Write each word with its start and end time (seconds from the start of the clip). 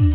Vizitka 0.00 0.14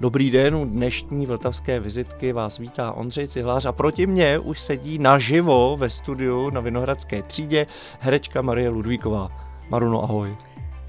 Dobrý 0.00 0.30
den, 0.30 0.54
u 0.54 0.64
dnešní 0.64 1.26
vltavské 1.26 1.80
vizitky 1.80 2.32
vás 2.32 2.58
vítá 2.58 2.92
Ondřej 2.92 3.28
Cihlář 3.28 3.66
a 3.66 3.72
proti 3.72 4.06
mně 4.06 4.38
už 4.38 4.60
sedí 4.60 4.98
naživo 4.98 5.76
ve 5.76 5.90
studiu 5.90 6.50
na 6.50 6.60
Vinohradské 6.60 7.22
třídě 7.22 7.66
herečka 8.00 8.42
Marie 8.42 8.68
Ludvíková. 8.68 9.32
Maruno, 9.70 10.02
ahoj. 10.02 10.36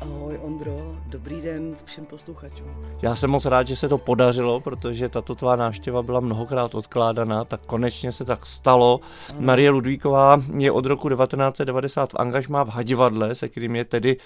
Ahoj 0.01 0.39
Ondro, 0.43 0.95
dobrý 1.05 1.41
den 1.41 1.75
všem 1.85 2.05
posluchačům. 2.05 2.67
Já 3.01 3.15
jsem 3.15 3.29
moc 3.29 3.45
rád, 3.45 3.67
že 3.67 3.75
se 3.75 3.89
to 3.89 3.97
podařilo, 3.97 4.59
protože 4.59 5.09
tato 5.09 5.35
tvá 5.35 5.55
návštěva 5.55 6.03
byla 6.03 6.19
mnohokrát 6.19 6.75
odkládaná, 6.75 7.45
tak 7.45 7.61
konečně 7.65 8.11
se 8.11 8.25
tak 8.25 8.45
stalo. 8.45 8.99
Ano. 9.29 9.41
Marie 9.41 9.69
Ludvíková 9.69 10.41
je 10.57 10.71
od 10.71 10.85
roku 10.85 11.09
1990 11.09 12.11
v 12.11 12.15
angažmá 12.15 12.63
v 12.63 12.69
Hadivadle, 12.69 13.35
se 13.35 13.49
kterým 13.49 13.75
je 13.75 13.85
tedy 13.85 14.17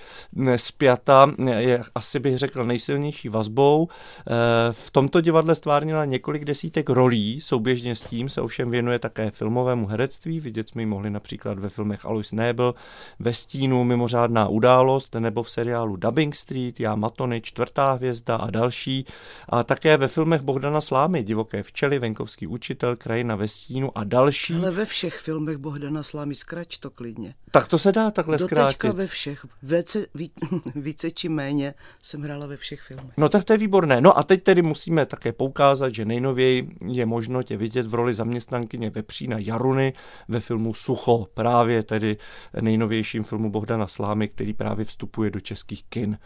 spjata, 0.56 1.32
je 1.58 1.82
asi 1.96 2.20
bych 2.20 2.38
řekl 2.38 2.64
nejsilnější 2.64 3.30
vazbou. 3.30 3.88
Eh, 3.88 4.34
v 4.72 4.92
tomto 4.92 5.22
divadle 5.22 5.56
stvárnila 5.56 6.06
několik 6.06 6.46
desítek 6.46 6.90
rolí, 6.90 7.42
souběžně 7.42 7.96
s 7.96 8.02
tím 8.02 8.30
se 8.30 8.42
ovšem 8.42 8.72
věnuje 8.72 9.00
také 9.00 9.32
filmovému 9.32 9.88
herectví, 9.88 10.40
vidět 10.40 10.70
jsme 10.70 10.82
ji 10.82 10.86
mohli 10.86 11.10
například 11.10 11.60
ve 11.60 11.70
filmech 11.70 12.06
Alois 12.06 12.32
Nebel, 12.32 12.76
ve 13.20 13.34
stínu 13.34 13.84
Mimořádná 13.84 14.48
událost 14.48 15.16
nebo 15.16 15.44
v 15.44 15.50
seriálu 15.62 15.96
Dubbing 15.96 16.36
Street, 16.36 16.80
Já 16.80 16.96
Matony, 16.96 17.42
Čtvrtá 17.42 17.92
hvězda 17.94 18.36
a 18.36 18.50
další. 18.50 19.06
A 19.50 19.64
také 19.64 19.98
ve 19.98 20.08
filmech 20.08 20.42
Bohdana 20.42 20.82
Slámy, 20.82 21.24
Divoké 21.24 21.64
včely, 21.64 22.00
Venkovský 22.00 22.48
učitel, 22.48 22.96
Krajina 22.96 23.36
ve 23.36 23.48
stínu 23.48 23.98
a 23.98 24.04
další. 24.04 24.56
Ale 24.56 24.72
ve 24.72 24.86
všech 24.86 25.18
filmech 25.18 25.58
Bohdana 25.58 26.04
Slámy 26.04 26.36
zkrať 26.36 26.78
to 26.78 26.90
klidně. 26.90 27.34
Tak 27.52 27.68
to 27.68 27.78
se 27.78 27.92
dá 27.92 28.12
takhle 28.12 28.38
Do 28.38 28.46
zkrátit. 28.46 28.94
ve 28.94 29.08
všech, 29.08 29.46
více, 29.64 30.06
ví, 30.16 30.32
více 30.76 31.12
či 31.12 31.30
méně 31.30 31.74
jsem 32.04 32.22
hrála 32.22 32.46
ve 32.48 32.58
všech 32.58 32.82
filmech. 32.82 33.14
No 33.18 33.30
tak 33.30 33.44
to 33.44 33.54
je 33.54 33.58
výborné. 33.58 34.02
No 34.02 34.18
a 34.18 34.24
teď 34.24 34.44
tedy 34.44 34.62
musíme 34.62 35.06
také 35.06 35.32
poukázat, 35.32 35.94
že 35.96 36.06
nejnověji 36.06 36.70
je 36.88 37.06
možno 37.06 37.44
tě 37.44 37.58
vidět 37.58 37.86
v 37.86 37.94
roli 37.94 38.14
zaměstnankyně 38.14 38.90
Vepřína 38.90 39.38
Jaruny 39.40 39.94
ve 40.28 40.40
filmu 40.40 40.74
Sucho, 40.74 41.28
právě 41.34 41.84
tedy 41.84 42.18
nejnovějším 42.62 43.24
filmu 43.24 43.52
Bohdana 43.52 43.88
Slámy, 43.88 44.28
který 44.28 44.54
právě 44.54 44.86
vstupuje 44.86 45.30
do 45.30 45.40
českých 45.52 45.84
kin. 45.84 46.18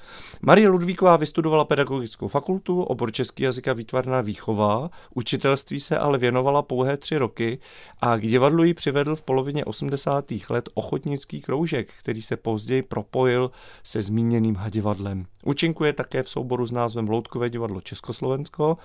Marie 0.41 0.69
Ludvíková 0.69 1.17
vystudovala 1.17 1.65
pedagogickou 1.65 2.27
fakultu, 2.27 2.83
obor 2.83 3.11
český 3.11 3.43
jazyka 3.43 3.73
výtvarná 3.73 4.21
výchova, 4.21 4.89
učitelství 5.15 5.79
se 5.79 5.97
ale 5.97 6.17
věnovala 6.17 6.61
pouhé 6.61 6.97
tři 6.97 7.17
roky 7.17 7.59
a 8.01 8.17
k 8.17 8.21
divadlu 8.21 8.63
ji 8.63 8.73
přivedl 8.73 9.15
v 9.15 9.23
polovině 9.23 9.65
80. 9.65 10.25
let 10.49 10.69
ochotnický 10.73 11.41
kroužek, 11.41 11.93
který 11.99 12.21
se 12.21 12.37
později 12.37 12.81
propojil 12.81 13.51
se 13.83 14.01
zmíněným 14.01 14.55
hadivadlem. 14.55 15.25
Účinkuje 15.45 15.93
také 15.93 16.23
v 16.23 16.29
souboru 16.29 16.65
s 16.65 16.71
názvem 16.71 17.09
Loutkové 17.09 17.49
divadlo 17.49 17.81
Československo 17.81 18.77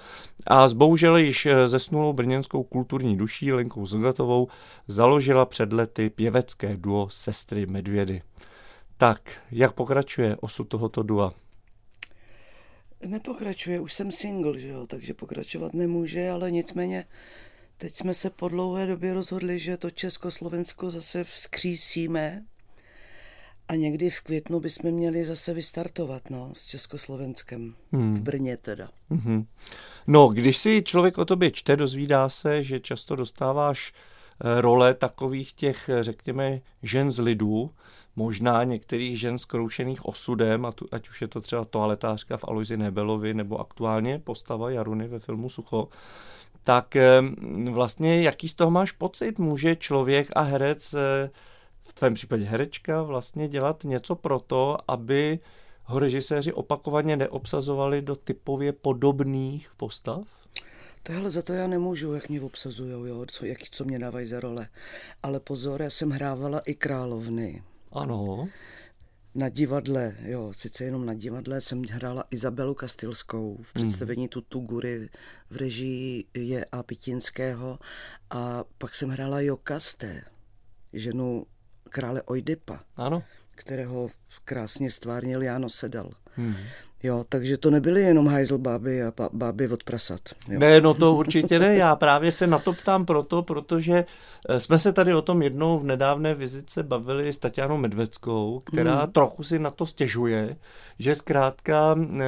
a 0.47 0.69
s 0.69 0.73
bohužel 0.73 1.17
již 1.17 1.49
zesnulou 1.67 2.13
brněnskou 2.13 2.63
kulturní 2.63 3.17
duší 3.17 3.53
Lenkou 3.53 3.87
Zogatovou 3.87 4.49
založila 4.89 5.45
před 5.45 5.73
lety 5.73 6.11
pěvecké 6.11 6.77
duo 6.77 7.09
Sestry 7.11 7.67
Medvědy. 7.67 8.23
Tak, 9.01 9.33
jak 9.51 9.73
pokračuje 9.73 10.37
osud 10.37 10.65
tohoto 10.65 11.03
dua? 11.03 11.33
Nepokračuje, 13.07 13.81
už 13.81 13.93
jsem 13.93 14.13
single, 14.13 14.59
že 14.59 14.69
jo, 14.69 14.87
takže 14.87 15.15
pokračovat 15.15 15.75
nemůže, 15.75 16.31
ale 16.31 16.51
nicméně 16.51 17.05
teď 17.77 17.97
jsme 17.97 18.15
se 18.15 18.31
po 18.31 18.49
dlouhé 18.49 18.87
době 18.87 19.15
rozhodli, 19.15 19.59
že 19.59 19.77
to 19.77 19.91
Československo 19.91 20.91
zase 20.91 21.25
vzkřísíme 21.25 22.45
a 23.69 23.75
někdy 23.75 24.11
v 24.11 24.21
květnu 24.21 24.61
bychom 24.61 24.91
měli 24.91 25.25
zase 25.25 25.55
vystartovat, 25.55 26.31
no, 26.31 26.53
s 26.57 26.67
Československem, 26.67 27.75
hmm. 27.93 28.15
v 28.15 28.21
Brně 28.21 28.57
teda. 28.57 28.91
Hmm. 29.11 29.47
No, 30.07 30.29
když 30.29 30.57
si 30.57 30.83
člověk 30.83 31.19
o 31.19 31.25
tobě 31.25 31.51
čte, 31.51 31.77
dozvídá 31.77 32.29
se, 32.29 32.63
že 32.63 32.81
často 32.81 33.17
dostáváš 33.17 33.93
role 34.41 34.95
takových 34.95 35.53
těch, 35.53 35.91
řekněme, 36.01 36.61
žen 36.83 37.11
z 37.11 37.19
lidu, 37.19 37.71
možná 38.17 38.65
některých 38.65 39.21
žen 39.21 39.39
skroušených 39.39 40.07
osudem, 40.07 40.67
a 40.67 40.73
tu, 40.73 40.87
ať 40.93 41.09
už 41.09 41.23
je 41.23 41.29
to 41.29 41.41
třeba 41.41 41.65
toaletářka 41.65 42.37
v 42.37 42.45
Aloisi 42.49 42.77
Nebelovi, 42.77 43.35
nebo 43.35 43.61
aktuálně 43.61 44.19
postava 44.19 44.71
Jaruny 44.71 45.09
ve 45.09 45.19
filmu 45.19 45.49
Sucho, 45.49 45.89
tak 46.65 46.97
vlastně 47.71 48.23
jaký 48.23 48.49
z 48.49 48.55
toho 48.55 48.71
máš 48.71 48.93
pocit? 48.93 49.39
Může 49.39 49.77
člověk 49.77 50.29
a 50.37 50.41
herec, 50.41 50.95
v 51.83 51.93
tvém 51.95 52.15
případě 52.15 52.45
herečka, 52.45 53.03
vlastně 53.03 53.49
dělat 53.49 53.85
něco 53.85 54.15
pro 54.15 54.41
to, 54.41 54.79
aby 54.89 55.39
ho 55.85 55.99
režiséři 55.99 56.53
opakovaně 56.53 57.17
neobsazovali 57.17 58.03
do 58.03 58.17
typově 58.17 58.73
podobných 58.73 59.71
postav? 59.77 60.23
Tohle 61.03 61.31
za 61.31 61.43
to 61.43 61.53
já 61.53 61.67
nemůžu, 61.67 62.15
jak 62.15 62.29
mě 62.29 62.41
obsazují, 62.41 63.09
jo, 63.09 63.27
co, 63.31 63.47
jak, 63.47 63.59
co 63.71 63.85
mě 63.85 63.99
dávají 63.99 64.29
za 64.29 64.41
role. 64.41 64.69
Ale 65.23 65.41
pozor, 65.41 65.83
já 65.83 65.91
jsem 65.91 66.11
hrávala 66.11 66.59
i 66.59 66.75
královny. 66.75 67.63
Ano. 67.93 68.49
Na 69.35 69.49
divadle, 69.49 70.17
jo, 70.23 70.53
sice 70.53 70.85
jenom 70.85 71.07
na 71.07 71.15
divadle 71.15 71.61
jsem 71.61 71.83
hrála 71.83 72.25
Izabelu 72.31 72.75
Kastilskou 72.75 73.59
v 73.63 73.73
představení 73.73 74.23
mm. 74.23 74.29
Tutu 74.29 74.61
Gury 74.61 75.09
v 75.51 75.57
režii 75.57 76.25
je 76.35 76.65
a 76.73 76.83
Pitinského 76.83 77.79
a 78.31 78.65
pak 78.79 78.95
jsem 78.95 79.09
hrála 79.09 79.41
Jokasté, 79.41 80.23
ženu 80.93 81.47
krále 81.89 82.23
Oidipa, 82.23 82.85
ano. 82.97 83.23
kterého 83.55 84.11
krásně 84.45 84.91
stvárnil 84.91 85.43
Jáno 85.43 85.71
Sedal. 85.71 86.11
Mm. 86.37 86.55
Jo, 87.03 87.25
takže 87.29 87.57
to 87.57 87.71
nebyly 87.71 88.03
jenom 88.03 88.27
hajzl 88.27 88.59
báby 88.59 89.03
a 89.03 89.13
báby 89.33 89.69
od 89.69 89.85
prasat. 89.85 90.21
Jo. 90.49 90.59
Ne, 90.59 90.81
no 90.81 90.95
to 90.95 91.15
určitě 91.15 91.59
ne. 91.59 91.77
Já 91.77 91.97
právě 91.97 92.33
se 92.33 92.47
na 92.47 92.59
to 92.59 92.73
ptám 92.73 93.07
proto, 93.07 93.43
protože 93.43 94.05
eh, 94.49 94.61
jsme 94.61 94.79
se 94.79 94.93
tady 94.93 95.15
o 95.15 95.23
tom 95.23 95.43
jednou 95.43 95.79
v 95.79 95.85
nedávné 95.85 96.35
vizice 96.35 96.83
bavili 96.83 97.33
s 97.33 97.39
Tatianou 97.39 97.77
Medveckou, 97.77 98.63
která 98.65 99.03
hmm. 99.03 99.13
trochu 99.13 99.43
si 99.43 99.59
na 99.59 99.71
to 99.71 99.87
stěžuje, 99.87 100.57
že 100.99 101.15
zkrátka 101.15 101.97
eh, 101.99 102.27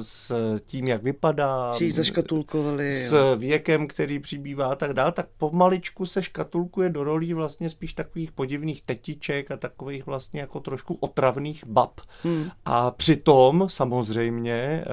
s 0.00 0.34
tím, 0.64 0.88
jak 0.88 1.02
vypadá, 1.02 1.74
zaškatulkovali, 1.90 2.92
s 2.92 3.12
jo. 3.12 3.36
věkem, 3.36 3.86
který 3.86 4.18
přibývá 4.18 4.66
a 4.66 4.74
tak 4.74 4.92
dál, 4.92 5.12
tak 5.12 5.26
pomaličku 5.38 6.06
se 6.06 6.22
škatulkuje 6.22 6.88
do 6.88 7.04
rolí 7.04 7.34
vlastně 7.34 7.70
spíš 7.70 7.92
takových 7.92 8.32
podivných 8.32 8.82
tetiček 8.82 9.50
a 9.50 9.56
takových 9.56 10.06
vlastně 10.06 10.40
jako 10.40 10.60
trošku 10.60 10.94
otravných 11.00 11.66
bab. 11.66 12.00
Hmm. 12.22 12.50
A 12.64 12.90
přitom 12.90 13.64
samozřejmě 13.68 14.03
samozřejmě 14.04 14.52
eh, 14.52 14.84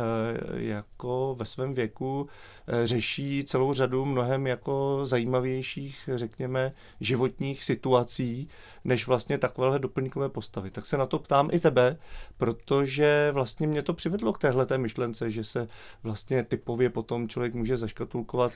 jako 0.53 1.35
ve 1.39 1.45
svém 1.45 1.73
věku 1.73 2.29
eh, 2.67 2.87
řeší 2.87 3.43
celou 3.43 3.73
řadu 3.73 4.05
mnohem 4.05 4.47
jako 4.47 4.99
zajímavějších, 5.03 6.09
řekněme, 6.15 6.73
životních 6.99 7.63
situací, 7.63 8.49
než 8.83 9.07
vlastně 9.07 9.37
takovéhle 9.37 9.79
doplňkové 9.79 10.29
postavy. 10.29 10.71
Tak 10.71 10.85
se 10.85 10.97
na 10.97 11.05
to 11.05 11.19
ptám 11.19 11.49
i 11.51 11.59
tebe, 11.59 11.97
protože 12.37 13.29
vlastně 13.31 13.67
mě 13.67 13.81
to 13.81 13.93
přivedlo 13.93 14.33
k 14.33 14.37
téhle 14.37 14.67
myšlence, 14.77 15.31
že 15.31 15.43
se 15.43 15.67
vlastně 16.03 16.43
typově 16.43 16.89
potom 16.89 17.27
člověk 17.27 17.53
může 17.53 17.77
zaškatulkovat 17.77 18.51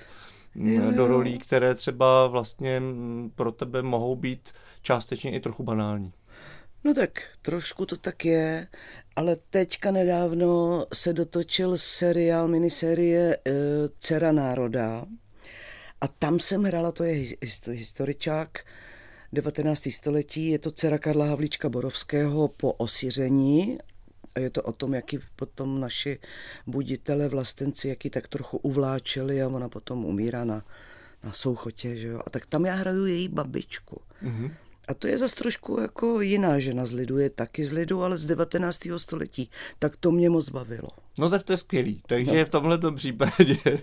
mm, 0.55 0.94
do 0.94 1.07
rolí, 1.07 1.38
které 1.38 1.75
třeba 1.75 2.27
vlastně 2.27 2.79
mm, 2.79 3.31
pro 3.35 3.51
tebe 3.51 3.81
mohou 3.81 4.15
být 4.15 4.49
částečně 4.81 5.31
i 5.31 5.39
trochu 5.39 5.63
banální. 5.63 6.13
No 6.83 6.94
tak 6.94 7.23
trošku 7.41 7.85
to 7.85 7.97
tak 7.97 8.25
je, 8.25 8.67
ale 9.15 9.35
teďka 9.49 9.91
nedávno 9.91 10.85
se 10.93 11.13
dotočil 11.13 11.77
seriál, 11.77 12.47
miniserie 12.47 13.35
e, 13.35 13.39
Dcera 14.00 14.31
národa 14.31 15.06
a 16.01 16.07
tam 16.07 16.39
jsem 16.39 16.63
hrála, 16.63 16.91
to 16.91 17.03
je 17.03 17.38
historičák 17.67 18.59
19. 19.33 19.88
století, 19.91 20.47
je 20.47 20.59
to 20.59 20.71
dcera 20.71 20.97
Karla 20.97 21.25
Havlíčka 21.25 21.69
Borovského 21.69 22.47
po 22.47 22.73
osiření 22.73 23.77
a 24.35 24.39
je 24.39 24.50
to 24.50 24.62
o 24.62 24.71
tom, 24.71 24.94
jaký 24.94 25.19
potom 25.35 25.79
naši 25.79 26.19
buditele, 26.68 27.27
vlastenci, 27.27 27.88
jaký 27.88 28.09
tak 28.09 28.27
trochu 28.27 28.57
uvláčeli 28.57 29.41
a 29.41 29.47
ona 29.47 29.69
potom 29.69 30.06
umírá 30.06 30.44
na, 30.44 30.65
na 31.23 31.31
souchotě, 31.31 31.95
že 31.95 32.07
jo. 32.07 32.21
A 32.25 32.29
tak 32.29 32.45
tam 32.45 32.65
já 32.65 32.75
hraju 32.75 33.06
její 33.06 33.27
babičku. 33.27 34.01
Mm-hmm. 34.23 34.51
A 34.87 34.93
to 34.93 35.07
je 35.07 35.17
zase 35.17 35.35
trošku 35.35 35.79
jako 35.79 36.21
jiná 36.21 36.59
žena 36.59 36.85
z 36.85 36.91
lidu, 36.91 37.17
je 37.17 37.29
taky 37.29 37.65
z 37.65 37.71
lidu, 37.71 38.03
ale 38.03 38.17
z 38.17 38.25
19. 38.25 38.79
století. 38.97 39.49
Tak 39.79 39.95
to 39.95 40.11
mě 40.11 40.29
moc 40.29 40.49
bavilo. 40.49 40.89
No 41.19 41.29
tak 41.29 41.43
to 41.43 41.53
je 41.53 41.57
skvělý. 41.57 42.01
Takže 42.07 42.39
no. 42.39 42.45
v 42.45 42.49
tomhle 42.49 42.79
případě 42.95 43.57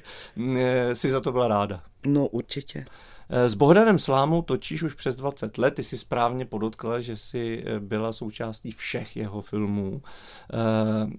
eh, 0.57 0.95
si 0.95 1.11
za 1.11 1.21
to 1.21 1.33
byla 1.33 1.49
ráda. 1.49 1.83
No 2.07 2.27
určitě. 2.27 2.85
Eh, 3.29 3.49
s 3.49 3.55
Bohdanem 3.55 3.99
Slámou 3.99 4.43
točíš 4.43 4.83
už 4.83 4.95
přes 4.95 5.17
20 5.17 5.59
let. 5.59 5.75
Ty 5.75 5.85
si 5.85 5.99
správně 5.99 6.45
podotkla, 6.45 7.01
že 7.01 7.17
jsi 7.17 7.65
eh, 7.67 7.81
byla 7.81 8.13
součástí 8.13 8.73
všech 8.73 9.17
jeho 9.17 9.41
filmů. 9.41 10.03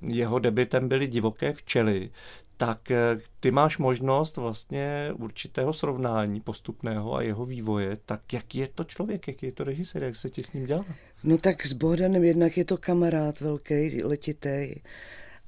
Jeho 0.02 0.40
debitem 0.40 0.90
byly 0.90 1.08
Divoké 1.08 1.54
včely 1.54 2.12
tak 2.66 2.92
ty 3.40 3.52
máš 3.52 3.78
možnost 3.78 4.38
vlastně 4.38 5.12
určitého 5.14 5.74
srovnání 5.74 6.42
postupného 6.42 7.16
a 7.16 7.22
jeho 7.22 7.46
vývoje. 7.46 7.98
Tak 8.06 8.34
jak 8.34 8.56
je 8.56 8.68
to 8.68 8.84
člověk, 8.84 9.28
jak 9.28 9.44
je 9.44 9.52
to 9.52 9.64
režisér, 9.64 10.04
jak 10.04 10.16
se 10.16 10.30
ti 10.30 10.44
s 10.44 10.54
ním 10.54 10.66
dělá? 10.66 10.86
No 11.24 11.38
tak 11.38 11.66
s 11.66 11.74
Bohdanem 11.74 12.24
jednak 12.24 12.58
je 12.58 12.66
to 12.66 12.78
kamarád 12.78 13.40
velký, 13.40 14.04
letitý 14.04 14.76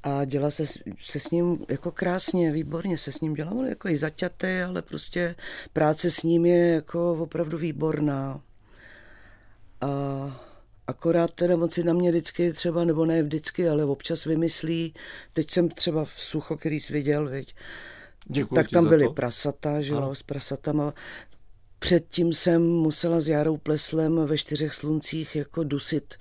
a 0.03 0.25
dělá 0.25 0.51
se, 0.51 0.65
se 0.99 1.19
s 1.19 1.31
ním 1.31 1.65
jako 1.69 1.91
krásně, 1.91 2.51
výborně 2.51 2.97
se 2.97 3.11
s 3.11 3.21
ním 3.21 3.33
dělá, 3.33 3.51
on 3.51 3.67
jako 3.67 3.89
i 3.89 3.97
zaťatý, 3.97 4.47
ale 4.67 4.81
prostě 4.81 5.35
práce 5.73 6.11
s 6.11 6.23
ním 6.23 6.45
je 6.45 6.67
jako 6.73 7.13
opravdu 7.13 7.57
výborná. 7.57 8.41
A 9.81 9.87
akorát 10.87 11.31
teda 11.31 11.55
on 11.55 11.71
si 11.71 11.83
na 11.83 11.93
mě 11.93 12.11
vždycky 12.11 12.53
třeba, 12.53 12.85
nebo 12.85 13.05
ne 13.05 13.23
vždycky, 13.23 13.67
ale 13.67 13.85
občas 13.85 14.25
vymyslí, 14.25 14.93
teď 15.33 15.51
jsem 15.51 15.69
třeba 15.69 16.05
v 16.05 16.11
sucho, 16.11 16.57
který 16.57 16.79
jsi 16.79 16.93
viděl, 16.93 17.29
viď, 17.29 17.55
Děkuji 18.27 18.55
tak 18.55 18.69
tam 18.69 18.87
byly 18.87 19.05
to. 19.05 19.13
prasata, 19.13 19.81
že 19.81 19.93
jo, 19.93 20.15
s 20.15 20.23
prasatama. 20.23 20.93
Předtím 21.79 22.33
jsem 22.33 22.61
musela 22.61 23.19
s 23.19 23.27
Jarou 23.27 23.57
Pleslem 23.57 24.25
ve 24.25 24.37
čtyřech 24.37 24.73
sluncích 24.73 25.35
jako 25.35 25.63
dusit 25.63 26.15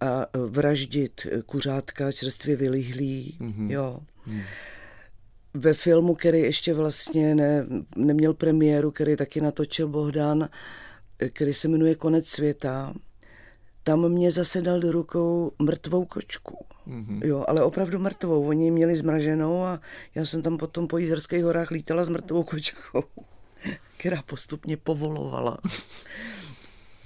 a 0.00 0.26
vraždit 0.46 1.26
kuřátka 1.46 2.12
čerstvě 2.12 2.56
vylihlý, 2.56 3.38
mm-hmm. 3.40 3.70
jo. 3.70 4.00
Mm. 4.26 4.40
Ve 5.54 5.74
filmu, 5.74 6.14
který 6.14 6.40
ještě 6.40 6.74
vlastně 6.74 7.34
ne, 7.34 7.66
neměl 7.96 8.34
premiéru, 8.34 8.90
který 8.90 9.16
taky 9.16 9.40
natočil 9.40 9.88
Bohdan, 9.88 10.48
který 11.32 11.54
se 11.54 11.68
jmenuje 11.68 11.94
Konec 11.94 12.28
světa, 12.28 12.94
tam 13.84 14.08
mě 14.08 14.32
zase 14.32 14.62
dal 14.62 14.80
do 14.80 14.92
rukou 14.92 15.52
mrtvou 15.58 16.04
kočku. 16.04 16.64
Mm-hmm. 16.88 17.20
Jo, 17.24 17.44
ale 17.48 17.62
opravdu 17.62 17.98
mrtvou. 17.98 18.48
Oni 18.48 18.64
ji 18.64 18.70
měli 18.70 18.96
zmraženou 18.96 19.64
a 19.64 19.80
já 20.14 20.26
jsem 20.26 20.42
tam 20.42 20.58
potom 20.58 20.88
po 20.88 20.98
Jízerských 20.98 21.44
horách 21.44 21.70
lítala 21.70 22.04
s 22.04 22.08
mrtvou 22.08 22.42
kočkou, 22.42 23.02
která 23.96 24.22
postupně 24.22 24.76
povolovala. 24.76 25.58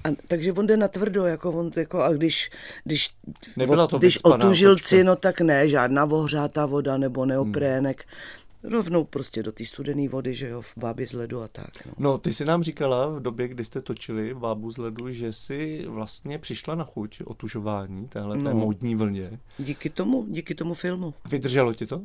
A, 0.04 0.08
takže 0.28 0.52
on 0.52 0.66
jde 0.66 0.76
na 0.76 0.88
tvrdo, 0.88 1.26
jako 1.26 1.52
on, 1.52 1.70
jako, 1.76 2.02
a 2.02 2.12
když, 2.12 2.50
když, 2.84 3.10
Nebyla 3.56 3.86
to 3.86 3.98
když 3.98 4.24
otužilci, 4.24 5.04
no 5.04 5.16
tak 5.16 5.40
ne, 5.40 5.68
žádná 5.68 6.04
ohřátá 6.04 6.66
voda 6.66 6.96
nebo 6.96 7.26
neoprének. 7.26 8.04
Hmm. 8.06 8.45
Rovnou 8.62 9.04
prostě 9.04 9.42
do 9.42 9.52
té 9.52 9.64
studené 9.64 10.08
vody, 10.08 10.34
že 10.34 10.48
jo, 10.48 10.62
v 10.62 10.72
bábě 10.76 11.06
z 11.06 11.12
ledu 11.12 11.42
a 11.42 11.48
tak. 11.48 11.86
No. 11.86 11.92
no, 11.98 12.18
ty 12.18 12.32
si 12.32 12.44
nám 12.44 12.62
říkala 12.62 13.06
v 13.06 13.20
době, 13.20 13.48
kdy 13.48 13.64
jste 13.64 13.82
točili 13.82 14.34
bábu 14.34 14.70
z 14.70 14.78
ledu, 14.78 15.10
že 15.10 15.32
si 15.32 15.84
vlastně 15.88 16.38
přišla 16.38 16.74
na 16.74 16.84
chuť 16.84 17.20
otužování 17.24 18.08
téhle 18.08 18.38
no. 18.38 18.54
módní 18.54 18.94
vlně. 18.94 19.40
Díky 19.58 19.90
tomu, 19.90 20.26
díky 20.28 20.54
tomu 20.54 20.74
filmu. 20.74 21.14
Vydrželo 21.30 21.74
ti 21.74 21.86
to? 21.86 22.02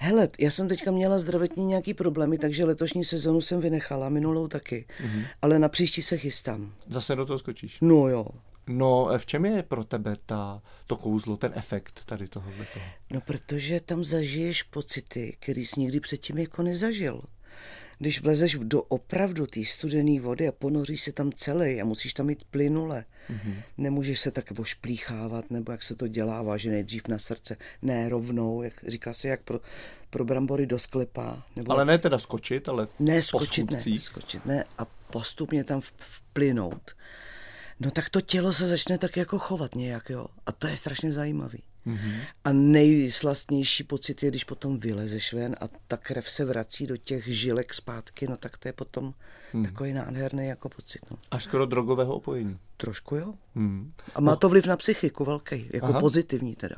Hele, 0.00 0.28
já 0.38 0.50
jsem 0.50 0.68
teďka 0.68 0.90
měla 0.90 1.18
zdravotní 1.18 1.64
nějaký 1.64 1.94
problémy, 1.94 2.38
takže 2.38 2.64
letošní 2.64 3.04
sezonu 3.04 3.40
jsem 3.40 3.60
vynechala, 3.60 4.08
minulou 4.08 4.48
taky. 4.48 4.86
Mm-hmm. 5.00 5.24
Ale 5.42 5.58
na 5.58 5.68
příští 5.68 6.02
se 6.02 6.16
chystám. 6.16 6.72
Zase 6.88 7.16
do 7.16 7.26
toho 7.26 7.38
skočíš? 7.38 7.78
No 7.80 8.08
jo. 8.08 8.26
No, 8.68 9.10
v 9.18 9.26
čem 9.26 9.44
je 9.44 9.62
pro 9.62 9.84
tebe 9.84 10.16
ta, 10.26 10.62
to 10.86 10.96
kouzlo, 10.96 11.36
ten 11.36 11.52
efekt 11.54 12.04
tady 12.04 12.28
toho? 12.28 12.52
No, 13.10 13.20
protože 13.20 13.80
tam 13.80 14.04
zažiješ 14.04 14.62
pocity, 14.62 15.36
který 15.40 15.66
jsi 15.66 15.80
nikdy 15.80 16.00
předtím 16.00 16.38
jako 16.38 16.62
nezažil 16.62 17.22
když 17.98 18.22
vlezeš 18.22 18.58
do 18.62 18.82
opravdu 18.82 19.46
té 19.46 19.64
studené 19.64 20.20
vody 20.20 20.48
a 20.48 20.52
ponoříš 20.52 21.02
se 21.02 21.12
tam 21.12 21.32
celý 21.32 21.80
a 21.80 21.84
musíš 21.84 22.14
tam 22.14 22.26
mít 22.26 22.44
plynule. 22.44 23.04
Mm-hmm. 23.30 23.54
Nemůžeš 23.78 24.20
se 24.20 24.30
tak 24.30 24.50
vošplíchávat, 24.50 25.50
nebo 25.50 25.72
jak 25.72 25.82
se 25.82 25.94
to 25.94 26.08
dělává, 26.08 26.56
že 26.56 26.70
nejdřív 26.70 27.08
na 27.08 27.18
srdce, 27.18 27.56
ne 27.82 28.08
rovnou, 28.08 28.62
jak 28.62 28.74
říká 28.86 29.14
se, 29.14 29.28
jak 29.28 29.42
pro, 29.42 29.60
pro 30.10 30.24
brambory 30.24 30.66
do 30.66 30.78
sklepa. 30.78 31.42
Nebo... 31.56 31.72
Ale 31.72 31.84
ne 31.84 31.98
teda 31.98 32.18
skočit, 32.18 32.68
ale 32.68 32.88
ne, 32.98 33.22
skočit, 33.22 33.70
ne, 33.70 34.00
skočit 34.00 34.46
ne 34.46 34.64
a 34.78 34.84
postupně 34.84 35.64
tam 35.64 35.80
vplynout. 35.96 36.94
No 37.80 37.90
tak 37.90 38.10
to 38.10 38.20
tělo 38.20 38.52
se 38.52 38.68
začne 38.68 38.98
tak 38.98 39.16
jako 39.16 39.38
chovat 39.38 39.74
nějak, 39.74 40.10
jo. 40.10 40.26
A 40.46 40.52
to 40.52 40.66
je 40.66 40.76
strašně 40.76 41.12
zajímavý. 41.12 41.62
Mm-hmm. 41.86 42.20
A 42.44 42.52
nejslastnější 42.52 43.84
pocit 43.84 44.22
je, 44.22 44.30
když 44.30 44.44
potom 44.44 44.78
vylezeš 44.78 45.32
ven 45.32 45.56
a 45.60 45.68
ta 45.88 45.96
krev 45.96 46.30
se 46.30 46.44
vrací 46.44 46.86
do 46.86 46.96
těch 46.96 47.26
žilek 47.26 47.74
zpátky, 47.74 48.26
no 48.26 48.36
tak 48.36 48.58
to 48.58 48.68
je 48.68 48.72
potom 48.72 49.14
mm. 49.52 49.64
takový 49.64 49.92
nádherný 49.92 50.46
jako 50.46 50.68
pocit. 50.68 51.10
No. 51.10 51.16
Až 51.30 51.44
skoro 51.44 51.66
drogového 51.66 52.14
opojení. 52.14 52.58
Trošku 52.76 53.16
jo. 53.16 53.34
Mm. 53.54 53.92
A 54.14 54.20
má 54.20 54.32
no. 54.32 54.36
to 54.36 54.48
vliv 54.48 54.66
na 54.66 54.76
psychiku 54.76 55.24
velký, 55.24 55.66
jako 55.72 55.86
Aha. 55.86 56.00
pozitivní 56.00 56.56
teda. 56.56 56.76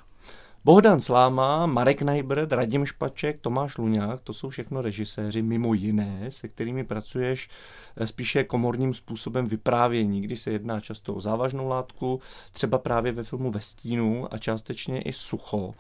Bohdan 0.65 1.01
Sláma, 1.01 1.67
Marek 1.67 2.03
Najbrt, 2.03 2.53
Radim 2.53 2.87
Špaček, 2.87 3.41
Tomáš 3.41 3.79
Luňák, 3.79 4.21
to 4.21 4.33
jsou 4.33 4.49
všechno 4.49 4.83
režiséři, 4.83 5.43
mimo 5.43 5.75
jiné, 5.75 6.31
se 6.31 6.49
kterými 6.49 6.85
pracuješ 6.85 7.49
eh, 7.97 8.07
spíše 8.07 8.45
komorním 8.45 8.95
způsobem 8.95 9.47
vyprávění, 9.47 10.21
kdy 10.21 10.37
se 10.37 10.51
jedná 10.51 10.81
často 10.81 11.15
o 11.15 11.21
závažnou 11.21 11.69
látku, 11.69 12.21
třeba 12.53 12.79
právě 12.79 13.13
ve 13.13 13.25
filmu 13.25 13.51
Ve 13.51 13.61
stínu 13.61 14.35
a 14.35 14.39
částečně 14.39 15.03
i 15.03 15.13
sucho. 15.13 15.75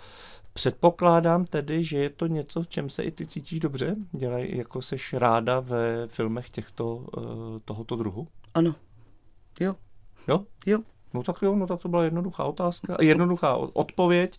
Předpokládám 0.52 1.44
tedy, 1.44 1.84
že 1.84 1.98
je 1.98 2.10
to 2.10 2.26
něco, 2.26 2.62
v 2.62 2.68
čem 2.68 2.88
se 2.88 3.02
i 3.02 3.10
ty 3.10 3.26
cítíš 3.26 3.60
dobře? 3.60 3.94
Dělej, 4.12 4.56
jako 4.56 4.82
seš 4.82 5.12
ráda 5.12 5.60
ve 5.60 6.06
filmech 6.06 6.50
těchto, 6.50 7.06
eh, 7.18 7.20
tohoto 7.64 7.96
druhu? 7.96 8.28
Ano. 8.54 8.74
Jo. 9.60 9.74
Jo? 10.28 10.44
Jo. 10.66 10.78
No 11.14 11.22
tak 11.22 11.42
jo, 11.42 11.56
no 11.56 11.66
tak 11.66 11.80
to 11.80 11.88
byla 11.88 12.04
jednoduchá 12.04 12.44
otázka, 12.44 12.96
jednoduchá 13.00 13.56
odpověď 13.56 14.38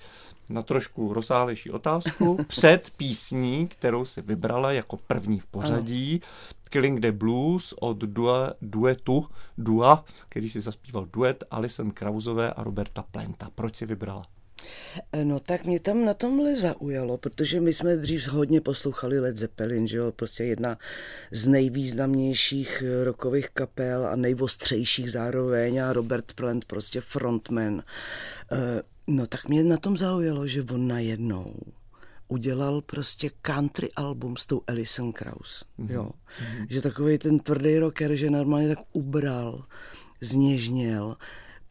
na 0.50 0.62
trošku 0.62 1.14
rozsáhlejší 1.14 1.72
otázku. 1.72 2.38
Před 2.48 2.92
písní, 2.98 3.68
kterou 3.68 4.06
si 4.06 4.22
vybrala 4.22 4.72
jako 4.72 4.98
první 4.98 5.40
v 5.40 5.46
pořadí, 5.46 6.22
ano. 6.24 6.62
Killing 6.70 7.00
the 7.00 7.12
Blues 7.12 7.74
od 7.80 7.98
dua, 7.98 8.54
duetu 8.62 9.28
Dua, 9.58 10.04
který 10.30 10.50
si 10.50 10.62
zaspíval 10.62 11.08
duet 11.14 11.44
Alison 11.52 11.92
Krauzové 11.92 12.54
a 12.54 12.64
Roberta 12.64 13.04
Plenta. 13.12 13.50
Proč 13.56 13.76
si 13.76 13.86
vybrala? 13.86 14.26
No 15.24 15.40
tak 15.40 15.66
mě 15.66 15.80
tam 15.80 16.06
na 16.06 16.14
tomhle 16.14 16.56
zaujalo, 16.56 17.18
protože 17.18 17.60
my 17.60 17.74
jsme 17.74 17.98
dřív 17.98 18.28
hodně 18.28 18.62
poslouchali 18.62 19.20
Led 19.20 19.38
Zeppelin, 19.38 19.88
že 19.88 19.98
jo, 19.98 20.12
prostě 20.12 20.44
jedna 20.44 20.78
z 21.32 21.48
nejvýznamnějších 21.48 22.84
rokových 23.04 23.50
kapel 23.50 24.08
a 24.08 24.16
nejvostřejších 24.16 25.12
zároveň 25.12 25.78
a 25.78 25.94
Robert 25.94 26.34
Plant 26.34 26.66
prostě 26.66 27.02
frontman. 27.02 27.84
Eh, 28.52 28.82
no 29.08 29.28
tak 29.28 29.48
mě 29.48 29.64
na 29.64 29.78
tom 29.78 29.98
zaujalo, 29.98 30.48
že 30.48 30.64
on 30.64 30.88
najednou 30.88 31.56
udělal 32.32 32.82
prostě 32.82 33.30
country 33.42 33.92
album 33.96 34.38
s 34.38 34.46
tou 34.46 34.62
Alison 34.68 35.12
Krauss, 35.12 35.66
mm-hmm. 35.80 35.92
jo. 35.92 36.10
Mm-hmm. 36.10 36.68
Že 36.70 36.82
takový 36.82 37.18
ten 37.18 37.40
tvrdý 37.40 37.80
rocker, 37.80 38.16
že 38.16 38.30
normálně 38.30 38.76
tak 38.76 38.86
ubral, 38.94 39.64
zněžněl, 40.22 41.18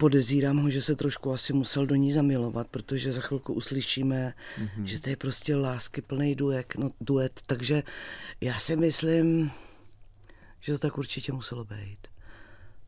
podezírám 0.00 0.56
ho, 0.58 0.70
že 0.70 0.82
se 0.82 0.96
trošku 0.96 1.32
asi 1.32 1.52
musel 1.52 1.86
do 1.86 1.94
ní 1.94 2.12
zamilovat, 2.12 2.68
protože 2.68 3.12
za 3.12 3.20
chvilku 3.20 3.52
uslyšíme, 3.54 4.34
mm-hmm. 4.58 4.82
že 4.84 5.00
to 5.00 5.10
je 5.10 5.16
prostě 5.16 5.56
lásky 5.56 6.02
plný 6.02 6.34
duet, 6.34 6.66
no, 6.78 6.90
duet, 7.00 7.40
takže 7.46 7.82
já 8.40 8.58
si 8.58 8.76
myslím, 8.76 9.50
že 10.60 10.72
to 10.72 10.78
tak 10.78 10.98
určitě 10.98 11.32
muselo 11.32 11.64
být. 11.64 11.98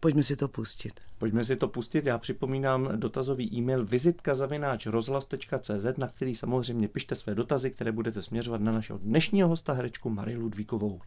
Pojďme 0.01 0.23
si 0.23 0.37
to 0.37 0.49
pustit. 0.49 1.01
Pojďme 1.19 1.45
si 1.45 1.57
to 1.57 1.69
pustit. 1.69 2.07
Já 2.07 2.19
připomínám 2.19 2.89
dotazový 2.97 3.55
e-mail 3.55 3.85
vizitka 3.85 4.35
zavináč 4.35 4.87
rozhlas.cz, 4.87 5.97
na 5.97 6.09
který 6.09 6.35
samozřejmě 6.35 6.89
pište 6.89 7.15
své 7.15 7.35
dotazy, 7.35 7.71
které 7.71 7.93
budete 7.93 8.23
směřovat 8.23 8.61
na 8.61 8.73
našeho 8.73 8.99
dnešního 8.99 9.49
hosta 9.49 9.73
herečku 9.73 10.11
Marii 10.11 10.37
Ludvíkovou. 10.37 11.01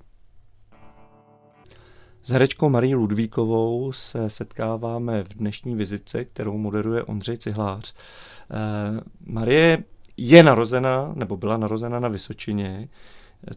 S 2.26 2.30
herečkou 2.30 2.70
Marí 2.70 2.96
Ludvíkovou 2.96 3.92
se 3.92 4.30
setkáváme 4.30 5.24
v 5.24 5.28
dnešní 5.28 5.76
vizitce, 5.76 6.26
kterou 6.26 6.58
moderuje 6.58 7.04
Ondřej 7.04 7.38
Cihlář. 7.38 7.94
Eh, 7.94 9.02
Marie 9.26 9.84
je 10.18 10.44
narozena, 10.44 11.12
nebo 11.16 11.38
byla 11.38 11.58
narozena 11.58 12.00
na 12.00 12.08
Vysočině, 12.08 12.90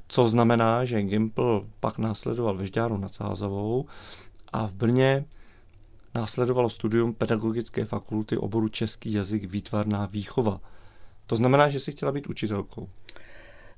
co 0.08 0.28
znamená, 0.28 0.84
že 0.84 1.02
Gimpl 1.02 1.66
pak 1.80 1.98
následoval 1.98 2.56
ve 2.56 2.66
Žďáru 2.66 2.96
nad 2.96 3.14
Sázavou 3.14 3.86
a 4.52 4.66
v 4.66 4.74
Brně 4.74 5.24
následovalo 6.14 6.68
studium 6.68 7.14
pedagogické 7.14 7.84
fakulty 7.84 8.36
oboru 8.36 8.68
český 8.68 9.12
jazyk 9.12 9.44
výtvarná 9.44 10.06
výchova. 10.06 10.60
To 11.26 11.36
znamená, 11.36 11.68
že 11.68 11.80
si 11.80 11.92
chtěla 11.92 12.12
být 12.12 12.26
učitelkou. 12.26 12.88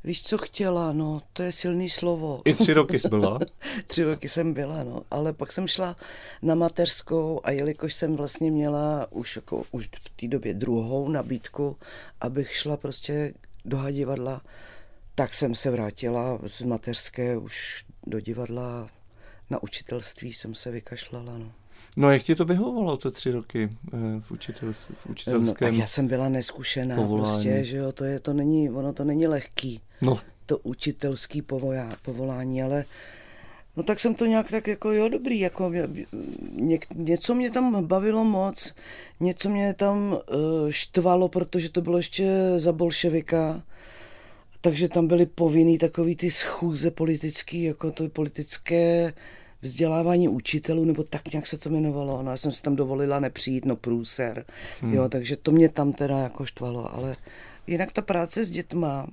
Víš, 0.04 0.22
co 0.22 0.38
chtěla, 0.38 0.92
no, 0.92 1.22
to 1.32 1.42
je 1.42 1.52
silný 1.52 1.90
slovo. 1.90 2.42
I 2.44 2.54
tři 2.54 2.72
roky 2.72 2.98
jsi 2.98 3.08
byla? 3.08 3.38
tři 3.86 4.04
roky 4.04 4.28
jsem 4.28 4.52
byla, 4.52 4.82
no, 4.82 5.02
ale 5.10 5.32
pak 5.32 5.52
jsem 5.52 5.68
šla 5.68 5.96
na 6.42 6.54
mateřskou 6.54 7.40
a 7.44 7.50
jelikož 7.50 7.94
jsem 7.94 8.16
vlastně 8.16 8.50
měla 8.50 9.06
už, 9.10 9.36
jako, 9.36 9.62
už 9.70 9.86
v 9.86 10.10
té 10.10 10.28
době 10.28 10.54
druhou 10.54 11.08
nabídku, 11.08 11.76
abych 12.20 12.56
šla 12.56 12.76
prostě 12.76 13.34
do 13.64 13.90
divadla, 13.90 14.42
tak 15.14 15.34
jsem 15.34 15.54
se 15.54 15.70
vrátila 15.70 16.38
z 16.46 16.62
mateřské 16.62 17.36
už 17.36 17.84
do 18.06 18.20
divadla 18.20 18.88
na 19.50 19.62
učitelství 19.62 20.32
jsem 20.32 20.54
se 20.54 20.70
vykašlala. 20.70 21.38
No. 21.38 21.52
No 21.96 22.12
jak 22.12 22.22
ti 22.22 22.34
to 22.34 22.44
vyhovovalo 22.44 22.96
to 22.96 23.10
tři 23.10 23.30
roky 23.30 23.68
eh, 23.94 23.96
v, 24.20 24.30
učitel, 24.30 24.72
v 24.72 25.06
učitelském 25.06 25.46
No, 25.46 25.54
tak 25.54 25.74
já 25.74 25.86
jsem 25.86 26.08
byla 26.08 26.28
neskušená 26.28 26.96
povolání. 26.96 27.44
prostě, 27.44 27.64
že 27.64 27.76
jo, 27.76 27.92
to, 27.92 28.04
je, 28.04 28.20
to 28.20 28.32
není, 28.32 28.70
ono 28.70 28.92
to 28.92 29.04
není 29.04 29.26
lehký, 29.26 29.80
No, 30.02 30.18
to 30.46 30.58
učitelský 30.58 31.42
povolá, 31.42 31.96
povolání, 32.02 32.62
ale 32.62 32.84
no 33.76 33.82
tak 33.82 34.00
jsem 34.00 34.14
to 34.14 34.26
nějak 34.26 34.50
tak 34.50 34.66
jako, 34.66 34.92
jo, 34.92 35.08
dobrý, 35.08 35.40
jako 35.40 35.72
ně, 36.52 36.78
něco 36.94 37.34
mě 37.34 37.50
tam 37.50 37.86
bavilo 37.86 38.24
moc, 38.24 38.74
něco 39.20 39.48
mě 39.48 39.74
tam 39.74 40.12
uh, 40.12 40.18
štvalo, 40.70 41.28
protože 41.28 41.68
to 41.68 41.80
bylo 41.80 41.96
ještě 41.96 42.54
za 42.56 42.72
bolševika, 42.72 43.62
takže 44.60 44.88
tam 44.88 45.06
byly 45.06 45.26
povinný 45.26 45.78
takový 45.78 46.16
ty 46.16 46.30
schůze 46.30 46.90
politický, 46.90 47.62
jako 47.62 47.90
to 47.90 48.08
politické 48.08 49.12
vzdělávání 49.62 50.28
učitelů, 50.28 50.84
nebo 50.84 51.02
tak 51.02 51.32
nějak 51.32 51.46
se 51.46 51.58
to 51.58 51.68
jmenovalo. 51.68 52.22
No, 52.22 52.30
já 52.30 52.36
jsem 52.36 52.52
si 52.52 52.62
tam 52.62 52.76
dovolila 52.76 53.20
nepřijít, 53.20 53.64
no 53.64 53.76
průser. 53.76 54.44
Hmm. 54.80 54.94
Jo, 54.94 55.08
takže 55.08 55.36
to 55.36 55.52
mě 55.52 55.68
tam 55.68 55.92
teda 55.92 56.18
jako 56.18 56.46
štvalo, 56.46 56.94
ale 56.94 57.16
jinak 57.66 57.92
ta 57.92 58.02
práce 58.02 58.44
s 58.44 58.50
dětma 58.50 59.06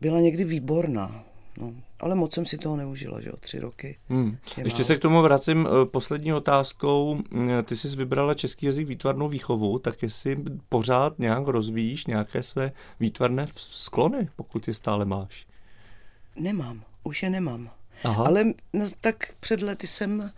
byla 0.00 0.20
někdy 0.20 0.44
výborná. 0.44 1.24
No, 1.60 1.72
ale 2.00 2.14
moc 2.14 2.34
jsem 2.34 2.46
si 2.46 2.58
toho 2.58 2.76
neužila, 2.76 3.20
že 3.20 3.28
jo, 3.28 3.36
tři 3.40 3.60
roky. 3.60 3.98
Hmm. 4.08 4.36
Ještě 4.64 4.84
se 4.84 4.96
k 4.96 5.00
tomu 5.00 5.22
vracím 5.22 5.66
eh, 5.66 5.86
poslední 5.86 6.32
otázkou. 6.32 7.20
Eh, 7.50 7.62
ty 7.62 7.76
jsi 7.76 7.96
vybrala 7.96 8.34
český 8.34 8.66
jazyk 8.66 8.88
výtvarnou 8.88 9.28
výchovu, 9.28 9.78
tak 9.78 10.02
jestli 10.02 10.36
pořád 10.68 11.18
nějak 11.18 11.46
rozvíjíš 11.46 12.06
nějaké 12.06 12.42
své 12.42 12.72
výtvarné 13.00 13.46
sklony, 13.56 14.28
pokud 14.36 14.68
je 14.68 14.74
stále 14.74 15.04
máš? 15.04 15.46
Nemám, 16.36 16.82
už 17.04 17.22
je 17.22 17.30
nemám. 17.30 17.70
Aha. 18.04 18.24
Ale 18.24 18.44
no, 18.72 18.86
tak 19.00 19.34
před 19.40 19.62
lety 19.62 19.86
jsem, 19.86 20.30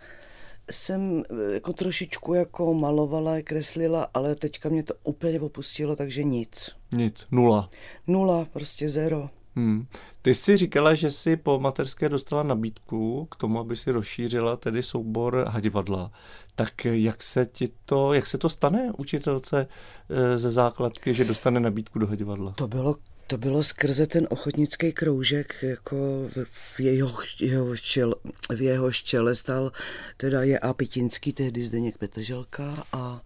jsem 0.71 1.23
eh, 1.29 1.53
jako 1.53 1.73
trošičku 1.73 2.33
jako 2.33 2.73
malovala, 2.73 3.41
kreslila, 3.43 4.07
ale 4.13 4.35
teďka 4.35 4.69
mě 4.69 4.83
to 4.83 4.93
úplně 5.03 5.39
opustilo, 5.39 5.95
takže 5.95 6.23
nic. 6.23 6.75
Nic, 6.91 7.27
nula. 7.31 7.69
Nula, 8.07 8.45
prostě 8.45 8.89
zero. 8.89 9.29
Hmm. 9.55 9.85
Ty 10.21 10.35
jsi 10.35 10.57
říkala, 10.57 10.93
že 10.93 11.11
jsi 11.11 11.35
po 11.35 11.59
materské 11.59 12.09
dostala 12.09 12.43
nabídku 12.43 13.27
k 13.31 13.35
tomu, 13.35 13.59
aby 13.59 13.75
si 13.75 13.91
rozšířila 13.91 14.57
tedy 14.57 14.83
soubor 14.83 15.45
hadivadla. 15.49 16.11
Tak 16.55 16.85
jak 16.85 17.23
se 17.23 17.45
ti 17.45 17.69
to, 17.85 18.13
jak 18.13 18.27
se 18.27 18.37
to 18.37 18.49
stane 18.49 18.91
učitelce 18.97 19.67
eh, 20.09 20.37
ze 20.37 20.51
základky, 20.51 21.13
že 21.13 21.25
dostane 21.25 21.59
nabídku 21.59 21.99
do 21.99 22.07
hadivadla? 22.07 22.51
To 22.51 22.67
bylo 22.67 22.95
to 23.27 23.37
bylo 23.37 23.63
skrze 23.63 24.07
ten 24.07 24.27
ochotnický 24.29 24.91
kroužek, 24.91 25.55
jako 25.61 26.29
v 26.45 26.79
jeho, 26.79 27.17
jeho 27.39 27.77
čel, 27.77 28.15
v 28.55 28.61
jeho 28.61 28.91
čele 28.91 29.35
stál 29.35 29.71
teda 30.17 30.43
je 30.43 30.59
A. 30.59 30.73
Pitinský, 30.73 31.33
tehdy 31.33 31.63
Zdeněk 31.63 31.97
Petrželka 31.97 32.83
a 32.91 33.21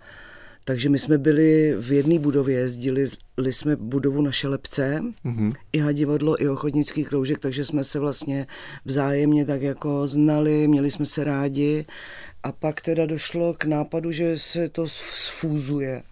takže 0.63 0.89
my 0.89 1.00
jsme 1.00 1.18
byli 1.18 1.75
v 1.80 1.92
jedné 1.92 2.20
budově, 2.20 2.60
jezdili 2.60 3.08
jsme 3.38 3.75
budovu 3.75 4.22
na 4.22 4.32
Šelepce, 4.32 5.04
mm-hmm. 5.25 5.54
i 5.74 5.80
hadivadlo, 5.80 6.44
i 6.44 6.50
ochotnický 6.50 7.04
kroužek, 7.04 7.39
takže 7.39 7.66
jsme 7.66 7.84
se 7.84 8.00
vlastně 8.00 8.48
vzájemně 8.86 9.46
tak 9.46 9.62
jako 9.62 10.08
znali, 10.08 10.68
měli 10.68 10.92
jsme 10.92 11.06
se 11.06 11.24
rádi 11.24 11.86
a 12.44 12.51
pak 12.51 12.82
teda 12.82 13.06
došlo 13.06 13.54
k 13.54 13.66
nápadu, 13.66 14.12
že 14.12 14.39
se 14.39 14.70
to 14.70 14.88
sfúzuje 14.88 16.04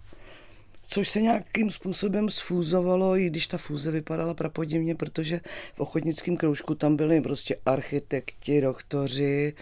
což 0.86 1.08
se 1.08 1.20
nějakým 1.20 1.70
způsobem 1.70 2.30
sfúzovalo, 2.30 3.16
i 3.16 3.26
když 3.26 3.46
ta 3.46 3.58
fúze 3.58 3.90
vypadala 3.90 4.34
prapodivně, 4.34 4.94
protože 4.94 5.40
v 5.74 5.80
ochotnickém 5.80 6.36
kroužku 6.36 6.74
tam 6.74 6.96
byli 6.96 7.20
prostě 7.20 7.56
architekti, 7.66 8.60
doktoři, 8.60 9.54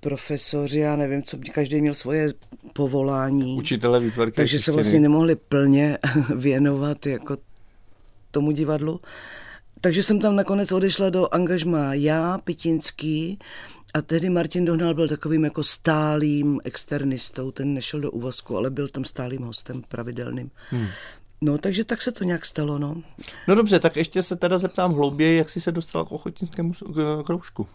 profesoři, 0.00 0.78
já 0.78 0.96
nevím, 0.96 1.22
co 1.22 1.38
každý 1.52 1.80
měl 1.80 1.94
svoje 1.94 2.28
povolání. 2.72 3.56
Učitele 3.56 4.00
výtvarky. 4.00 4.36
Takže 4.36 4.58
se 4.58 4.72
vlastně 4.72 5.00
nemohli 5.00 5.36
plně 5.36 5.98
věnovat 6.36 7.06
jako 7.06 7.36
tomu 8.30 8.50
divadlu. 8.50 9.00
Takže 9.80 10.02
jsem 10.02 10.20
tam 10.20 10.36
nakonec 10.36 10.72
odešla 10.72 11.10
do 11.10 11.34
angažma 11.34 11.94
já, 11.94 12.38
Pitinský, 12.38 13.38
a 13.94 14.02
tehdy 14.02 14.30
Martin 14.30 14.64
Dohnal 14.64 14.94
byl 14.94 15.08
takovým 15.08 15.44
jako 15.44 15.64
stálým 15.64 16.60
externistou, 16.64 17.50
ten 17.50 17.74
nešel 17.74 18.00
do 18.00 18.10
úvazku, 18.10 18.56
ale 18.56 18.70
byl 18.70 18.88
tam 18.88 19.04
stálým 19.04 19.42
hostem 19.42 19.82
pravidelným. 19.88 20.50
Hmm. 20.70 20.86
No, 21.40 21.58
takže 21.58 21.84
tak 21.84 22.02
se 22.02 22.12
to 22.12 22.24
nějak 22.24 22.46
stalo, 22.46 22.78
no. 22.78 23.02
No 23.48 23.54
dobře, 23.54 23.78
tak 23.78 23.96
ještě 23.96 24.22
se 24.22 24.36
teda 24.36 24.58
zeptám 24.58 24.94
hlouběji, 24.94 25.38
jak 25.38 25.50
jsi 25.50 25.60
se 25.60 25.72
dostala 25.72 26.04
k 26.04 26.12
ochotnickému 26.12 26.72
kroužku? 27.24 27.66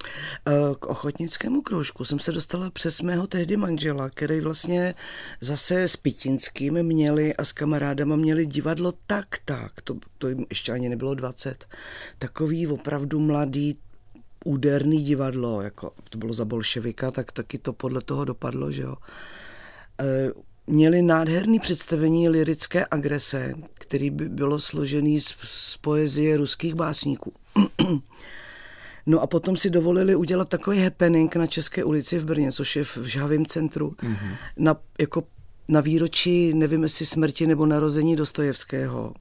Eh, 0.47 0.51
k 0.79 0.85
ochotnickému 0.85 1.61
kroužku 1.61 2.05
jsem 2.05 2.19
se 2.19 2.31
dostala 2.31 2.69
přes 2.69 3.01
mého 3.01 3.27
tehdy 3.27 3.57
manžela, 3.57 4.09
který 4.09 4.41
vlastně 4.41 4.95
zase 5.41 5.83
s 5.83 5.97
Pitinským 5.97 6.83
měli 6.83 7.35
a 7.35 7.45
s 7.45 7.51
kamarádama 7.51 8.15
měli 8.15 8.45
divadlo 8.45 8.93
tak, 9.07 9.27
tak, 9.45 9.81
to, 9.81 9.97
to 10.17 10.29
jim 10.29 10.45
ještě 10.49 10.71
ani 10.71 10.89
nebylo 10.89 11.15
20, 11.15 11.65
takový 12.19 12.67
opravdu 12.67 13.19
mladý, 13.19 13.77
úderný 14.45 15.03
divadlo, 15.03 15.61
jako 15.61 15.91
to 16.09 16.17
bylo 16.17 16.33
za 16.33 16.45
bolševika, 16.45 17.11
tak 17.11 17.31
taky 17.31 17.57
to 17.57 17.73
podle 17.73 18.01
toho 18.01 18.25
dopadlo, 18.25 18.71
že 18.71 18.81
jo. 18.81 18.95
E, 19.99 20.31
měli 20.67 21.01
nádherný 21.01 21.59
představení 21.59 22.29
lirické 22.29 22.85
agrese, 22.91 23.53
který 23.73 24.09
by 24.09 24.29
bylo 24.29 24.59
složený 24.59 25.21
z, 25.21 25.35
z 25.43 25.77
poezie 25.77 26.37
ruských 26.37 26.75
básníků. 26.75 27.33
No 29.05 29.21
a 29.21 29.27
potom 29.27 29.57
si 29.57 29.69
dovolili 29.69 30.15
udělat 30.15 30.49
takový 30.49 30.83
happening 30.83 31.35
na 31.35 31.47
České 31.47 31.83
ulici 31.83 32.19
v 32.19 32.25
Brně, 32.25 32.51
což 32.51 32.75
je 32.75 32.83
v 32.83 32.97
Žhavém 32.97 33.45
centru, 33.45 33.89
mm-hmm. 33.89 34.35
na, 34.57 34.75
jako 34.99 35.23
na 35.67 35.81
výročí, 35.81 36.53
nevím 36.53 36.83
jestli 36.83 37.05
smrti 37.05 37.47
nebo 37.47 37.65
narození 37.65 38.15
Dostojevského 38.15 39.13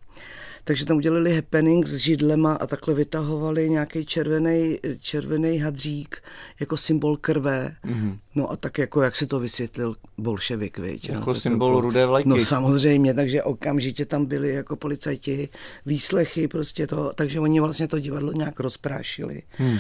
takže 0.65 0.87
tam 0.87 0.97
udělali 0.97 1.37
happening 1.37 1.87
s 1.87 1.97
židlema 1.97 2.55
a 2.55 2.67
takhle 2.67 2.95
vytahovali 2.95 3.71
nějaký 3.71 4.07
červený, 4.07 4.79
červený 5.01 5.59
hadřík 5.59 6.23
jako 6.61 6.77
symbol 6.77 7.17
krve. 7.17 7.77
Mm-hmm. 7.85 8.19
No 8.35 8.51
a 8.51 8.57
tak 8.57 8.79
jako, 8.79 9.03
jak 9.03 9.17
se 9.17 9.27
to 9.27 9.41
vysvětlil 9.41 9.95
bolševik, 10.19 10.79
viď? 10.79 11.09
Jako 11.09 11.31
no, 11.31 11.35
symbol 11.35 11.69
jako, 11.69 11.81
rudé 11.81 12.07
vlajky. 12.07 12.29
No 12.29 12.41
samozřejmě, 12.41 13.15
takže 13.15 13.43
okamžitě 13.43 14.05
tam 14.05 14.27
byli 14.27 14.55
jako 14.55 14.77
policajti, 14.77 15.49
výslechy 15.87 16.49
prostě 16.49 16.87
to, 16.87 17.13
takže 17.15 17.41
oni 17.41 17.61
vlastně 17.61 17.89
to 17.89 17.99
divadlo 17.99 18.33
nějak 18.33 18.61
rozprášili. 18.61 19.43
Hmm. 19.51 19.79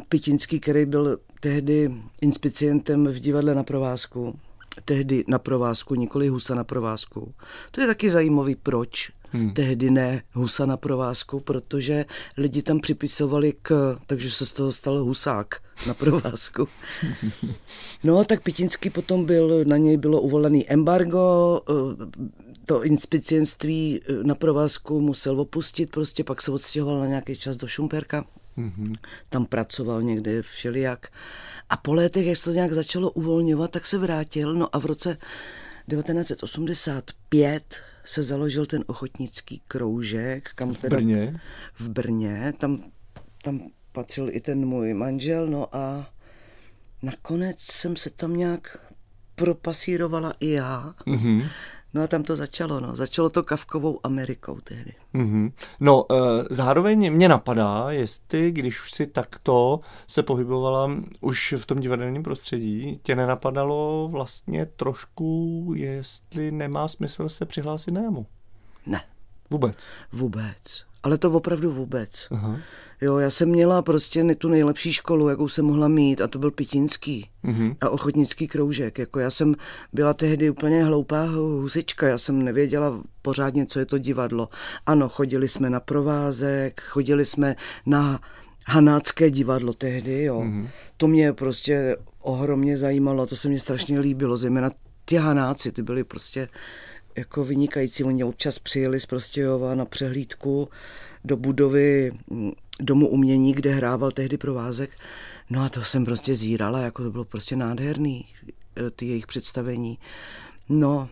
Pitinský, 0.08 0.60
který 0.60 0.86
byl 0.86 1.18
tehdy 1.40 1.94
inspicientem 2.20 3.06
v 3.06 3.18
divadle 3.18 3.54
na 3.54 3.62
provázku, 3.62 4.38
tehdy 4.84 5.24
na 5.28 5.38
provázku, 5.38 5.94
nikoli 5.94 6.28
Husa 6.28 6.54
na 6.54 6.64
provázku. 6.64 7.34
To 7.70 7.80
je 7.80 7.86
taky 7.86 8.10
zajímavý, 8.10 8.54
proč 8.54 9.12
hmm. 9.30 9.54
tehdy 9.54 9.90
ne 9.90 10.22
Husa 10.32 10.66
na 10.66 10.76
provázku, 10.76 11.40
protože 11.40 12.04
lidi 12.36 12.62
tam 12.62 12.80
připisovali 12.80 13.54
k, 13.62 13.98
takže 14.06 14.30
se 14.30 14.46
z 14.46 14.52
toho 14.52 14.72
stal 14.72 14.98
Husák 14.98 15.62
na 15.86 15.94
provázku. 15.94 16.68
No, 18.04 18.24
tak 18.24 18.42
Pitinský 18.42 18.90
potom 18.90 19.24
byl, 19.24 19.64
na 19.64 19.76
něj 19.76 19.96
bylo 19.96 20.20
uvolený 20.20 20.70
embargo, 20.70 21.60
eh, 21.70 21.74
to 22.66 22.84
inspicienství 22.84 24.00
eh, 24.02 24.12
na 24.22 24.34
provázku 24.34 25.00
musel 25.00 25.40
opustit, 25.40 25.90
prostě 25.90 26.24
pak 26.24 26.42
se 26.42 26.50
odstěhoval 26.50 26.98
na 26.98 27.06
nějaký 27.06 27.36
čas 27.36 27.56
do 27.56 27.66
Šumperka. 27.66 28.24
Mm-hmm. 28.60 28.94
Tam 29.28 29.46
pracoval 29.46 30.02
někde 30.02 30.42
všelijak. 30.42 31.06
A 31.70 31.76
po 31.76 31.94
letech, 31.94 32.26
jak 32.26 32.36
se 32.36 32.44
to 32.44 32.52
nějak 32.52 32.72
začalo 32.72 33.10
uvolňovat, 33.10 33.70
tak 33.70 33.86
se 33.86 33.98
vrátil. 33.98 34.54
No 34.54 34.76
a 34.76 34.78
v 34.78 34.86
roce 34.86 35.16
1985 35.90 37.76
se 38.04 38.22
založil 38.22 38.66
ten 38.66 38.84
ochotnický 38.86 39.62
kroužek. 39.68 40.50
Kam 40.54 40.74
v 40.74 40.84
Brně? 40.84 41.40
v 41.74 41.88
Brně. 41.88 42.52
Tam, 42.58 42.84
tam 43.42 43.60
patřil 43.92 44.28
i 44.30 44.40
ten 44.40 44.66
můj 44.66 44.94
manžel. 44.94 45.46
No 45.46 45.76
a 45.76 46.10
nakonec 47.02 47.60
jsem 47.60 47.96
se 47.96 48.10
tam 48.10 48.36
nějak 48.36 48.92
propasírovala 49.34 50.34
i 50.40 50.50
já. 50.50 50.94
Mm-hmm. 51.06 51.48
No 51.94 52.02
a 52.02 52.06
tam 52.06 52.22
to 52.22 52.36
začalo, 52.36 52.80
no. 52.80 52.96
Začalo 52.96 53.30
to 53.30 53.42
Kavkovou 53.42 54.00
Amerikou 54.02 54.60
tehdy. 54.64 54.92
Mm-hmm. 55.14 55.52
No, 55.80 56.06
e, 56.12 56.14
zároveň 56.50 57.12
mě 57.12 57.28
napadá, 57.28 57.90
jestli, 57.90 58.52
když 58.52 58.82
už 58.82 58.92
si 58.92 59.06
takto 59.06 59.80
se 60.06 60.22
pohybovala 60.22 60.90
už 61.20 61.54
v 61.58 61.66
tom 61.66 61.80
divadelním 61.80 62.22
prostředí, 62.22 63.00
tě 63.02 63.16
nenapadalo 63.16 64.08
vlastně 64.12 64.66
trošku, 64.66 65.72
jestli 65.76 66.50
nemá 66.50 66.88
smysl 66.88 67.28
se 67.28 67.46
přihlásit 67.46 67.90
na 67.90 68.02
jamu? 68.02 68.26
Ne. 68.86 69.02
Vůbec? 69.50 69.88
Vůbec. 70.12 70.89
Ale 71.02 71.18
to 71.18 71.30
opravdu 71.30 71.70
vůbec. 71.70 72.26
Aha. 72.30 72.56
Jo, 73.02 73.18
já 73.18 73.30
jsem 73.30 73.48
měla 73.48 73.82
prostě 73.82 74.34
tu 74.34 74.48
nejlepší 74.48 74.92
školu, 74.92 75.28
jakou 75.28 75.48
jsem 75.48 75.64
mohla 75.64 75.88
mít 75.88 76.20
a 76.20 76.28
to 76.28 76.38
byl 76.38 76.50
Pitinský 76.50 77.28
mm-hmm. 77.44 77.76
a 77.80 77.90
ochotnický 77.90 78.48
kroužek. 78.48 78.98
Jako 78.98 79.20
já 79.20 79.30
jsem 79.30 79.54
byla 79.92 80.14
tehdy 80.14 80.50
úplně 80.50 80.84
hloupá 80.84 81.24
husička, 81.24 82.08
já 82.08 82.18
jsem 82.18 82.44
nevěděla 82.44 83.02
pořádně, 83.22 83.66
co 83.66 83.78
je 83.78 83.86
to 83.86 83.98
divadlo. 83.98 84.48
Ano, 84.86 85.08
chodili 85.08 85.48
jsme 85.48 85.70
na 85.70 85.80
provázek, 85.80 86.80
chodili 86.80 87.24
jsme 87.24 87.56
na 87.86 88.20
Hanácké 88.66 89.30
divadlo 89.30 89.72
tehdy, 89.72 90.22
jo. 90.22 90.40
Mm-hmm. 90.40 90.68
To 90.96 91.08
mě 91.08 91.32
prostě 91.32 91.96
ohromně 92.22 92.76
zajímalo, 92.76 93.26
to 93.26 93.36
se 93.36 93.48
mě 93.48 93.60
strašně 93.60 94.00
líbilo, 94.00 94.36
zejména 94.36 94.70
ty 95.04 95.16
Hanáci, 95.16 95.72
ty 95.72 95.82
byly 95.82 96.04
prostě 96.04 96.48
jako 97.16 97.44
vynikající. 97.44 98.04
Oni 98.04 98.24
občas 98.24 98.58
přijeli 98.58 99.00
z 99.00 99.06
Prostějova 99.06 99.74
na 99.74 99.84
přehlídku 99.84 100.68
do 101.24 101.36
budovy 101.36 102.12
mm, 102.30 102.52
Domu 102.82 103.08
umění, 103.08 103.52
kde 103.52 103.70
hrával 103.70 104.10
tehdy 104.10 104.36
provázek. 104.36 104.90
No 105.50 105.62
a 105.62 105.68
to 105.68 105.82
jsem 105.82 106.04
prostě 106.04 106.36
zírala, 106.36 106.80
jako 106.80 107.02
to 107.02 107.10
bylo 107.10 107.24
prostě 107.24 107.56
nádherný, 107.56 108.24
eh, 108.76 108.90
ty 108.90 109.06
jejich 109.06 109.26
představení. 109.26 109.98
No 110.68 111.08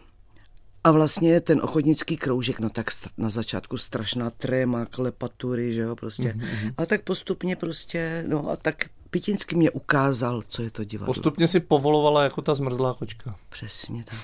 a 0.85 0.91
vlastně 0.91 1.41
ten 1.41 1.61
ochotnický 1.63 2.17
kroužek, 2.17 2.61
no 2.61 2.71
tak 2.71 2.91
na 3.17 3.31
začátku 3.31 3.77
strašná 3.77 4.31
tréma, 4.31 4.87
klepatury, 4.87 5.75
že 5.75 5.81
jo, 5.81 5.97
prostě. 5.97 6.23
Mm-hmm. 6.23 6.75
A 6.77 6.87
tak 6.87 7.03
postupně 7.03 7.57
prostě, 7.57 8.25
no 8.29 8.51
a 8.51 8.57
tak 8.57 8.85
Pitinský 9.11 9.57
mě 9.57 9.71
ukázal, 9.71 10.43
co 10.49 10.63
je 10.63 10.71
to 10.71 10.85
divadlo. 10.85 11.15
Postupně 11.15 11.49
si 11.49 11.61
povolovala 11.61 12.25
jako 12.25 12.43
ta 12.43 12.55
zmrzlá 12.55 12.95
kočka. 12.95 13.37
Přesně 13.49 14.05
tak. 14.05 14.19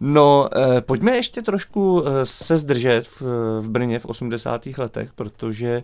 No, 0.00 0.48
eh, 0.56 0.80
pojďme 0.80 1.16
ještě 1.16 1.42
trošku 1.42 2.02
eh, 2.06 2.26
se 2.26 2.56
zdržet 2.56 3.08
v, 3.08 3.22
v 3.60 3.68
Brně 3.68 3.98
v 3.98 4.06
80. 4.06 4.66
letech, 4.78 5.12
protože 5.12 5.82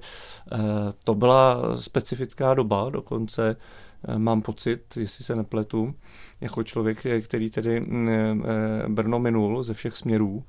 eh, 0.53 0.59
to 1.05 1.15
byla 1.15 1.77
specifická 1.77 2.55
doba, 2.55 2.91
dokonce 2.91 3.57
eh, 4.09 4.19
mám 4.19 4.43
pocit, 4.43 4.97
jestli 4.97 5.25
se 5.25 5.37
nepletu, 5.37 5.95
jako 6.43 6.63
člověk, 6.63 7.07
který 7.25 7.51
tedy 7.51 7.81
mm, 7.81 8.09
eh, 8.09 8.89
Brno 8.89 9.19
minul 9.19 9.63
ze 9.63 9.75
všech 9.75 9.97
směrů, 9.97 10.43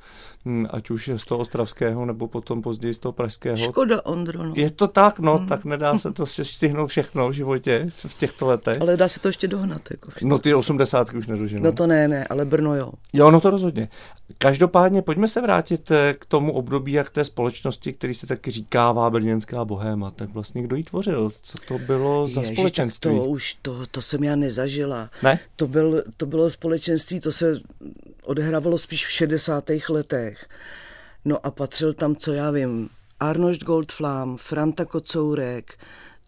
mm, 0.46 0.68
ať 0.70 0.90
už 0.90 1.10
z 1.16 1.26
toho 1.26 1.40
ostravského, 1.40 2.06
nebo 2.06 2.28
potom 2.28 2.62
později 2.62 2.94
z 2.94 2.98
toho 2.98 3.12
pražského. 3.12 3.58
Škoda, 3.58 4.06
Ondro. 4.06 4.44
No. 4.44 4.54
Je 4.56 4.70
to 4.70 4.88
tak, 4.88 5.20
no, 5.20 5.38
hmm. 5.38 5.48
tak 5.48 5.66
nedá 5.66 5.98
se 5.98 6.14
to 6.14 6.26
stihnout 6.26 6.90
všechno 6.90 7.30
v 7.30 7.32
životě 7.32 7.88
v 7.90 8.18
těchto 8.18 8.48
letech. 8.48 8.82
Ale 8.82 8.98
dá 8.98 9.08
se 9.08 9.20
to 9.20 9.28
ještě 9.28 9.48
dohnat. 9.48 9.82
Jako 9.92 10.12
no 10.22 10.40
ty 10.40 10.54
osmdesátky 10.54 11.18
už 11.18 11.28
nedoženou. 11.28 11.64
No 11.64 11.72
to 11.72 11.88
ne, 11.88 12.08
ne, 12.08 12.28
ale 12.28 12.46
Brno 12.46 12.76
jo. 12.76 12.92
Jo, 13.14 13.32
no 13.32 13.40
to 13.42 13.50
rozhodně. 13.50 13.90
Každopádně 14.38 15.02
pojďme 15.02 15.28
se 15.28 15.42
vrátit 15.42 15.92
eh, 15.92 16.16
k 16.20 16.26
tomu 16.26 16.54
období, 16.54 16.92
jak 16.92 17.10
té 17.10 17.26
společnosti, 17.26 17.94
který 17.94 18.14
se 18.14 18.28
taky 18.28 18.52
říkává 18.52 19.10
brněnská 19.10 19.66
bohéma. 19.66 20.12
Tak 20.12 20.30
vlastně 20.30 20.62
kdo 20.62 20.76
ji 20.76 20.84
tvořil? 20.84 21.30
Co 21.42 21.58
to 21.68 21.80
bylo 21.80 22.28
za 22.28 22.42
Ježiš, 22.42 22.56
společenství? 22.56 23.12
to 23.12 23.26
už, 23.26 23.58
to, 23.62 23.86
to 23.92 24.02
jsem 24.02 24.24
já 24.24 24.36
nezažila. 24.36 25.10
Ne? 25.24 25.40
To 25.56 25.68
byl 25.68 25.83
byl, 25.90 26.04
to 26.18 26.26
bylo 26.26 26.50
společenství, 26.50 27.20
to 27.20 27.32
se 27.32 27.60
odehrávalo 28.24 28.78
spíš 28.78 29.06
v 29.06 29.12
60. 29.12 29.64
letech. 29.90 30.48
No 31.26 31.46
a 31.46 31.52
patřil 31.52 31.94
tam, 31.94 32.16
co 32.16 32.34
já 32.34 32.52
vím, 32.52 32.90
Arnošt 33.20 33.64
Goldflam, 33.64 34.38
Franta 34.38 34.86
Kocourek, 34.86 35.74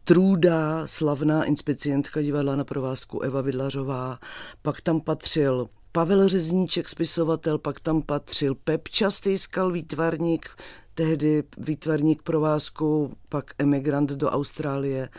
Trůda, 0.03 0.88
slavná 0.88 1.43
inspicientka 1.43 2.21
divadla 2.21 2.55
na 2.55 2.63
provázku 2.63 3.21
Eva 3.21 3.41
Vidlařová, 3.41 4.19
pak 4.62 4.81
tam 4.81 5.01
patřil 5.01 5.67
Pavel 5.91 6.27
Řezníček, 6.27 6.89
spisovatel, 6.89 7.57
pak 7.57 7.79
tam 7.79 8.01
patřil 8.01 8.55
Pep 8.55 8.89
Častýskal, 8.89 9.71
výtvarník, 9.71 10.50
tehdy 10.93 11.43
výtvarník 11.57 12.21
provázku, 12.21 13.13
pak 13.29 13.45
emigrant 13.57 14.09
do 14.09 14.29
Austrálie. 14.29 15.09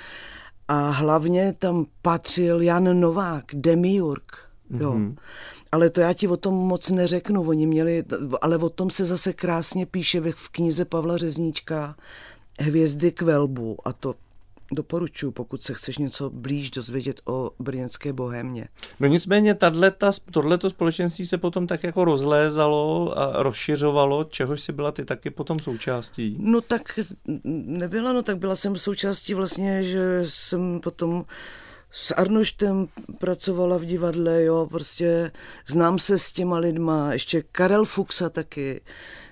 A 0.69 0.91
hlavně 0.91 1.55
tam 1.59 1.87
patřil 2.03 2.63
Jan 2.63 3.01
Novák, 3.01 3.45
Demiurg. 3.53 4.39
Jo. 4.71 4.93
Mm-hmm. 4.93 5.17
Ale 5.73 5.91
to 5.91 6.01
já 6.01 6.13
ti 6.13 6.29
o 6.29 6.37
tom 6.37 6.55
moc 6.55 6.91
neřeknu. 6.91 7.49
Oni 7.49 7.67
měli, 7.67 8.05
ale 8.41 8.57
o 8.57 8.69
tom 8.69 8.91
se 8.91 9.05
zase 9.05 9.33
krásně 9.33 9.87
píše 9.87 10.21
v 10.21 10.49
knize 10.49 10.85
Pavla 10.85 11.17
Řezníčka 11.17 11.97
Hvězdy 12.61 13.13
k 13.13 13.23
velbu. 13.23 13.77
A 13.85 13.93
to 13.93 14.15
doporučuji, 14.73 15.31
pokud 15.31 15.65
se 15.65 15.75
chceš 15.75 15.99
něco 15.99 16.31
blíž 16.31 16.71
dozvědět 16.71 17.21
o 17.25 17.51
brněnské 17.59 18.13
bohémě. 18.13 18.69
No 19.01 19.07
nicméně 19.07 19.57
tohleto 20.31 20.71
společenství 20.71 21.27
se 21.27 21.39
potom 21.39 21.67
tak 21.67 21.85
jako 21.85 22.05
rozlézalo 22.05 23.19
a 23.19 23.43
rozšiřovalo, 23.43 24.25
čehož 24.25 24.61
si 24.61 24.73
byla 24.73 24.93
ty 24.93 25.05
taky 25.05 25.31
potom 25.31 25.59
součástí? 25.59 26.37
No 26.41 26.61
tak 26.61 26.99
nebyla, 27.45 28.13
no 28.13 28.23
tak 28.23 28.39
byla 28.39 28.57
jsem 28.57 28.77
součástí 28.77 29.35
vlastně, 29.35 29.85
že 29.85 30.23
jsem 30.25 30.81
potom 30.81 31.25
s 31.91 32.15
Arnoštem 32.15 32.89
pracovala 33.19 33.77
v 33.77 33.85
divadle, 33.85 34.43
jo, 34.43 34.67
prostě 34.71 35.31
znám 35.67 35.99
se 35.99 36.19
s 36.19 36.33
těma 36.33 36.59
lidma, 36.59 37.13
ještě 37.13 37.43
Karel 37.53 37.85
Fuxa 37.85 38.29
taky, 38.29 38.81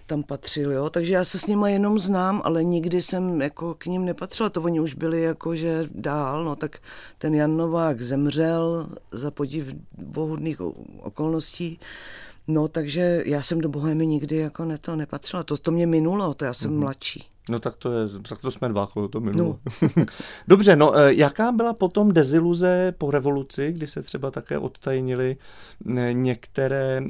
tam 0.07 0.23
patřil, 0.23 0.73
jo. 0.73 0.90
Takže 0.90 1.14
já 1.14 1.25
se 1.25 1.38
s 1.38 1.47
nima 1.47 1.69
jenom 1.69 1.99
znám, 1.99 2.43
ale 2.45 2.64
nikdy 2.64 3.03
jsem 3.03 3.40
jako 3.40 3.75
k 3.75 3.87
ním 3.87 4.05
nepatřila. 4.05 4.51
To 4.51 4.62
oni 4.62 4.81
už 4.81 4.95
byli 4.95 5.23
jako, 5.23 5.57
že 5.57 5.88
dál, 5.95 6.45
no 6.45 6.57
tak 6.57 6.79
ten 7.19 7.35
Jan 7.35 7.57
Novák 7.57 8.03
zemřel 8.03 8.88
za 9.12 9.31
podiv 9.31 9.67
bohudných 9.99 10.61
okolností. 11.01 11.81
No, 12.49 12.69
takže 12.69 13.23
já 13.27 13.43
jsem 13.43 13.61
do 13.61 13.69
Bohemy 13.69 14.07
nikdy 14.07 14.37
jako 14.37 14.65
ne 14.65 14.79
to 14.79 14.97
nepatřila. 14.97 15.43
To, 15.43 15.57
to 15.57 15.71
mě 15.71 15.87
minulo, 15.87 16.35
to 16.35 16.45
já 16.45 16.55
jsem 16.55 16.71
mm-hmm. 16.71 16.79
mladší. 16.79 17.29
No 17.49 17.59
tak 17.59 17.77
to, 17.77 17.93
je, 17.93 18.09
tak 18.29 18.41
to 18.41 18.51
jsme 18.51 18.69
dva, 18.69 18.89
to 19.11 19.21
minulo. 19.21 19.59
No. 19.97 20.05
Dobře, 20.49 20.77
no 20.77 20.99
e, 20.99 21.15
jaká 21.15 21.53
byla 21.53 21.73
potom 21.73 22.13
deziluze 22.13 22.95
po 22.99 23.11
revoluci, 23.11 23.73
kdy 23.73 23.87
se 23.87 24.03
třeba 24.03 24.31
také 24.31 24.59
odtajnili 24.59 25.37
některé, 26.13 27.03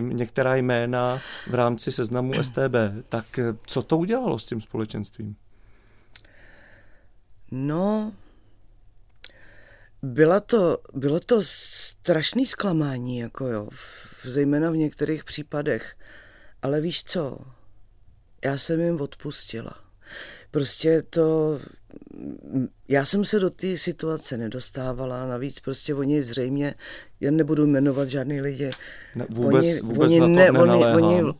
některá 0.00 0.56
jména 0.56 1.20
v 1.50 1.54
rámci 1.54 1.92
seznamu 1.92 2.32
STB, 2.42 2.74
tak 3.08 3.40
co 3.66 3.82
to 3.82 3.98
udělalo 3.98 4.38
s 4.38 4.46
tím 4.46 4.60
společenstvím? 4.60 5.36
No, 7.50 8.12
byla 10.02 10.40
to, 10.40 10.78
bylo 10.94 11.20
to 11.20 11.42
strašný 11.44 12.46
zklamání, 12.46 13.18
jako 13.18 13.46
jo, 13.46 13.68
zejména 14.22 14.70
v 14.70 14.76
některých 14.76 15.24
případech. 15.24 15.96
Ale 16.62 16.80
víš 16.80 17.04
co, 17.04 17.38
já 18.44 18.58
jsem 18.58 18.80
jim 18.80 19.00
odpustila. 19.00 19.74
Prostě 20.50 21.02
to, 21.02 21.60
já 22.88 23.04
jsem 23.04 23.24
se 23.24 23.40
do 23.40 23.50
té 23.50 23.78
situace 23.78 24.36
nedostávala, 24.36 25.26
navíc 25.26 25.60
prostě 25.60 25.94
oni 25.94 26.22
zřejmě, 26.22 26.74
já 27.20 27.30
nebudu 27.30 27.66
jmenovat 27.66 28.08
žádný 28.08 28.40
lidi, 28.40 28.70
ne, 29.14 29.26
vůbec, 29.30 29.64
oni, 29.64 29.80
vůbec 29.80 30.12
oni, 30.12 30.28
ne, 30.28 30.50
oni, 30.50 30.84
oni 30.84 31.32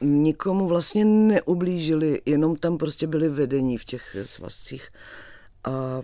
nikomu 0.00 0.68
vlastně 0.68 1.04
neublížili, 1.04 2.22
jenom 2.26 2.56
tam 2.56 2.78
prostě 2.78 3.06
byli 3.06 3.28
vedení 3.28 3.78
v 3.78 3.84
těch 3.84 4.16
svazcích. 4.24 4.88
A 5.64 6.02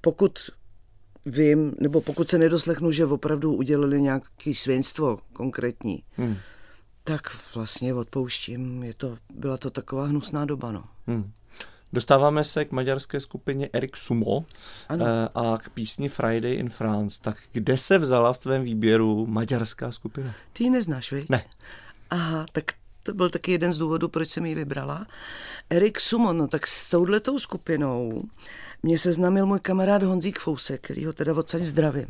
pokud 0.00 0.38
vím, 1.26 1.74
nebo 1.80 2.00
pokud 2.00 2.28
se 2.28 2.38
nedoslechnu, 2.38 2.92
že 2.92 3.06
opravdu 3.06 3.54
udělali 3.54 4.02
nějaké 4.02 4.54
svěnstvo 4.54 5.18
konkrétní, 5.32 6.02
hmm 6.16 6.36
tak 7.04 7.22
vlastně 7.54 7.94
odpouštím. 7.94 8.82
Je 8.82 8.94
to, 8.94 9.18
byla 9.34 9.56
to 9.56 9.70
taková 9.70 10.06
hnusná 10.06 10.44
doba. 10.44 10.72
No. 10.72 10.84
Hmm. 11.06 11.32
Dostáváme 11.92 12.44
se 12.44 12.64
k 12.64 12.72
maďarské 12.72 13.20
skupině 13.20 13.68
Erik 13.72 13.96
Sumo 13.96 14.44
ano. 14.88 15.06
Eh, 15.06 15.28
a 15.34 15.58
k 15.58 15.68
písni 15.68 16.08
Friday 16.08 16.54
in 16.54 16.70
France. 16.70 17.20
Tak 17.22 17.36
kde 17.52 17.78
se 17.78 17.98
vzala 17.98 18.32
v 18.32 18.38
tvém 18.38 18.62
výběru 18.62 19.26
maďarská 19.26 19.92
skupina? 19.92 20.34
Ty 20.52 20.64
ji 20.64 20.70
neznáš, 20.70 21.12
viď? 21.12 21.28
Ne. 21.28 21.44
Aha, 22.10 22.46
tak 22.52 22.64
to 23.02 23.14
byl 23.14 23.30
taky 23.30 23.52
jeden 23.52 23.72
z 23.72 23.78
důvodů, 23.78 24.08
proč 24.08 24.28
jsem 24.28 24.46
ji 24.46 24.54
vybrala. 24.54 25.06
Erik 25.70 26.00
Sumo, 26.00 26.32
no 26.32 26.48
tak 26.48 26.66
s 26.66 26.90
touhletou 26.90 27.38
skupinou 27.38 28.22
mě 28.84 28.98
seznámil 28.98 29.46
můj 29.46 29.60
kamarád 29.60 30.02
Honzík 30.02 30.38
Fousek, 30.38 30.80
který 30.80 31.04
ho 31.04 31.12
teda 31.12 31.34
odsaď 31.34 31.62
zdravím. 31.62 32.06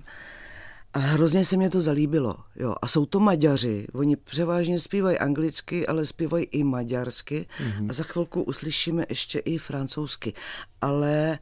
A 0.93 0.99
hrozně 0.99 1.45
se 1.45 1.57
mě 1.57 1.71
to 1.71 1.81
zalíbilo. 1.81 2.37
Jo. 2.57 2.75
A 2.83 2.89
jsou 2.89 3.07
to 3.07 3.21
Maďaři. 3.21 3.87
Oni 3.93 4.17
převážně 4.17 4.79
zpívají 4.79 5.19
anglicky, 5.19 5.87
ale 5.87 6.07
zpívají 6.07 6.45
i 6.45 6.65
maďarsky. 6.65 7.47
Mm-hmm. 7.59 7.91
A 7.91 7.93
za 7.93 8.03
chvilku 8.03 8.43
uslyšíme 8.43 9.07
ještě 9.09 9.39
i 9.39 9.59
francouzsky. 9.59 10.35
Ale 10.81 11.39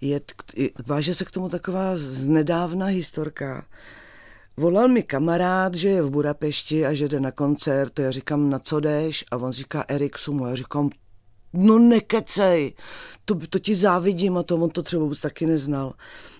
je, 0.00 0.20
váže 0.86 1.14
se 1.14 1.24
k 1.24 1.30
tomu 1.30 1.48
taková 1.48 1.92
znedávna 1.94 2.86
historka. 2.86 3.66
Volal 4.56 4.88
mi 4.88 5.02
kamarád, 5.02 5.74
že 5.74 5.88
je 5.88 6.02
v 6.02 6.10
Budapešti 6.10 6.86
a 6.86 6.94
že 6.94 7.08
jde 7.08 7.20
na 7.20 7.30
koncert. 7.30 7.98
Já 7.98 8.10
říkám, 8.10 8.50
na 8.50 8.58
co 8.58 8.80
jdeš? 8.80 9.24
A 9.30 9.36
on 9.36 9.52
říká 9.52 9.84
Erik 9.88 10.18
Sumo. 10.18 10.46
Já 10.46 10.54
říkám, 10.54 10.90
no 11.52 11.78
nekecej, 11.78 12.74
to, 13.24 13.34
to 13.34 13.58
ti 13.58 13.74
závidím 13.74 14.36
a 14.38 14.42
to 14.42 14.56
on 14.56 14.70
to 14.70 14.82
třeba 14.82 15.02
vůbec 15.02 15.20
taky 15.20 15.46
neznal. 15.46 15.92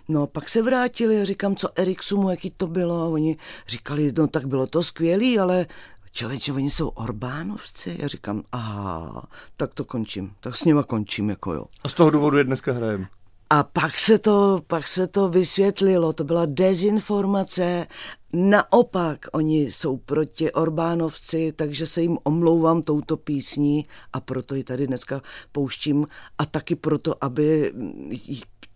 No 0.09 0.27
pak 0.27 0.49
se 0.49 0.63
vrátili 0.63 1.21
a 1.21 1.25
říkám, 1.25 1.57
co 1.57 1.69
Erik 1.77 2.03
Sumu, 2.03 2.31
jaký 2.31 2.51
to 2.51 2.67
bylo 2.67 3.03
a 3.03 3.07
oni 3.07 3.37
říkali, 3.69 4.13
no 4.19 4.27
tak 4.27 4.47
bylo 4.47 4.67
to 4.67 4.83
skvělý, 4.83 5.39
ale 5.39 5.67
člověče, 6.13 6.53
oni 6.53 6.71
jsou 6.71 6.89
Orbánovci? 6.89 7.97
Já 7.99 8.09
říkám, 8.09 8.43
aha, 8.53 9.27
tak 9.57 9.75
to 9.75 9.85
končím, 9.85 10.33
tak 10.41 10.57
s 10.57 10.65
nima 10.65 10.83
končím, 10.83 11.31
jako 11.31 11.53
jo. 11.53 11.65
A 11.85 11.89
z 11.89 11.95
toho 11.95 12.11
důvodu 12.11 12.39
je 12.39 12.45
dneska 12.45 12.73
hrajeme. 12.73 13.09
A 13.53 13.63
pak 13.63 13.99
se, 13.99 14.19
to, 14.19 14.63
pak 14.67 14.89
se 14.89 15.07
to 15.07 15.29
vysvětlilo, 15.29 16.13
to 16.13 16.25
byla 16.25 16.47
dezinformace, 16.47 17.87
naopak 18.33 19.27
oni 19.33 19.63
jsou 19.63 19.97
proti 19.97 20.53
Orbánovci, 20.53 21.53
takže 21.57 21.87
se 21.87 22.03
jim 22.03 22.19
omlouvám 22.25 22.83
touto 22.83 23.17
písní 23.17 23.87
a 24.13 24.21
proto 24.21 24.55
ji 24.55 24.65
tady 24.65 24.87
dneska 24.87 25.23
pouštím. 25.53 26.07
A 26.39 26.47
taky 26.47 26.77
proto, 26.77 27.25
aby 27.25 27.73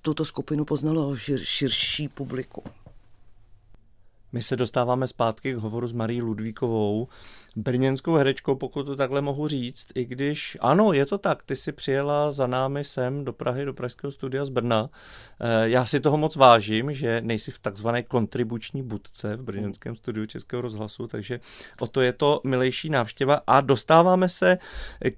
tuto 0.02 0.24
skupinu 0.24 0.64
poznalo 0.64 1.16
šir, 1.16 1.40
širší 1.44 2.08
publiku. 2.08 2.62
My 4.32 4.42
se 4.42 4.56
dostáváme 4.56 5.06
zpátky 5.06 5.52
k 5.52 5.56
hovoru 5.56 5.86
s 5.86 5.92
Marí 5.92 6.22
Ludvíkovou, 6.22 7.08
brněnskou 7.56 8.14
herečkou, 8.14 8.54
pokud 8.54 8.82
to 8.82 8.96
takhle 8.96 9.20
mohu 9.20 9.48
říct, 9.48 9.86
i 9.94 10.04
když, 10.04 10.56
ano, 10.60 10.92
je 10.92 11.06
to 11.06 11.18
tak, 11.18 11.42
ty 11.42 11.56
si 11.56 11.72
přijela 11.72 12.32
za 12.32 12.46
námi 12.46 12.84
sem 12.84 13.24
do 13.24 13.32
Prahy, 13.32 13.64
do 13.64 13.74
Pražského 13.74 14.10
studia 14.10 14.44
z 14.44 14.48
Brna. 14.48 14.90
Eh, 15.40 15.68
já 15.68 15.84
si 15.84 16.00
toho 16.00 16.16
moc 16.16 16.36
vážím, 16.36 16.92
že 16.92 17.20
nejsi 17.20 17.50
v 17.50 17.58
takzvané 17.58 18.02
kontribuční 18.02 18.82
budce 18.82 19.36
v 19.36 19.42
brněnském 19.42 19.96
studiu 19.96 20.26
Českého 20.26 20.62
rozhlasu, 20.62 21.06
takže 21.06 21.40
o 21.80 21.86
to 21.86 22.00
je 22.00 22.12
to 22.12 22.40
milejší 22.44 22.90
návštěva 22.90 23.40
a 23.46 23.60
dostáváme 23.60 24.28
se 24.28 24.58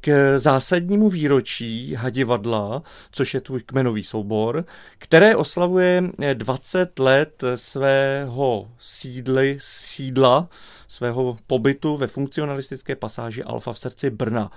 k 0.00 0.38
zásadnímu 0.38 1.10
výročí 1.10 1.94
Hadivadla, 1.94 2.82
což 3.10 3.34
je 3.34 3.40
tvůj 3.40 3.62
kmenový 3.62 4.04
soubor, 4.04 4.64
které 4.98 5.36
oslavuje 5.36 6.02
20 6.34 6.98
let 6.98 7.44
svého 7.54 8.68
sídly, 8.78 9.58
sídla, 9.60 10.48
svého 10.88 11.36
pobytu 11.46 11.96
ve 11.96 12.06
funkcionalistické 12.28 12.96
pasáži 12.96 13.42
Alfa 13.42 13.72
v 13.72 13.78
srdci 13.78 14.10
Brna, 14.10 14.50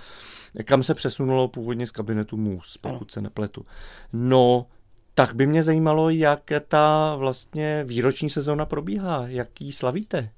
kam 0.64 0.82
se 0.82 0.94
přesunulo 0.94 1.48
původně 1.48 1.86
z 1.86 1.90
kabinetu 1.90 2.36
MUS, 2.36 2.78
pokud 2.78 3.10
se 3.10 3.20
nepletu. 3.20 3.66
No, 4.12 4.66
tak 5.14 5.34
by 5.34 5.46
mě 5.46 5.62
zajímalo, 5.62 6.10
jak 6.10 6.50
ta 6.68 7.16
vlastně 7.16 7.84
výroční 7.84 8.30
sezóna 8.30 8.66
probíhá, 8.66 9.24
jaký 9.28 9.72
slavíte? 9.72 10.30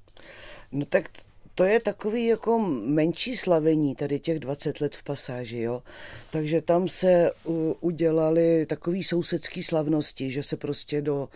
No 0.71 0.85
tak 0.85 1.09
to 1.55 1.63
je 1.63 1.79
takový 1.79 2.25
jako 2.25 2.59
menší 2.85 3.37
slavení 3.37 3.95
tady 3.95 4.19
těch 4.19 4.39
20 4.39 4.81
let 4.81 4.95
v 4.95 5.03
pasáži, 5.03 5.59
jo. 5.59 5.83
Takže 6.31 6.61
tam 6.61 6.87
se 6.87 7.31
udělali 7.79 8.65
takový 8.65 9.03
sousedský 9.03 9.63
slavnosti, 9.63 10.31
že 10.31 10.43
se 10.43 10.57
prostě 10.57 11.01
do 11.01 11.29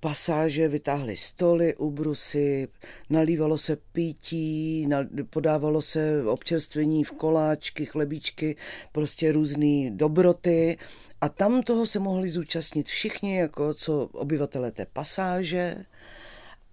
pasáže 0.00 0.68
vytáhli 0.68 1.16
stoly, 1.16 1.76
ubrusy, 1.76 2.68
nalívalo 3.10 3.58
se 3.58 3.76
pití, 3.76 4.88
podávalo 5.30 5.82
se 5.82 6.24
občerstvení 6.24 7.04
v 7.04 7.12
koláčky, 7.12 7.86
chlebíčky, 7.86 8.56
prostě 8.92 9.32
různé 9.32 9.90
dobroty. 9.90 10.78
A 11.20 11.28
tam 11.28 11.62
toho 11.62 11.86
se 11.86 11.98
mohli 11.98 12.30
zúčastnit 12.30 12.86
všichni, 12.86 13.36
jako 13.36 13.74
co 13.74 14.08
obyvatele 14.12 14.70
té 14.70 14.86
pasáže 14.92 15.84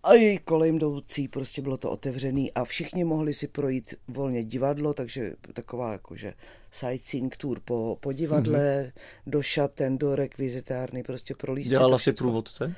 a 0.06 0.14
její 0.14 0.38
kolem 0.38 0.76
jdoucí, 0.76 1.28
prostě 1.28 1.62
bylo 1.62 1.78
to 1.78 1.92
otevřený 1.92 2.54
a 2.54 2.66
všichni 2.66 3.04
mohli 3.04 3.34
si 3.34 3.48
projít 3.48 3.94
volně 4.08 4.44
divadlo, 4.44 4.94
takže 4.94 5.34
taková 5.54 5.92
jakože 5.92 6.34
sightseeing 6.72 7.38
tour 7.38 7.60
po, 7.66 7.98
po 8.02 8.12
divadle, 8.12 8.60
mm-hmm. 8.60 9.02
do 9.28 9.42
šaten, 9.42 9.98
do 9.98 10.16
rekvizitárny, 10.16 11.04
prostě 11.04 11.36
pro 11.36 11.54
lístky. 11.54 11.70
Dělala 11.70 11.98
si 11.98 12.14
průvodce? 12.14 12.76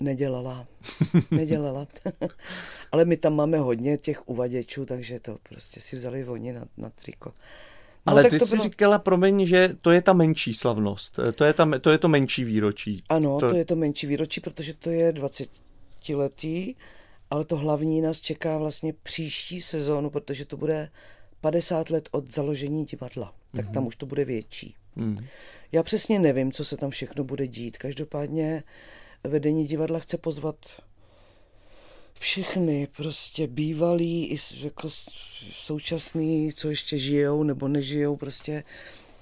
Nedělala. 0.00 0.66
Nedělala. 1.30 1.86
Ale 2.92 3.04
my 3.04 3.16
tam 3.16 3.34
máme 3.34 3.58
hodně 3.58 3.98
těch 3.98 4.28
uvaděčů, 4.28 4.86
takže 4.86 5.20
to 5.20 5.38
prostě 5.48 5.80
si 5.80 5.96
vzali 5.96 6.28
oni 6.28 6.52
na, 6.52 6.64
na 6.76 6.90
triko. 6.90 7.32
No, 8.06 8.12
Ale 8.12 8.30
ty 8.30 8.38
jsi 8.38 8.50
bylo... 8.50 8.62
říkala, 8.62 8.98
promiň, 8.98 9.46
že 9.46 9.76
to 9.80 9.90
je 9.90 10.02
ta 10.02 10.12
menší 10.12 10.54
slavnost, 10.54 11.18
to 11.34 11.44
je, 11.44 11.52
ta, 11.52 11.78
to 11.80 11.90
je 11.90 11.98
to 11.98 12.08
menší 12.08 12.44
výročí. 12.44 13.02
Ano, 13.08 13.40
to... 13.40 13.48
to 13.48 13.56
je 13.56 13.64
to 13.64 13.76
menší 13.76 14.06
výročí, 14.06 14.40
protože 14.40 14.74
to 14.74 14.90
je 14.90 15.12
20 15.12 15.48
letý, 16.14 16.74
ale 17.30 17.44
to 17.44 17.56
hlavní 17.56 18.00
nás 18.00 18.20
čeká 18.20 18.58
vlastně 18.58 18.92
příští 19.02 19.62
sezónu, 19.62 20.10
protože 20.10 20.44
to 20.44 20.56
bude 20.56 20.90
50 21.40 21.90
let 21.90 22.08
od 22.12 22.34
založení 22.34 22.84
divadla, 22.84 23.34
tak 23.56 23.66
mm-hmm. 23.66 23.72
tam 23.72 23.86
už 23.86 23.96
to 23.96 24.06
bude 24.06 24.24
větší. 24.24 24.74
Mm. 24.96 25.26
Já 25.72 25.82
přesně 25.82 26.18
nevím, 26.18 26.52
co 26.52 26.64
se 26.64 26.76
tam 26.76 26.90
všechno 26.90 27.24
bude 27.24 27.46
dít. 27.46 27.76
Každopádně 27.76 28.62
vedení 29.24 29.66
divadla 29.66 29.98
chce 29.98 30.18
pozvat 30.18 30.56
všechny, 32.18 32.88
prostě 32.96 33.46
bývalí 33.46 34.26
i 34.32 34.38
jako 34.56 34.88
současný, 35.52 36.52
co 36.52 36.70
ještě 36.70 36.98
žijou 36.98 37.42
nebo 37.42 37.68
nežijou, 37.68 38.16
prostě 38.16 38.64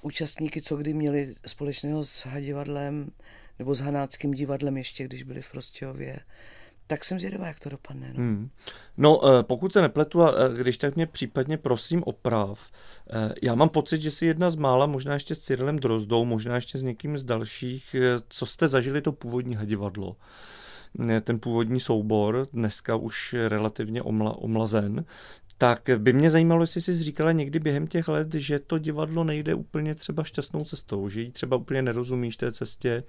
účastníky, 0.01 0.61
co 0.61 0.75
kdy 0.75 0.93
měli 0.93 1.35
společného 1.45 2.05
s 2.05 2.25
Hadivadlem 2.25 3.11
nebo 3.59 3.75
s 3.75 3.79
Hanáckým 3.79 4.31
divadlem 4.31 4.77
ještě, 4.77 5.03
když 5.03 5.23
byli 5.23 5.41
v 5.41 5.51
Prostějově. 5.51 6.19
Tak 6.87 7.05
jsem 7.05 7.19
zvědavá, 7.19 7.47
jak 7.47 7.59
to 7.59 7.69
dopadne. 7.69 8.07
No. 8.07 8.17
Hmm. 8.17 8.49
no, 8.97 9.27
eh, 9.27 9.43
pokud 9.43 9.73
se 9.73 9.81
nepletu, 9.81 10.21
a 10.21 10.31
eh, 10.31 10.57
když 10.57 10.77
tak 10.77 10.95
mě 10.95 11.07
případně 11.07 11.57
prosím 11.57 12.03
oprav, 12.03 12.71
eh, 13.09 13.33
já 13.41 13.55
mám 13.55 13.69
pocit, 13.69 14.01
že 14.01 14.11
jsi 14.11 14.25
jedna 14.25 14.49
z 14.49 14.55
mála, 14.55 14.85
možná 14.85 15.13
ještě 15.13 15.35
s 15.35 15.39
Cyrilem 15.39 15.79
Drozdou, 15.79 16.25
možná 16.25 16.55
ještě 16.55 16.77
s 16.77 16.83
někým 16.83 17.17
z 17.17 17.23
dalších, 17.23 17.95
co 18.29 18.45
jste 18.45 18.67
zažili 18.67 19.01
to 19.01 19.11
původní 19.11 19.55
hadivadlo 19.55 20.15
ten 21.21 21.39
původní 21.39 21.79
soubor, 21.79 22.47
dneska 22.53 22.95
už 22.95 23.35
relativně 23.47 24.01
omla, 24.01 24.37
omlazen, 24.37 25.05
tak 25.57 25.89
by 25.97 26.13
mě 26.13 26.29
zajímalo, 26.29 26.63
jestli 26.63 26.81
jsi 26.81 27.03
říkala 27.03 27.31
někdy 27.31 27.59
během 27.59 27.87
těch 27.87 28.07
let, 28.07 28.33
že 28.33 28.59
to 28.59 28.77
divadlo 28.77 29.23
nejde 29.23 29.55
úplně 29.55 29.95
třeba 29.95 30.23
šťastnou 30.23 30.63
cestou, 30.63 31.09
že 31.09 31.21
jí 31.21 31.31
třeba 31.31 31.57
úplně 31.57 31.81
nerozumíš 31.81 32.37
té 32.37 32.51
cestě. 32.51 33.03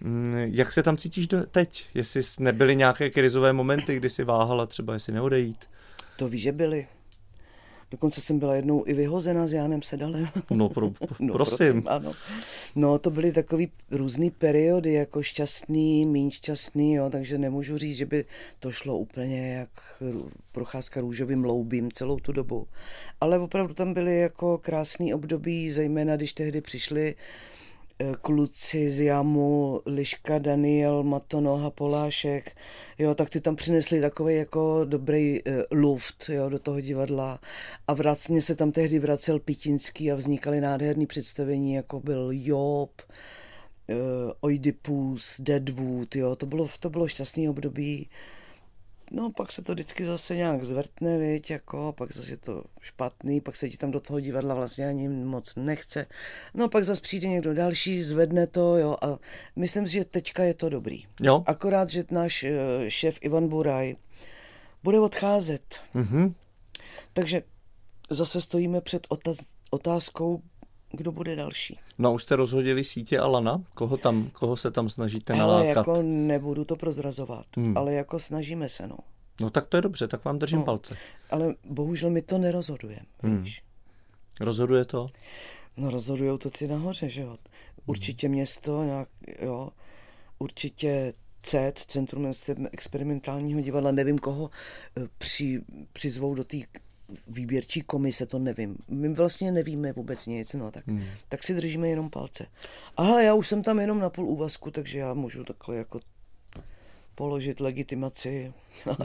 Mm, 0.00 0.34
jak 0.36 0.72
se 0.72 0.82
tam 0.82 0.96
cítíš 0.96 1.28
teď? 1.50 1.88
Jestli 1.94 2.22
nebyly 2.40 2.76
nějaké 2.76 3.10
krizové 3.10 3.52
momenty, 3.52 3.96
kdy 3.96 4.10
si 4.10 4.24
váhala 4.24 4.66
třeba, 4.66 4.94
jestli 4.94 5.12
neodejít? 5.12 5.64
To 6.16 6.28
víš, 6.28 6.42
že 6.42 6.52
byly. 6.52 6.86
Dokonce 7.90 8.20
jsem 8.20 8.38
byla 8.38 8.54
jednou 8.54 8.84
i 8.86 8.94
vyhozena 8.94 9.46
s 9.46 9.52
Jánem 9.52 9.82
Sedalem. 9.82 10.28
No, 10.50 10.68
pro, 10.68 10.90
no 11.20 11.32
prosím. 11.32 11.56
prosím. 11.56 11.82
Ano. 11.86 12.12
No, 12.76 12.98
to 12.98 13.10
byly 13.10 13.32
takový 13.32 13.70
různý 13.90 14.30
periody, 14.30 14.92
jako 14.92 15.22
šťastný, 15.22 16.06
méně 16.06 16.30
šťastný, 16.30 16.94
jo, 16.94 17.10
takže 17.10 17.38
nemůžu 17.38 17.78
říct, 17.78 17.96
že 17.96 18.06
by 18.06 18.24
to 18.60 18.72
šlo 18.72 18.98
úplně 18.98 19.54
jak 19.54 20.02
procházka 20.52 21.00
růžovým 21.00 21.44
loubím 21.44 21.92
celou 21.92 22.18
tu 22.18 22.32
dobu. 22.32 22.66
Ale 23.20 23.38
opravdu 23.38 23.74
tam 23.74 23.94
byly 23.94 24.18
jako 24.18 24.58
krásný 24.58 25.14
období, 25.14 25.70
zejména 25.72 26.16
když 26.16 26.32
tehdy 26.32 26.60
přišli 26.60 27.14
Eh, 27.14 27.49
kluci 28.20 28.90
z 28.90 29.00
Jamu, 29.00 29.80
Liška, 29.86 30.38
Daniel, 30.38 31.02
Matonoha, 31.02 31.70
Polášek, 31.70 32.56
jo, 32.98 33.14
tak 33.14 33.30
ty 33.30 33.40
tam 33.40 33.56
přinesli 33.56 34.00
takový 34.00 34.36
jako 34.36 34.84
dobrý 34.84 35.42
uh, 35.42 35.52
luft, 35.70 36.24
jo, 36.28 36.48
do 36.48 36.58
toho 36.58 36.80
divadla. 36.80 37.40
A 37.88 37.94
vracně 37.94 38.42
se 38.42 38.54
tam 38.54 38.72
tehdy 38.72 38.98
vracel 38.98 39.38
Pitinský 39.38 40.12
a 40.12 40.14
vznikaly 40.14 40.60
nádherné 40.60 41.06
představení, 41.06 41.72
jako 41.72 42.00
byl 42.00 42.30
Job, 42.32 43.02
uh, 43.02 43.96
Oidipus, 44.40 45.40
Deadwood, 45.40 46.16
jo, 46.16 46.36
to 46.36 46.46
bylo, 46.46 46.68
to 46.80 46.90
bylo 46.90 47.08
šťastný 47.08 47.48
období, 47.48 48.08
No, 49.10 49.32
pak 49.32 49.52
se 49.52 49.62
to 49.62 49.72
vždycky 49.72 50.06
zase 50.06 50.36
nějak 50.36 50.64
zvrtne, 50.64 51.18
viď, 51.18 51.50
jako, 51.50 51.94
pak 51.96 52.12
zase 52.12 52.30
je 52.30 52.36
to 52.36 52.64
špatný, 52.80 53.40
pak 53.40 53.56
se 53.56 53.70
ti 53.70 53.76
tam 53.76 53.90
do 53.90 54.00
toho 54.00 54.20
divadla 54.20 54.54
vlastně 54.54 54.86
ani 54.86 55.08
moc 55.08 55.54
nechce. 55.56 56.06
No, 56.54 56.68
pak 56.68 56.84
zase 56.84 57.00
přijde 57.00 57.28
někdo 57.28 57.54
další, 57.54 58.02
zvedne 58.02 58.46
to, 58.46 58.76
jo, 58.76 58.96
a 59.02 59.18
myslím 59.56 59.86
si, 59.86 59.92
že 59.92 60.04
teďka 60.04 60.44
je 60.44 60.54
to 60.54 60.68
dobrý. 60.68 61.04
Jo. 61.20 61.42
Akorát, 61.46 61.90
že 61.90 62.04
náš 62.10 62.42
uh, 62.42 62.50
šéf 62.88 63.18
Ivan 63.20 63.48
Buraj 63.48 63.96
bude 64.82 65.00
odcházet. 65.00 65.80
Mm-hmm. 65.94 66.34
Takže 67.12 67.42
zase 68.10 68.40
stojíme 68.40 68.80
před 68.80 69.06
otaz- 69.06 69.44
otázkou, 69.70 70.42
kdo 70.92 71.12
bude 71.12 71.36
další. 71.36 71.78
No 71.98 72.14
už 72.14 72.22
jste 72.22 72.36
rozhodili 72.36 72.84
sítě 72.84 73.18
Alana? 73.18 73.62
Koho, 73.74 73.96
tam, 73.96 74.30
koho 74.32 74.56
se 74.56 74.70
tam 74.70 74.88
snažíte 74.88 75.32
ale 75.32 75.40
nalákat? 75.40 75.76
jako 75.76 76.02
nebudu 76.02 76.64
to 76.64 76.76
prozrazovat, 76.76 77.46
hmm. 77.56 77.76
ale 77.76 77.92
jako 77.94 78.18
snažíme 78.20 78.68
se, 78.68 78.86
no. 78.86 78.96
No 79.40 79.50
tak 79.50 79.66
to 79.66 79.76
je 79.76 79.80
dobře, 79.80 80.08
tak 80.08 80.24
vám 80.24 80.38
držím 80.38 80.58
no, 80.58 80.64
palce. 80.64 80.96
Ale 81.30 81.54
bohužel 81.68 82.10
my 82.10 82.22
to 82.22 82.38
nerozhodujeme, 82.38 83.06
hmm. 83.22 83.44
Rozhoduje 84.40 84.84
to? 84.84 85.06
No 85.76 85.90
rozhodují 85.90 86.38
to 86.38 86.50
ty 86.50 86.68
nahoře, 86.68 87.08
že 87.08 87.20
jo. 87.20 87.36
Určitě 87.86 88.26
hmm. 88.26 88.34
město, 88.34 88.84
nějak, 88.84 89.08
jo, 89.42 89.68
určitě 90.38 91.12
CET, 91.42 91.78
Centrum 91.78 92.32
experimentálního 92.72 93.60
divadla, 93.60 93.90
nevím, 93.90 94.18
koho 94.18 94.50
eh, 94.96 95.08
při, 95.18 95.60
přizvou 95.92 96.34
do 96.34 96.44
té 96.44 96.56
výběrčí 97.28 97.80
komise, 97.80 98.26
to 98.26 98.38
nevím. 98.38 98.76
My 98.88 99.08
vlastně 99.08 99.52
nevíme 99.52 99.92
vůbec 99.92 100.26
nic, 100.26 100.54
no 100.54 100.70
tak, 100.70 100.86
hmm. 100.86 101.04
tak 101.28 101.42
si 101.42 101.54
držíme 101.54 101.88
jenom 101.88 102.10
palce. 102.10 102.46
Aha, 102.96 103.22
já 103.22 103.34
už 103.34 103.48
jsem 103.48 103.62
tam 103.62 103.78
jenom 103.78 103.98
na 103.98 104.10
půl 104.10 104.26
úvazku, 104.26 104.70
takže 104.70 104.98
já 104.98 105.14
můžu 105.14 105.44
takhle 105.44 105.76
jako 105.76 106.00
položit 107.14 107.60
legitimaci 107.60 108.52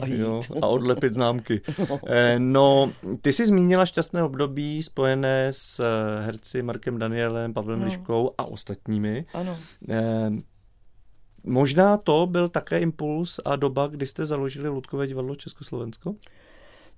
a 0.02 0.06
jít. 0.06 0.18
Jo, 0.18 0.40
a 0.62 0.66
odlepit 0.66 1.14
známky. 1.14 1.60
No. 1.78 2.00
No, 2.38 2.92
ty 3.20 3.32
jsi 3.32 3.46
zmínila 3.46 3.86
šťastné 3.86 4.22
období 4.22 4.82
spojené 4.82 5.48
s 5.50 5.80
eh, 5.80 6.24
herci 6.24 6.62
Markem 6.62 6.98
Danielem, 6.98 7.54
Pavlem 7.54 7.80
no. 7.80 7.84
Liškou 7.84 8.34
a 8.38 8.44
ostatními. 8.44 9.24
Ano. 9.34 9.58
Eh, 9.88 10.30
možná 11.44 11.96
to 11.96 12.26
byl 12.26 12.48
také 12.48 12.80
impuls 12.80 13.40
a 13.44 13.56
doba, 13.56 13.86
kdy 13.86 14.06
jste 14.06 14.24
založili 14.24 14.68
Ludkové 14.68 15.06
divadlo 15.06 15.34
Československo? 15.34 16.14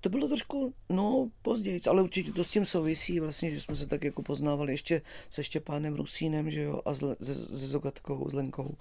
To 0.00 0.08
bylo 0.08 0.28
trošku, 0.28 0.74
no, 0.88 1.30
později, 1.42 1.80
ale 1.90 2.02
určitě 2.02 2.32
to 2.32 2.44
s 2.44 2.50
tím 2.50 2.64
souvisí 2.64 3.20
vlastně, 3.20 3.50
že 3.50 3.60
jsme 3.60 3.76
se 3.76 3.86
tak 3.86 4.04
jako 4.04 4.22
poznávali 4.22 4.72
ještě 4.72 5.02
se 5.30 5.44
Štěpánem 5.44 5.94
Rusínem, 5.94 6.50
že 6.50 6.62
jo, 6.62 6.80
a 6.84 6.94
se, 6.94 7.16
se 7.22 7.66
Zogatkou, 7.66 8.30
s 8.30 8.32
Lenkou. 8.32 8.76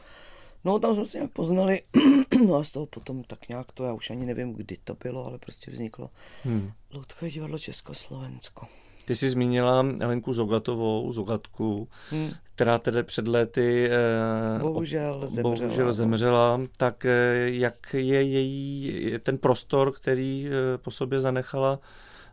No, 0.64 0.80
tam 0.80 0.96
jsme 0.96 1.06
se 1.06 1.18
nějak 1.18 1.32
poznali, 1.32 1.82
no 2.46 2.56
a 2.56 2.64
z 2.64 2.72
toho 2.72 2.86
potom 2.86 3.24
tak 3.24 3.50
nějak 3.50 3.72
to, 3.72 3.84
já 3.84 3.94
už 3.94 4.10
ani 4.10 4.26
nevím, 4.26 4.54
kdy 4.54 4.78
to 4.84 4.96
bylo, 5.04 5.26
ale 5.26 5.40
prostě 5.40 5.72
vzniklo 5.72 6.10
hmm. 6.44 6.72
Ludkové 6.94 7.32
divadlo 7.32 7.60
Československo. 7.60 8.68
Ty 9.08 9.16
jsi 9.16 9.30
zmínila 9.30 9.86
Elenku 10.00 10.34
Zogatovou, 10.34 11.14
Zogatku, 11.14 11.88
hmm. 12.12 12.32
která 12.56 12.78
tedy 12.78 13.04
před 13.04 13.28
lety 13.28 13.90
eh, 13.92 14.60
bohužel 14.60 15.28
zemřela. 15.28 15.56
Bohužel 15.56 15.94
zemřela. 15.94 16.62
Tak 16.78 17.06
eh, 17.06 17.50
jak 17.50 17.94
je 17.94 18.24
její 18.24 18.94
ten 19.24 19.38
prostor, 19.38 19.92
který 19.92 20.50
eh, 20.50 20.78
po 20.78 20.92
sobě 20.92 21.20
zanechala 21.20 21.80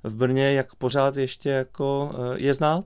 v 0.03 0.17
Brně, 0.17 0.53
jak 0.53 0.75
pořád 0.75 1.17
ještě 1.17 1.51
jako 1.51 2.11
je 2.37 2.55
znát? 2.55 2.85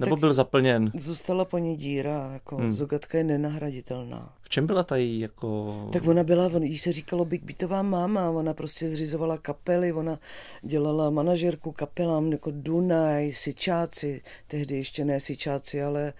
Nebo 0.00 0.16
tak 0.16 0.20
byl 0.20 0.32
zaplněn? 0.32 0.90
Zůstala 0.94 1.44
po 1.44 1.58
ní 1.58 1.76
díra, 1.76 2.30
jako 2.32 2.56
hmm. 2.56 2.72
Zogatka 2.72 3.18
je 3.18 3.24
nenahraditelná. 3.24 4.32
V 4.40 4.48
čem 4.48 4.66
byla 4.66 4.82
ta 4.82 4.96
její 4.96 5.20
jako... 5.20 5.90
Tak 5.92 6.06
ona 6.06 6.24
byla, 6.24 6.50
jí 6.62 6.78
se 6.78 6.92
říkalo 6.92 7.24
Big 7.24 7.44
Beatová 7.44 7.82
máma, 7.82 8.30
ona 8.30 8.54
prostě 8.54 8.88
zřizovala 8.88 9.38
kapely, 9.38 9.92
ona 9.92 10.18
dělala 10.62 11.10
manažerku 11.10 11.72
kapelám 11.72 12.32
jako 12.32 12.50
Dunaj, 12.54 13.32
Sičáci, 13.32 14.22
tehdy 14.46 14.76
ještě 14.76 15.04
ne 15.04 15.20
Sičáci, 15.20 15.82
ale 15.82 16.12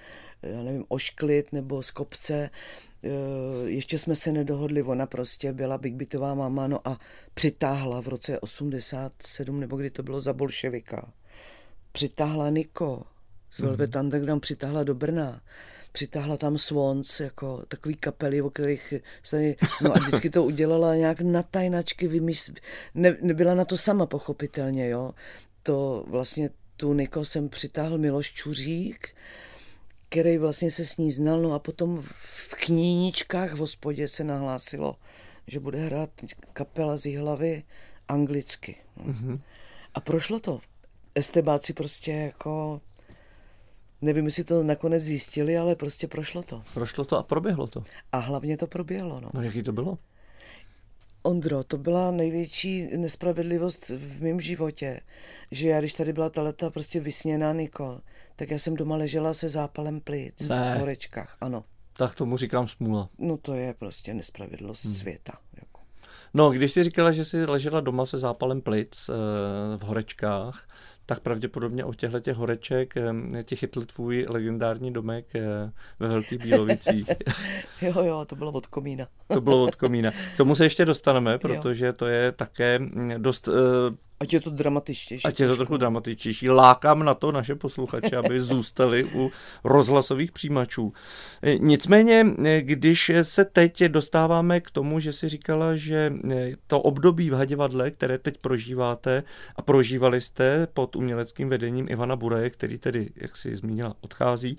já 0.43 0.63
nevím, 0.63 0.85
Ošklit 0.89 1.53
nebo 1.53 1.83
Skopce. 1.83 2.35
E, 2.35 2.51
ještě 3.65 3.99
jsme 3.99 4.17
se 4.17 4.33
nedohodli, 4.33 4.83
ona 4.83 5.07
prostě 5.07 5.53
byla 5.53 5.79
Big 5.79 5.95
Beatová 5.95 6.35
máma, 6.35 6.67
no 6.67 6.89
a 6.89 7.01
přitáhla 7.35 8.03
v 8.03 8.09
roce 8.09 8.41
87, 8.41 9.61
nebo 9.61 9.77
kdy 9.77 9.91
to 9.91 10.03
bylo 10.03 10.21
za 10.21 10.33
bolševika. 10.33 11.13
Přitáhla 11.93 12.51
Niko, 12.51 13.03
z 13.57 13.61
Velvet 13.61 13.91
mm-hmm. 13.91 14.01
Underground 14.01 14.43
přitáhla 14.43 14.85
do 14.85 14.95
Brna. 14.95 15.41
Přitáhla 15.93 16.37
tam 16.37 16.59
Swans, 16.59 17.21
jako 17.21 17.63
takový 17.69 17.95
kapely, 17.95 18.43
o 18.43 18.51
kterých 18.51 18.95
tady, 19.31 19.57
no 19.83 19.97
a 19.97 19.99
vždycky 19.99 20.31
to 20.31 20.45
udělala 20.45 20.95
nějak 20.95 21.21
na 21.21 21.43
tajnačky, 21.43 22.09
vymysl, 22.09 22.53
ne, 22.95 23.17
nebyla 23.21 23.55
na 23.55 23.65
to 23.65 23.77
sama 23.77 24.07
pochopitelně, 24.07 24.89
jo. 24.89 25.13
To 25.63 26.05
vlastně 26.09 26.51
tu 26.77 26.93
Niko 26.93 27.25
jsem 27.25 27.49
přitáhl 27.49 27.99
Miloš 27.99 28.33
Čuřík, 28.33 29.09
který 30.09 30.39
vlastně 30.39 30.71
se 30.71 30.87
s 30.87 30.97
ní 30.97 31.13
znal, 31.13 31.43
no 31.43 31.53
a 31.53 31.59
potom 31.59 32.03
v 32.13 32.55
kníničkách 32.55 33.53
v 33.53 33.59
hospodě 33.59 34.09
se 34.09 34.25
nahlásilo, 34.25 34.97
že 35.47 35.61
bude 35.61 35.79
hrát 35.79 36.11
kapela 36.53 36.97
z 36.97 37.17
hlavy 37.17 37.63
anglicky. 38.09 38.77
Mm-hmm. 38.99 39.41
A 39.95 40.01
prošlo 40.01 40.41
to. 40.41 40.61
Estebáci 41.15 41.73
prostě 41.73 42.13
jako 42.13 42.81
Nevím, 44.03 44.25
jestli 44.25 44.45
to 44.45 44.63
nakonec 44.63 45.03
zjistili, 45.03 45.59
ale 45.59 45.75
prostě 45.75 46.09
prošlo 46.09 46.43
to. 46.43 46.63
Prošlo 46.75 47.05
to 47.05 47.19
a 47.19 47.23
proběhlo 47.23 47.67
to. 47.67 47.85
A 48.13 48.19
hlavně 48.19 48.57
to 48.57 48.67
proběhlo. 48.67 49.21
No, 49.21 49.31
no 49.35 49.43
jaký 49.43 49.63
to 49.63 49.73
bylo? 49.73 49.99
Ondro, 51.23 51.65
to 51.65 51.79
byla 51.79 52.11
největší 52.11 52.97
nespravedlivost 52.97 53.89
v 53.89 54.23
mém 54.23 54.41
životě, 54.41 55.01
že 55.51 55.69
já, 55.69 55.79
když 55.79 55.93
tady 55.93 56.13
byla 56.13 56.31
ta 56.31 56.43
leta 56.43 56.71
prostě 56.71 57.01
vysněná 57.01 57.53
Niko, 57.53 58.01
tak 58.37 58.51
já 58.51 58.59
jsem 58.59 58.75
doma 58.77 58.97
ležela 58.97 59.35
se 59.35 59.49
zápalem 59.49 60.01
plic 60.01 60.49
ne. 60.49 60.75
v 60.77 60.81
horečkách, 60.81 61.37
ano. 61.41 61.65
Tak 61.97 62.15
tomu 62.15 62.37
říkám 62.37 62.69
smůla. 62.69 63.09
No 63.19 63.37
to 63.37 63.55
je 63.55 63.75
prostě 63.75 64.15
nespravedlnost 64.15 64.85
hmm. 64.85 64.95
světa. 64.95 65.33
Jako. 65.57 65.81
No, 66.35 66.51
když 66.51 66.73
jsi 66.73 66.85
říkala, 66.85 67.13
že 67.13 67.25
jsi 67.25 67.45
ležela 67.45 67.81
doma 67.81 68.07
se 68.07 68.19
zápalem 68.19 68.61
plic 68.61 69.09
e, 69.09 69.13
v 69.77 69.83
horečkách, 69.83 70.69
tak 71.07 71.21
pravděpodobně 71.21 71.85
od 71.85 71.97
těchto 71.97 72.21
těch 72.21 72.37
horeček 72.37 72.95
ti 73.43 73.57
chytl 73.57 73.85
tvůj 73.85 74.27
legendární 74.29 74.93
domek 74.93 75.27
eh, 75.35 75.73
ve 75.99 76.09
Velkých 76.09 76.39
Bílovicích. 76.39 77.11
jo, 77.83 78.03
jo, 78.03 78.25
to 78.25 78.37
bylo 78.37 78.53
od 78.53 78.67
komína. 78.67 79.07
to 79.33 79.41
bylo 79.41 79.63
od 79.63 79.75
komína. 79.75 80.11
K 80.11 80.37
tomu 80.37 80.55
se 80.55 80.65
ještě 80.65 80.85
dostaneme, 80.85 81.39
protože 81.39 81.93
to 81.93 82.07
je 82.07 82.33
také 82.33 82.79
mm, 82.79 83.23
dost 83.23 83.49
eh, 83.49 83.53
Ať 84.21 84.33
je 84.33 84.41
to 84.41 84.51
dramatičtější. 84.51 85.25
Ať 85.25 85.41
je 85.41 85.49
to 85.49 85.57
trochu 85.57 85.77
dramatičtější. 85.77 86.51
Lákám 86.51 87.05
na 87.05 87.15
to 87.15 87.33
naše 87.33 87.55
posluchače, 87.55 88.17
aby 88.17 88.41
zůstali 88.51 89.05
u 89.15 89.31
rozhlasových 89.65 90.33
přijímačů. 90.33 90.93
E, 91.43 91.59
nicméně, 91.59 92.27
e, 92.45 92.63
když 92.63 93.13
se 93.23 93.45
teď 93.45 93.85
dostáváme 93.85 94.61
k 94.61 94.71
tomu, 94.71 95.01
že 95.01 95.13
si 95.13 95.29
říkala, 95.29 95.77
že 95.77 96.13
e, 96.31 96.53
to 96.67 96.81
období 96.81 97.31
v 97.31 97.33
Hadivadle, 97.33 97.91
které 97.91 98.19
teď 98.19 98.39
prožíváte 98.39 99.23
a 99.57 99.63
prožívali 99.63 100.21
jste 100.21 100.67
pod 100.67 100.97
uměleckým 100.97 101.49
vedením 101.49 101.89
Ivana 101.89 102.17
Buraje, 102.17 102.51
který 102.51 102.79
tedy, 102.79 103.11
jak 103.17 103.37
si 103.37 103.57
zmínila, 103.57 103.95
odchází, 104.01 104.59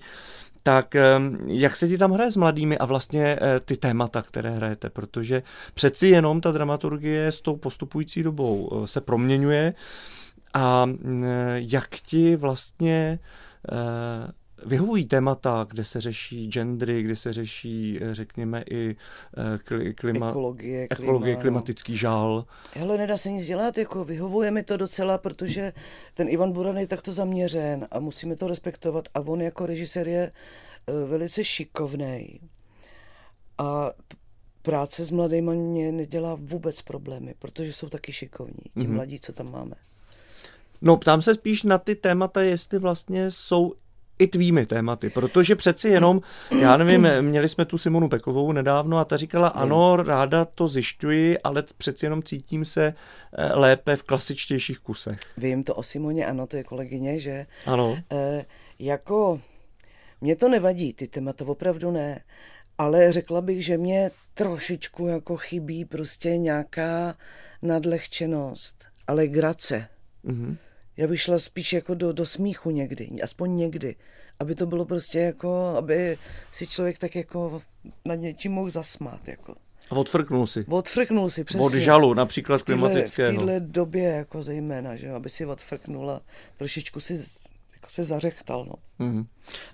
tak 0.68 0.96
jak 1.46 1.76
se 1.76 1.88
ti 1.88 1.98
tam 1.98 2.12
hraje 2.12 2.30
s 2.30 2.36
mladými 2.36 2.78
a 2.78 2.84
vlastně 2.84 3.38
eh, 3.40 3.60
ty 3.60 3.76
témata, 3.76 4.22
které 4.22 4.50
hrajete, 4.50 4.90
protože 4.90 5.42
přeci 5.74 6.06
jenom 6.06 6.40
ta 6.40 6.52
dramaturgie 6.52 7.26
s 7.26 7.40
tou 7.40 7.56
postupující 7.56 8.22
dobou 8.22 8.70
eh, 8.72 8.86
se 8.86 9.00
proměňuje 9.00 9.74
a 10.54 10.86
mm, 10.86 11.24
jak 11.54 11.88
ti 11.88 12.36
vlastně 12.36 13.18
eh, 13.72 14.32
vyhovují 14.66 15.06
témata, 15.06 15.66
kde 15.70 15.84
se 15.84 16.00
řeší 16.00 16.48
gendry, 16.48 17.02
kde 17.02 17.16
se 17.16 17.32
řeší, 17.32 18.00
řekněme, 18.12 18.64
i 18.70 18.96
klima, 19.94 20.28
ekologie, 20.28 20.88
klima, 20.88 21.02
ekologie 21.04 21.34
no. 21.34 21.40
klimatický 21.40 21.96
žál. 21.96 22.44
Hele, 22.74 22.98
nedá 22.98 23.16
se 23.16 23.30
nic 23.30 23.46
dělat, 23.46 23.78
jako 23.78 24.04
vyhovuje 24.04 24.50
mi 24.50 24.62
to 24.62 24.76
docela, 24.76 25.18
protože 25.18 25.72
ten 26.14 26.28
Ivan 26.28 26.52
Buran 26.52 26.78
je 26.78 26.86
takto 26.86 27.12
zaměřen 27.12 27.88
a 27.90 28.00
musíme 28.00 28.36
to 28.36 28.48
respektovat 28.48 29.08
a 29.14 29.20
on 29.20 29.40
jako 29.40 29.66
režisér 29.66 30.08
je 30.08 30.22
e, 30.22 30.32
velice 31.06 31.44
šikovný. 31.44 32.40
A 33.58 33.90
práce 34.62 35.04
s 35.04 35.10
mladými 35.10 35.56
mě 35.56 35.92
nedělá 35.92 36.36
vůbec 36.40 36.82
problémy, 36.82 37.34
protože 37.38 37.72
jsou 37.72 37.88
taky 37.88 38.12
šikovní, 38.12 38.54
ti 38.54 38.80
mm-hmm. 38.80 38.92
mladí, 38.92 39.20
co 39.20 39.32
tam 39.32 39.52
máme. 39.52 39.74
No, 40.82 40.96
ptám 40.96 41.22
se 41.22 41.34
spíš 41.34 41.62
na 41.62 41.78
ty 41.78 41.94
témata, 41.94 42.42
jestli 42.42 42.78
vlastně 42.78 43.30
jsou 43.30 43.72
i 44.18 44.26
tvými 44.26 44.66
tématy, 44.66 45.10
protože 45.10 45.56
přeci 45.56 45.88
jenom, 45.88 46.20
já 46.60 46.76
nevím, 46.76 47.08
měli 47.20 47.48
jsme 47.48 47.64
tu 47.64 47.78
Simonu 47.78 48.08
Pekovou 48.08 48.52
nedávno 48.52 48.98
a 48.98 49.04
ta 49.04 49.16
říkala, 49.16 49.48
ano, 49.48 49.96
ráda 49.96 50.44
to 50.44 50.68
zjišťuji, 50.68 51.38
ale 51.38 51.64
přeci 51.78 52.06
jenom 52.06 52.22
cítím 52.22 52.64
se 52.64 52.94
eh, 53.32 53.52
lépe 53.54 53.96
v 53.96 54.02
klasičtějších 54.02 54.78
kusech. 54.78 55.18
Vím 55.36 55.64
to 55.64 55.74
o 55.74 55.82
Simoně, 55.82 56.26
ano, 56.26 56.46
to 56.46 56.56
je 56.56 56.64
kolegyně, 56.64 57.20
že? 57.20 57.46
Ano. 57.66 57.98
E, 58.12 58.44
jako, 58.78 59.40
mě 60.20 60.36
to 60.36 60.48
nevadí, 60.48 60.92
ty 60.92 61.08
témata 61.08 61.44
opravdu 61.44 61.90
ne, 61.90 62.20
ale 62.78 63.12
řekla 63.12 63.40
bych, 63.40 63.64
že 63.64 63.78
mě 63.78 64.10
trošičku 64.34 65.06
jako 65.06 65.36
chybí 65.36 65.84
prostě 65.84 66.36
nějaká 66.36 67.14
nadlehčenost, 67.62 68.84
ale 69.06 69.26
grace. 69.26 69.88
Mm-hmm 70.24 70.56
já 70.98 71.06
bych 71.06 71.20
šla 71.20 71.38
spíš 71.38 71.72
jako 71.72 71.94
do, 71.94 72.12
do 72.12 72.26
smíchu 72.26 72.70
někdy, 72.70 73.10
aspoň 73.22 73.56
někdy, 73.56 73.96
aby 74.38 74.54
to 74.54 74.66
bylo 74.66 74.84
prostě 74.84 75.18
jako, 75.18 75.64
aby 75.66 76.18
si 76.52 76.66
člověk 76.66 76.98
tak 76.98 77.16
jako 77.16 77.62
nad 78.04 78.14
něčím 78.14 78.52
mohl 78.52 78.70
zasmát, 78.70 79.28
jako. 79.28 79.54
A 79.90 79.94
odfrknul 79.94 80.46
si. 80.46 80.64
Odfrknul 80.68 81.30
si, 81.30 81.44
přesně. 81.44 81.66
Od 81.66 81.74
žalu, 81.74 82.14
například 82.14 82.62
klimatického. 82.62 83.32
V 83.32 83.36
téhle 83.36 83.60
době 83.60 84.02
jako 84.02 84.42
zejména, 84.42 84.96
že 84.96 85.10
aby 85.10 85.30
si 85.30 85.46
odfrknul 85.46 86.10
a 86.10 86.20
trošičku 86.56 87.00
si 87.00 87.12
jako 87.74 87.88
se 87.88 88.04
zařechtal, 88.04 88.64
no. 88.64 89.06
Mm-hmm. 89.06 89.26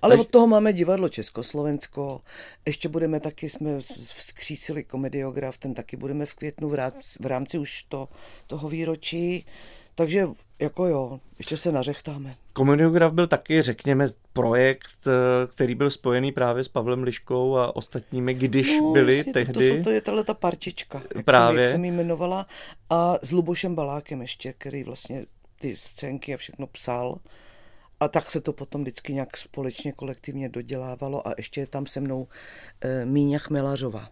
Ale 0.02 0.12
Takže... 0.12 0.20
od 0.20 0.28
toho 0.28 0.46
máme 0.46 0.72
divadlo 0.72 1.08
Československo, 1.08 2.20
ještě 2.66 2.88
budeme 2.88 3.20
taky, 3.20 3.48
jsme 3.48 3.80
vzkřísili 4.14 4.84
komediograf, 4.84 5.58
ten 5.58 5.74
taky 5.74 5.96
budeme 5.96 6.26
v 6.26 6.34
květnu 6.34 6.68
v 6.68 6.74
rámci, 6.74 7.18
v 7.20 7.26
rámci 7.26 7.58
už 7.58 7.82
to, 7.82 8.08
toho 8.46 8.68
výročí, 8.68 9.46
takže 9.94 10.26
jako 10.58 10.86
jo, 10.86 11.20
ještě 11.38 11.56
se 11.56 11.72
nařechtáme. 11.72 12.34
Komediograf 12.52 13.12
byl 13.12 13.26
taky, 13.26 13.62
řekněme, 13.62 14.08
projekt, 14.32 14.96
eh, 15.06 15.46
který 15.46 15.74
byl 15.74 15.90
spojený 15.90 16.32
právě 16.32 16.64
s 16.64 16.68
Pavlem 16.68 17.02
Liškou 17.02 17.56
a 17.56 17.76
ostatními, 17.76 18.34
když 18.34 18.80
no, 18.80 18.92
byli 18.92 19.16
jasně, 19.16 19.32
tehdy. 19.32 19.70
To, 19.70 19.76
to, 19.76 19.84
to 19.84 19.90
je 19.90 20.00
tahle 20.00 20.24
ta 20.24 20.34
partička, 20.34 21.02
jak 21.14 21.24
právě. 21.24 21.56
Jsem, 21.56 21.62
jak 21.62 21.70
jsem 21.70 21.84
ji 21.84 21.90
jmenovala. 21.90 22.46
A 22.90 23.18
s 23.22 23.32
Lubošem 23.32 23.74
Balákem 23.74 24.20
ještě, 24.20 24.52
který 24.52 24.84
vlastně 24.84 25.26
ty 25.60 25.76
scénky 25.76 26.34
a 26.34 26.36
všechno 26.36 26.66
psal. 26.66 27.18
A 28.00 28.08
tak 28.08 28.30
se 28.30 28.40
to 28.40 28.52
potom 28.52 28.82
vždycky 28.82 29.14
nějak 29.14 29.36
společně, 29.36 29.92
kolektivně 29.92 30.48
dodělávalo. 30.48 31.28
A 31.28 31.34
ještě 31.36 31.60
je 31.60 31.66
tam 31.66 31.86
se 31.86 32.00
mnou 32.00 32.28
e, 32.80 33.04
Míňa 33.04 33.38
Chmelařová 33.38 34.08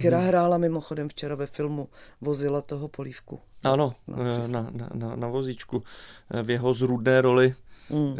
která 0.00 0.18
hmm. 0.18 0.28
hrála 0.28 0.58
mimochodem 0.58 1.08
včera 1.08 1.34
ve 1.34 1.46
filmu 1.46 1.88
Vozila 2.20 2.60
toho 2.60 2.88
polívku. 2.88 3.40
Ano, 3.64 3.92
na, 4.06 4.38
na, 4.48 4.70
na, 4.70 4.88
na, 4.94 5.16
na 5.16 5.28
vozíčku. 5.28 5.82
V 6.42 6.50
jeho 6.50 6.72
zrudné 6.72 7.20
roli 7.20 7.54
mm. 7.90 8.16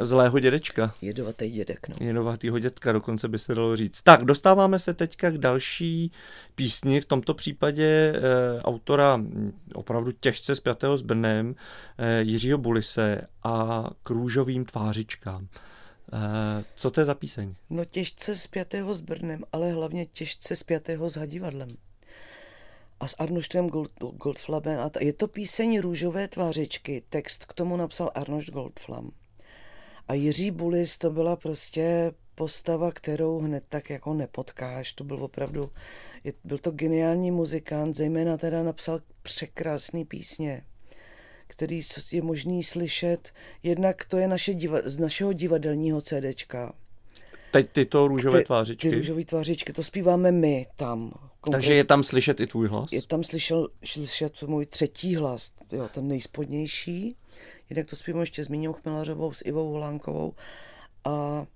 zlého 0.00 0.38
dědečka. 0.38 0.94
Jedovatý 1.02 1.50
dědek, 1.50 1.88
no. 1.88 2.06
Jedovatýho 2.06 2.58
dědka, 2.58 2.92
dokonce 2.92 3.28
by 3.28 3.38
se 3.38 3.54
dalo 3.54 3.76
říct. 3.76 4.02
Tak, 4.02 4.24
dostáváme 4.24 4.78
se 4.78 4.94
teďka 4.94 5.30
k 5.30 5.38
další 5.38 6.12
písni, 6.54 7.00
v 7.00 7.06
tomto 7.06 7.34
případě 7.34 7.84
e, 7.84 8.20
autora 8.62 9.20
opravdu 9.74 10.12
těžce 10.12 10.54
zpětého 10.54 10.96
s 10.96 11.02
Brnem, 11.02 11.54
e, 11.98 12.22
Jiřího 12.22 12.58
Bulise 12.58 13.20
a 13.44 13.84
Krůžovým 14.02 14.64
tvářičkám. 14.64 15.48
Co 16.74 16.90
to 16.90 17.00
je 17.00 17.04
za 17.04 17.14
píseň? 17.14 17.54
No 17.70 17.84
těžce 17.84 18.36
zpětého 18.36 18.94
s 18.94 19.00
Brnem, 19.00 19.44
ale 19.52 19.72
hlavně 19.72 20.06
těžce 20.06 20.56
zpětého 20.56 21.10
s 21.10 21.16
Hadivadlem 21.16 21.68
a 23.00 23.08
s 23.08 23.14
Arnoštem 23.18 23.68
Gold, 23.68 23.92
Goldflamem. 23.98 24.80
A 24.80 24.90
je 25.00 25.12
to 25.12 25.28
píseň 25.28 25.80
Růžové 25.80 26.28
tvářičky. 26.28 27.02
Text 27.08 27.44
k 27.44 27.52
tomu 27.52 27.76
napsal 27.76 28.10
Arnošt 28.14 28.50
Goldflam. 28.50 29.10
A 30.08 30.14
Jiří 30.14 30.50
Bulis 30.50 30.98
to 30.98 31.10
byla 31.10 31.36
prostě 31.36 32.12
postava, 32.34 32.92
kterou 32.92 33.38
hned 33.38 33.64
tak 33.68 33.90
jako 33.90 34.14
nepotkáš. 34.14 34.92
To 34.92 35.04
byl 35.04 35.24
opravdu, 35.24 35.70
byl 36.44 36.58
to 36.58 36.70
geniální 36.70 37.30
muzikant, 37.30 37.96
zejména 37.96 38.36
teda 38.36 38.62
napsal 38.62 39.00
překrásný 39.22 40.04
písně, 40.04 40.64
který 41.50 41.80
je 42.12 42.22
možný 42.22 42.64
slyšet. 42.64 43.32
Jednak 43.62 44.04
to 44.04 44.16
je 44.16 44.28
naše 44.28 44.54
diva, 44.54 44.78
z 44.84 44.98
našeho 44.98 45.32
divadelního 45.32 46.00
CDčka. 46.00 46.72
Teď 47.52 47.70
tyto 47.72 48.08
růžové 48.08 48.38
ty, 48.38 48.44
tvářičky? 48.44 48.90
Ty 48.90 48.96
růžové 48.96 49.24
tvářičky, 49.24 49.72
to 49.72 49.82
zpíváme 49.82 50.32
my 50.32 50.66
tam. 50.76 51.10
Konkrét... 51.40 51.52
Takže 51.52 51.74
je 51.74 51.84
tam 51.84 52.04
slyšet 52.04 52.40
i 52.40 52.46
tvůj 52.46 52.68
hlas? 52.68 52.92
Je 52.92 53.02
tam 53.02 53.24
slyšel, 53.24 53.68
slyšet 53.84 54.42
můj 54.42 54.66
třetí 54.66 55.16
hlas, 55.16 55.52
jo, 55.72 55.88
ten 55.94 56.08
nejspodnější. 56.08 57.16
Jinak 57.70 57.86
to 57.86 57.96
zpívám 57.96 58.20
ještě 58.20 58.44
s 58.44 58.48
Míňou 58.48 58.72
Chmelařovou, 58.72 59.32
s 59.32 59.44
Ivou 59.44 59.70
Volánkovou. 59.70 60.34
A 61.04 61.46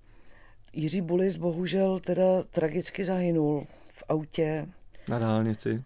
Jiří 0.72 1.00
Bulis 1.00 1.36
bohužel 1.36 2.00
teda 2.00 2.42
tragicky 2.42 3.04
zahynul 3.04 3.66
v 3.88 4.04
autě. 4.08 4.66
Na 5.08 5.18
dálnici. 5.18 5.82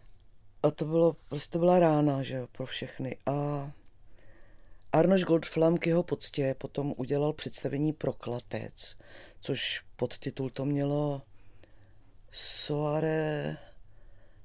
A 0.63 0.71
to 0.71 0.85
bylo, 0.85 1.17
prostě 1.29 1.53
to 1.53 1.59
byla 1.59 1.79
rána, 1.79 2.23
že 2.23 2.37
jo, 2.37 2.47
pro 2.53 2.67
všechny. 2.67 3.17
A 3.27 3.71
Arnoš 4.93 5.25
Goldflam 5.25 5.79
k 5.79 5.87
jeho 5.87 6.03
poctě 6.03 6.55
potom 6.59 6.95
udělal 6.97 7.33
představení 7.33 7.93
Proklatec, 7.93 8.97
což 9.41 9.83
podtitul 9.97 10.51
to 10.51 10.65
mělo 10.65 11.23
Soare 12.31 13.57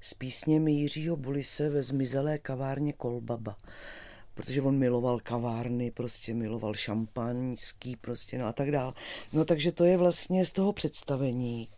s 0.00 0.14
písněmi 0.14 0.72
Jiřího 0.72 1.16
Bulise 1.16 1.70
ve 1.70 1.82
zmizelé 1.82 2.38
kavárně 2.38 2.92
Kolbaba. 2.92 3.56
Protože 4.34 4.62
on 4.62 4.78
miloval 4.78 5.20
kavárny, 5.20 5.90
prostě 5.90 6.34
miloval 6.34 6.74
šampaňský 6.74 7.96
prostě, 7.96 8.38
no 8.38 8.46
a 8.46 8.52
tak 8.52 8.70
dál. 8.70 8.94
No 9.32 9.44
takže 9.44 9.72
to 9.72 9.84
je 9.84 9.96
vlastně 9.96 10.44
z 10.44 10.52
toho 10.52 10.72
představení. 10.72 11.68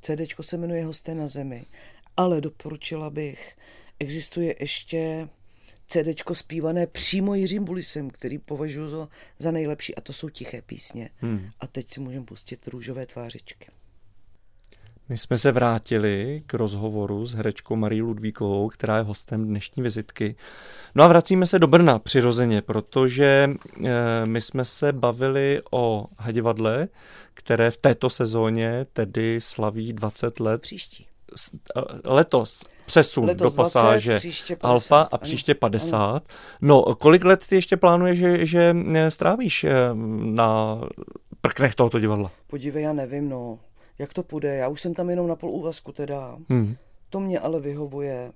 CDčko 0.00 0.42
se 0.42 0.56
jmenuje 0.56 0.84
Hosté 0.84 1.14
na 1.14 1.28
zemi, 1.28 1.64
ale 2.16 2.40
doporučila 2.40 3.10
bych, 3.10 3.56
existuje 3.98 4.54
ještě 4.60 5.28
CDčko 5.88 6.34
zpívané 6.34 6.86
přímo 6.86 7.34
Jiřím 7.34 7.64
Bulisem, 7.64 8.10
který 8.10 8.38
považuji 8.38 8.90
za, 8.90 9.08
za 9.38 9.50
nejlepší 9.50 9.94
a 9.94 10.00
to 10.00 10.12
jsou 10.12 10.28
tiché 10.28 10.62
písně. 10.62 11.10
Hmm. 11.20 11.50
A 11.60 11.66
teď 11.66 11.90
si 11.90 12.00
můžeme 12.00 12.24
pustit 12.24 12.68
růžové 12.68 13.06
tvářičky. 13.06 13.66
My 15.08 15.18
jsme 15.18 15.38
se 15.38 15.52
vrátili 15.52 16.42
k 16.46 16.54
rozhovoru 16.54 17.26
s 17.26 17.34
herečkou 17.34 17.76
Marí 17.76 18.02
Ludvíkovou, 18.02 18.68
která 18.68 18.96
je 18.96 19.02
hostem 19.02 19.44
dnešní 19.44 19.82
vizitky. 19.82 20.36
No 20.94 21.04
a 21.04 21.08
vracíme 21.08 21.46
se 21.46 21.58
do 21.58 21.66
Brna 21.66 21.98
přirozeně, 21.98 22.62
protože 22.62 23.50
e, 23.84 23.90
my 24.26 24.40
jsme 24.40 24.64
se 24.64 24.92
bavili 24.92 25.62
o 25.70 26.06
Hadivadle, 26.18 26.88
které 27.34 27.70
v 27.70 27.76
této 27.76 28.10
sezóně 28.10 28.86
tedy 28.92 29.40
slaví 29.40 29.92
20 29.92 30.40
let. 30.40 30.60
Příští. 30.60 31.06
Eh, 31.76 31.80
letos 32.04 32.64
přesun 32.86 33.24
Letos 33.24 33.52
do 33.52 33.56
pasáže 33.56 34.10
20, 34.10 34.58
Alfa 34.60 35.00
a 35.00 35.18
příště 35.18 35.54
50. 35.54 35.96
Ano. 35.96 36.20
No, 36.60 36.82
kolik 36.82 37.24
let 37.24 37.46
ty 37.48 37.54
ještě 37.54 37.76
plánuješ, 37.76 38.18
že, 38.18 38.46
že 38.46 38.76
eh, 38.94 39.10
strávíš 39.10 39.66
na 40.22 40.80
prknech 41.40 41.74
tohoto 41.74 41.98
divadla? 41.98 42.30
Podívej, 42.46 42.82
já 42.82 42.92
nevím, 42.92 43.28
no 43.28 43.58
jak 43.98 44.14
to 44.14 44.22
půjde. 44.22 44.56
Já 44.56 44.68
už 44.68 44.80
jsem 44.80 44.94
tam 44.94 45.10
jenom 45.10 45.28
na 45.28 45.36
půl 45.36 45.50
úvazku 45.50 45.92
teda. 45.92 46.38
Hmm. 46.48 46.76
To 47.10 47.20
mě 47.20 47.40
ale 47.40 47.60
vyhovuje. 47.60 48.32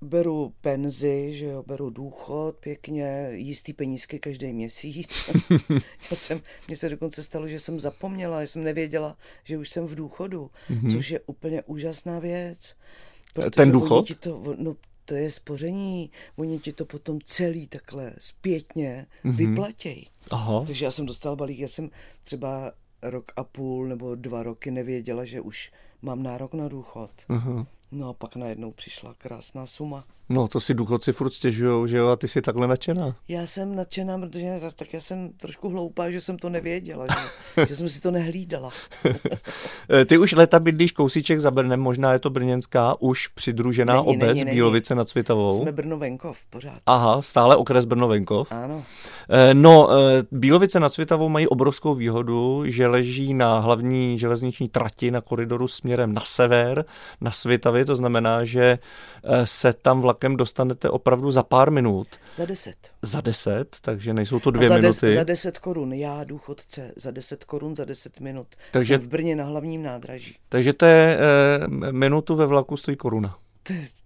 Beru 0.00 0.52
penzi, 0.60 1.34
že 1.34 1.46
jo, 1.46 1.64
beru 1.66 1.90
důchod 1.90 2.56
pěkně, 2.56 3.28
jistý 3.32 3.72
penízky 3.72 4.18
každý 4.18 4.52
měsíc. 4.52 5.30
Já 6.10 6.16
jsem, 6.16 6.40
mně 6.68 6.76
se 6.76 6.88
dokonce 6.88 7.22
stalo, 7.22 7.48
že 7.48 7.60
jsem 7.60 7.80
zapomněla, 7.80 8.44
že 8.44 8.48
jsem 8.48 8.64
nevěděla, 8.64 9.16
že 9.44 9.58
už 9.58 9.70
jsem 9.70 9.86
v 9.86 9.94
důchodu, 9.94 10.50
hmm. 10.68 10.90
což 10.90 11.10
je 11.10 11.20
úplně 11.20 11.62
úžasná 11.62 12.18
věc. 12.18 12.74
Ten 13.50 13.72
důchod? 13.72 14.16
To, 14.20 14.54
no, 14.58 14.76
to 15.04 15.14
je 15.14 15.30
spoření, 15.30 16.10
oni 16.36 16.58
ti 16.58 16.72
to 16.72 16.84
potom 16.84 17.18
celý 17.24 17.66
takhle 17.66 18.12
zpětně 18.18 19.06
mm-hmm. 19.24 19.36
vyplatějí. 19.36 20.06
Aha. 20.30 20.64
Takže 20.66 20.84
já 20.84 20.90
jsem 20.90 21.06
dostal 21.06 21.36
balík, 21.36 21.58
já 21.58 21.68
jsem 21.68 21.90
třeba 22.24 22.72
rok 23.02 23.32
a 23.36 23.44
půl 23.44 23.86
nebo 23.88 24.14
dva 24.14 24.42
roky 24.42 24.70
nevěděla, 24.70 25.24
že 25.24 25.40
už 25.40 25.72
mám 26.02 26.22
nárok 26.22 26.54
na 26.54 26.68
důchod. 26.68 27.10
Uh-huh. 27.28 27.66
No 27.92 28.08
a 28.08 28.12
pak 28.12 28.36
najednou 28.36 28.72
přišla 28.72 29.14
krásná 29.18 29.66
suma. 29.66 30.04
No, 30.28 30.48
to 30.48 30.60
si 30.60 30.74
důchodci 30.74 31.12
furt 31.12 31.30
stěžujou, 31.30 31.86
že 31.86 31.96
jo, 31.96 32.08
a 32.08 32.16
ty 32.16 32.28
jsi 32.28 32.42
takhle 32.42 32.66
nadšená. 32.66 33.16
Já 33.28 33.46
jsem 33.46 33.76
nadšená, 33.76 34.18
protože 34.18 34.60
tak 34.76 34.94
já 34.94 35.00
jsem 35.00 35.30
trošku 35.36 35.68
hloupá, 35.68 36.10
že 36.10 36.20
jsem 36.20 36.38
to 36.38 36.48
nevěděla, 36.48 37.06
že, 37.06 37.66
že 37.68 37.76
jsem 37.76 37.88
si 37.88 38.00
to 38.00 38.10
nehlídala. 38.10 38.70
ty 40.06 40.18
už 40.18 40.32
leta 40.32 40.58
bydlíš 40.58 40.92
kousíček 40.92 41.40
za 41.40 41.50
Brnem, 41.50 41.80
možná 41.80 42.12
je 42.12 42.18
to 42.18 42.30
brněnská, 42.30 42.94
už 43.00 43.28
přidružená 43.28 43.94
není, 43.94 44.06
obec 44.06 44.28
není, 44.28 44.44
není. 44.44 44.54
Bílovice 44.56 44.94
nad 44.94 45.08
Cvitovou. 45.08 45.62
Jsme 45.62 45.72
Brno-Venkov, 45.72 46.36
pořád. 46.50 46.78
Aha, 46.86 47.22
stále 47.22 47.56
okres 47.56 47.84
Brno-Venkov. 47.84 48.48
Ano. 48.50 48.84
Eh, 49.28 49.54
no, 49.54 49.88
eh, 49.90 50.22
Bílovice 50.30 50.80
nad 50.80 50.92
Cvitovou 50.92 51.28
mají 51.28 51.48
obrovskou 51.48 51.94
výhodu, 51.94 52.62
že 52.66 52.86
leží 52.86 53.34
na 53.34 53.58
hlavní 53.58 54.18
železniční 54.18 54.68
trati 54.68 55.10
na 55.10 55.20
koridoru 55.20 55.68
směrem 55.68 56.14
na 56.14 56.20
sever, 56.20 56.84
na 57.20 57.30
Svitavě, 57.30 57.84
to 57.84 57.96
znamená, 57.96 58.44
že 58.44 58.78
eh, 59.24 59.46
se 59.46 59.72
tam 59.72 60.00
vlak 60.00 60.15
vlakem 60.16 60.36
dostanete 60.36 60.90
opravdu 60.90 61.30
za 61.30 61.42
pár 61.42 61.70
minut. 61.70 62.08
Za 62.34 62.44
deset. 62.44 62.76
Za 63.02 63.20
deset, 63.20 63.76
takže 63.80 64.14
nejsou 64.14 64.40
to 64.40 64.50
dvě 64.50 64.68
za 64.68 64.74
minuty. 64.74 65.06
Des, 65.06 65.14
za 65.14 65.24
deset 65.24 65.58
korun, 65.58 65.92
já 65.92 66.24
důchodce, 66.24 66.92
za 66.96 67.10
deset 67.10 67.44
korun 67.44 67.76
za 67.76 67.84
deset 67.84 68.20
minut. 68.20 68.46
Takže, 68.72 68.94
Jsem 68.94 69.02
v 69.02 69.08
Brně 69.08 69.36
na 69.36 69.44
hlavním 69.44 69.82
nádraží. 69.82 70.36
Takže 70.48 70.72
to 70.72 70.86
je 70.86 71.18
e, 71.18 71.92
minutu 71.92 72.34
ve 72.34 72.46
vlaku 72.46 72.76
stojí 72.76 72.96
koruna. 72.96 73.36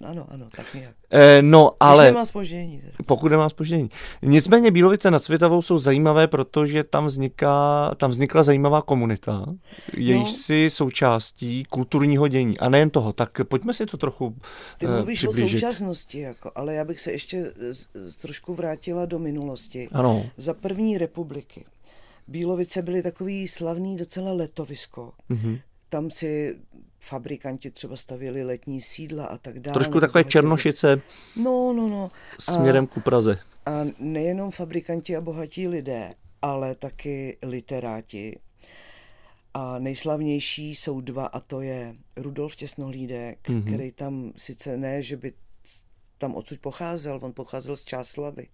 Ano, 0.04 0.26
ano, 0.28 0.48
tak 0.56 0.74
nějak. 0.74 0.94
E, 1.10 1.42
no, 1.42 1.70
ale... 1.80 2.04
Když 2.04 2.14
nemá 2.14 2.24
spoždění. 2.24 2.82
Pokud 3.06 3.28
nemá 3.28 3.48
spoždění. 3.48 3.90
Nicméně 4.22 4.70
Bílovice 4.70 5.10
nad 5.10 5.24
Světavou 5.24 5.62
jsou 5.62 5.78
zajímavé, 5.78 6.26
protože 6.26 6.84
tam, 6.84 7.06
vzniká, 7.06 7.90
tam 7.96 8.10
vznikla 8.10 8.42
zajímavá 8.42 8.82
komunita, 8.82 9.46
jejíž 9.96 10.28
no. 10.28 10.34
si 10.34 10.70
součástí 10.70 11.64
kulturního 11.64 12.28
dění. 12.28 12.58
A 12.58 12.68
nejen 12.68 12.90
toho, 12.90 13.12
tak 13.12 13.40
pojďme 13.48 13.74
si 13.74 13.86
to 13.86 13.96
trochu 13.96 14.36
Ty 14.78 14.86
mluvíš 14.86 15.18
přiblížit. 15.18 15.44
o 15.44 15.60
současnosti, 15.60 16.20
jako, 16.20 16.52
ale 16.54 16.74
já 16.74 16.84
bych 16.84 17.00
se 17.00 17.12
ještě 17.12 17.52
z, 17.70 17.86
z, 17.94 18.16
trošku 18.16 18.54
vrátila 18.54 19.06
do 19.06 19.18
minulosti. 19.18 19.88
Ano. 19.92 20.26
Za 20.36 20.54
první 20.54 20.98
republiky. 20.98 21.64
Bílovice 22.28 22.82
byly 22.82 23.02
takový 23.02 23.48
slavný 23.48 23.96
docela 23.96 24.32
letovisko. 24.32 25.12
Mm-hmm. 25.30 25.60
Tam 25.90 26.10
si 26.10 26.56
fabrikanti 27.00 27.70
třeba 27.70 27.96
stavěli 27.96 28.42
letní 28.44 28.80
sídla 28.80 29.26
a 29.26 29.38
tak 29.38 29.60
dále. 29.60 29.74
Trošku 29.74 30.00
takové 30.00 30.24
černošice 30.24 31.00
no, 31.36 31.72
no, 31.72 31.88
no. 31.88 32.10
směrem 32.38 32.84
a, 32.84 32.94
ku 32.94 33.00
Praze. 33.00 33.38
A 33.66 33.84
nejenom 33.98 34.50
fabrikanti 34.50 35.16
a 35.16 35.20
bohatí 35.20 35.68
lidé, 35.68 36.14
ale 36.42 36.74
taky 36.74 37.38
literáti. 37.42 38.38
A 39.54 39.78
nejslavnější 39.78 40.74
jsou 40.74 41.00
dva 41.00 41.26
a 41.26 41.40
to 41.40 41.60
je 41.60 41.94
Rudolf 42.16 42.56
Těsnohlídek, 42.56 43.48
mm-hmm. 43.48 43.66
který 43.66 43.92
tam 43.92 44.32
sice 44.36 44.76
ne, 44.76 45.02
že 45.02 45.16
by 45.16 45.32
tam 46.18 46.34
odsud 46.34 46.58
pocházel, 46.58 47.18
on 47.22 47.32
pocházel 47.32 47.76
z 47.76 47.84
Čáslavy, 47.84 48.48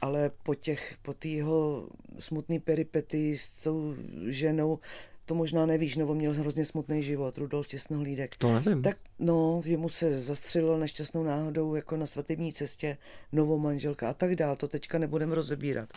ale 0.00 0.30
po 0.42 0.54
těch, 0.54 0.96
po 1.02 1.14
jeho 1.24 1.88
smutný 2.18 2.58
peripety 2.58 3.38
s 3.38 3.50
tou 3.50 3.94
ženou 4.26 4.78
to 5.26 5.34
možná 5.34 5.66
nevíš, 5.66 5.96
nebo 5.96 6.14
měl 6.14 6.34
hrozně 6.34 6.64
smutný 6.64 7.02
život, 7.02 7.38
Rudolf 7.38 7.66
Těsnohlídek. 7.66 8.36
To 8.36 8.52
nevím. 8.52 8.82
Tak 8.82 8.96
no, 9.18 9.62
jemu 9.64 9.88
se 9.88 10.20
zastřelil 10.20 10.78
nešťastnou 10.78 11.22
náhodou 11.22 11.74
jako 11.74 11.96
na 11.96 12.06
svatební 12.06 12.52
cestě 12.52 12.96
novou 13.32 13.58
manželka 13.58 14.10
a 14.10 14.14
tak 14.14 14.36
dál. 14.36 14.56
To 14.56 14.68
teďka 14.68 14.98
nebudeme 14.98 15.34
rozebírat. 15.34 15.88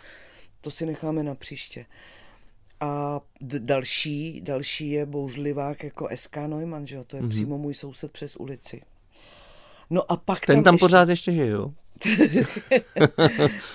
To 0.60 0.70
si 0.70 0.86
necháme 0.86 1.22
na 1.22 1.34
příště. 1.34 1.86
A 2.80 3.20
d- 3.40 3.58
další, 3.58 4.40
další 4.40 4.90
je 4.90 5.06
bouřlivák 5.06 5.84
jako 5.84 6.08
SK 6.14 6.36
Neumann, 6.36 6.86
že? 6.86 7.04
to 7.06 7.16
je 7.16 7.22
mm-hmm. 7.22 7.28
přímo 7.28 7.58
můj 7.58 7.74
soused 7.74 8.12
přes 8.12 8.36
ulici. 8.36 8.82
No 9.90 10.12
a 10.12 10.16
pak 10.16 10.46
Ten 10.46 10.56
tam, 10.56 10.64
tam 10.64 10.74
ještě, 10.74 10.84
pořád 10.84 11.08
ještě 11.08 11.32
žije, 11.32 11.48
jo? 11.48 11.72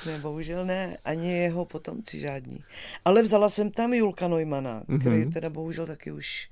Ne, 0.05 0.19
bohužel 0.21 0.65
ne, 0.65 0.97
ani 1.05 1.31
jeho 1.31 1.65
potomci 1.65 2.19
žádní. 2.19 2.63
Ale 3.05 3.21
vzala 3.21 3.49
jsem 3.49 3.71
tam 3.71 3.93
Julka 3.93 4.27
Neumana, 4.27 4.83
který 4.99 5.15
mm-hmm. 5.15 5.33
teda 5.33 5.49
bohužel 5.49 5.87
taky 5.87 6.11
už 6.11 6.49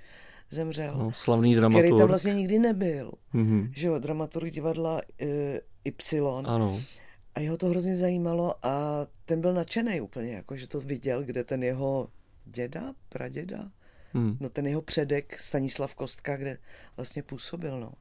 zemřel. 0.49 0.95
No, 0.97 1.11
slavný 1.11 1.55
dramaturg. 1.55 1.85
Který 1.85 1.99
tam 1.99 2.07
vlastně 2.07 2.33
nikdy 2.33 2.59
nebyl. 2.59 3.11
Mm-hmm. 3.33 3.69
Že 3.75 3.87
jo, 3.87 3.99
dramaturg 3.99 4.51
divadla 4.51 5.01
uh, 5.21 5.27
Y. 5.85 6.45
Ano. 6.45 6.81
A 7.35 7.39
jeho 7.39 7.57
to 7.57 7.67
hrozně 7.67 7.97
zajímalo 7.97 8.65
a 8.65 9.07
ten 9.25 9.41
byl 9.41 9.53
nadšený 9.53 10.01
úplně, 10.01 10.33
jako 10.33 10.57
že 10.57 10.67
to 10.67 10.81
viděl, 10.81 11.23
kde 11.23 11.43
ten 11.43 11.63
jeho 11.63 12.09
děda, 12.45 12.93
praděda, 13.09 13.71
Hmm. 14.13 14.37
No 14.39 14.49
ten 14.49 14.67
jeho 14.67 14.81
předek 14.81 15.39
Stanislav 15.39 15.95
Kostka, 15.95 16.37
kde 16.37 16.57
vlastně 16.97 17.23
působil, 17.23 17.79
no. 17.79 17.93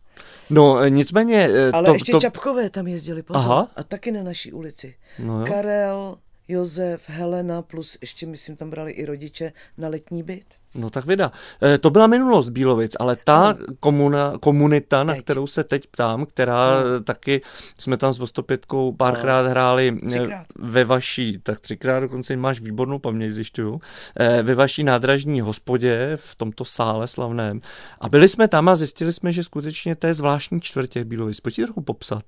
No 0.51 0.89
nicméně... 0.89 1.49
Eh, 1.53 1.71
Ale 1.73 1.85
to, 1.85 1.93
ještě 1.93 2.13
to... 2.13 2.21
Čapkové 2.21 2.71
tam 2.71 2.87
jezdili, 2.87 3.23
pozor. 3.23 3.43
Aha. 3.43 3.69
A 3.77 3.83
taky 3.83 4.13
na 4.13 4.23
naší 4.23 4.53
ulici. 4.53 4.95
No 5.19 5.45
Karel, 5.47 6.17
Josef, 6.51 7.03
Helena, 7.09 7.63
plus 7.63 7.99
ještě, 8.01 8.27
myslím, 8.27 8.57
tam 8.57 8.71
brali 8.71 8.93
i 8.93 9.05
rodiče 9.05 9.53
na 9.79 9.89
letní 9.89 10.23
byt. 10.23 10.45
No 10.75 10.91
tak 10.91 11.07
vida. 11.07 11.33
E, 11.63 11.79
to 11.79 11.91
byla 11.91 12.07
minulost 12.07 12.49
Bílovic, 12.49 12.97
ale 13.01 13.17
ta 13.25 13.55
komuna, 13.81 14.39
komunita, 14.41 15.05
na 15.05 15.15
teď. 15.15 15.25
kterou 15.25 15.47
se 15.47 15.65
teď 15.65 15.87
ptám, 15.87 16.27
která 16.27 16.83
no. 16.83 17.01
taky 17.01 17.43
jsme 17.79 17.97
tam 17.97 18.13
s 18.13 18.19
Vostopětkou 18.19 18.93
párkrát 18.93 19.43
no. 19.43 19.51
hráli 19.51 19.99
e, 20.03 20.07
třikrát. 20.07 20.47
ve 20.59 20.85
vaší, 20.85 21.39
tak 21.43 21.61
třikrát 21.61 22.01
dokonce 22.01 22.37
máš 22.37 22.61
výbornou 22.61 22.99
paměť, 22.99 23.31
zjišťuju, 23.31 23.81
e, 24.17 24.43
ve 24.43 24.55
vaší 24.55 24.85
nádražní 24.85 25.41
hospodě 25.41 26.13
v 26.17 26.35
tomto 26.35 26.65
sále 26.65 27.07
slavném. 27.07 27.61
A 28.01 28.09
byli 28.09 28.29
jsme 28.29 28.49
tam 28.49 28.69
a 28.69 28.77
zjistili 28.77 29.13
jsme, 29.13 29.33
že 29.33 29.45
skutečně 29.45 29.97
to 29.97 30.07
je 30.07 30.15
zvláštní 30.15 30.61
čtvrtě 30.61 31.05
Bílovic. 31.05 31.41
Pojďte 31.41 31.63
trochu 31.63 31.81
popsat 31.81 32.25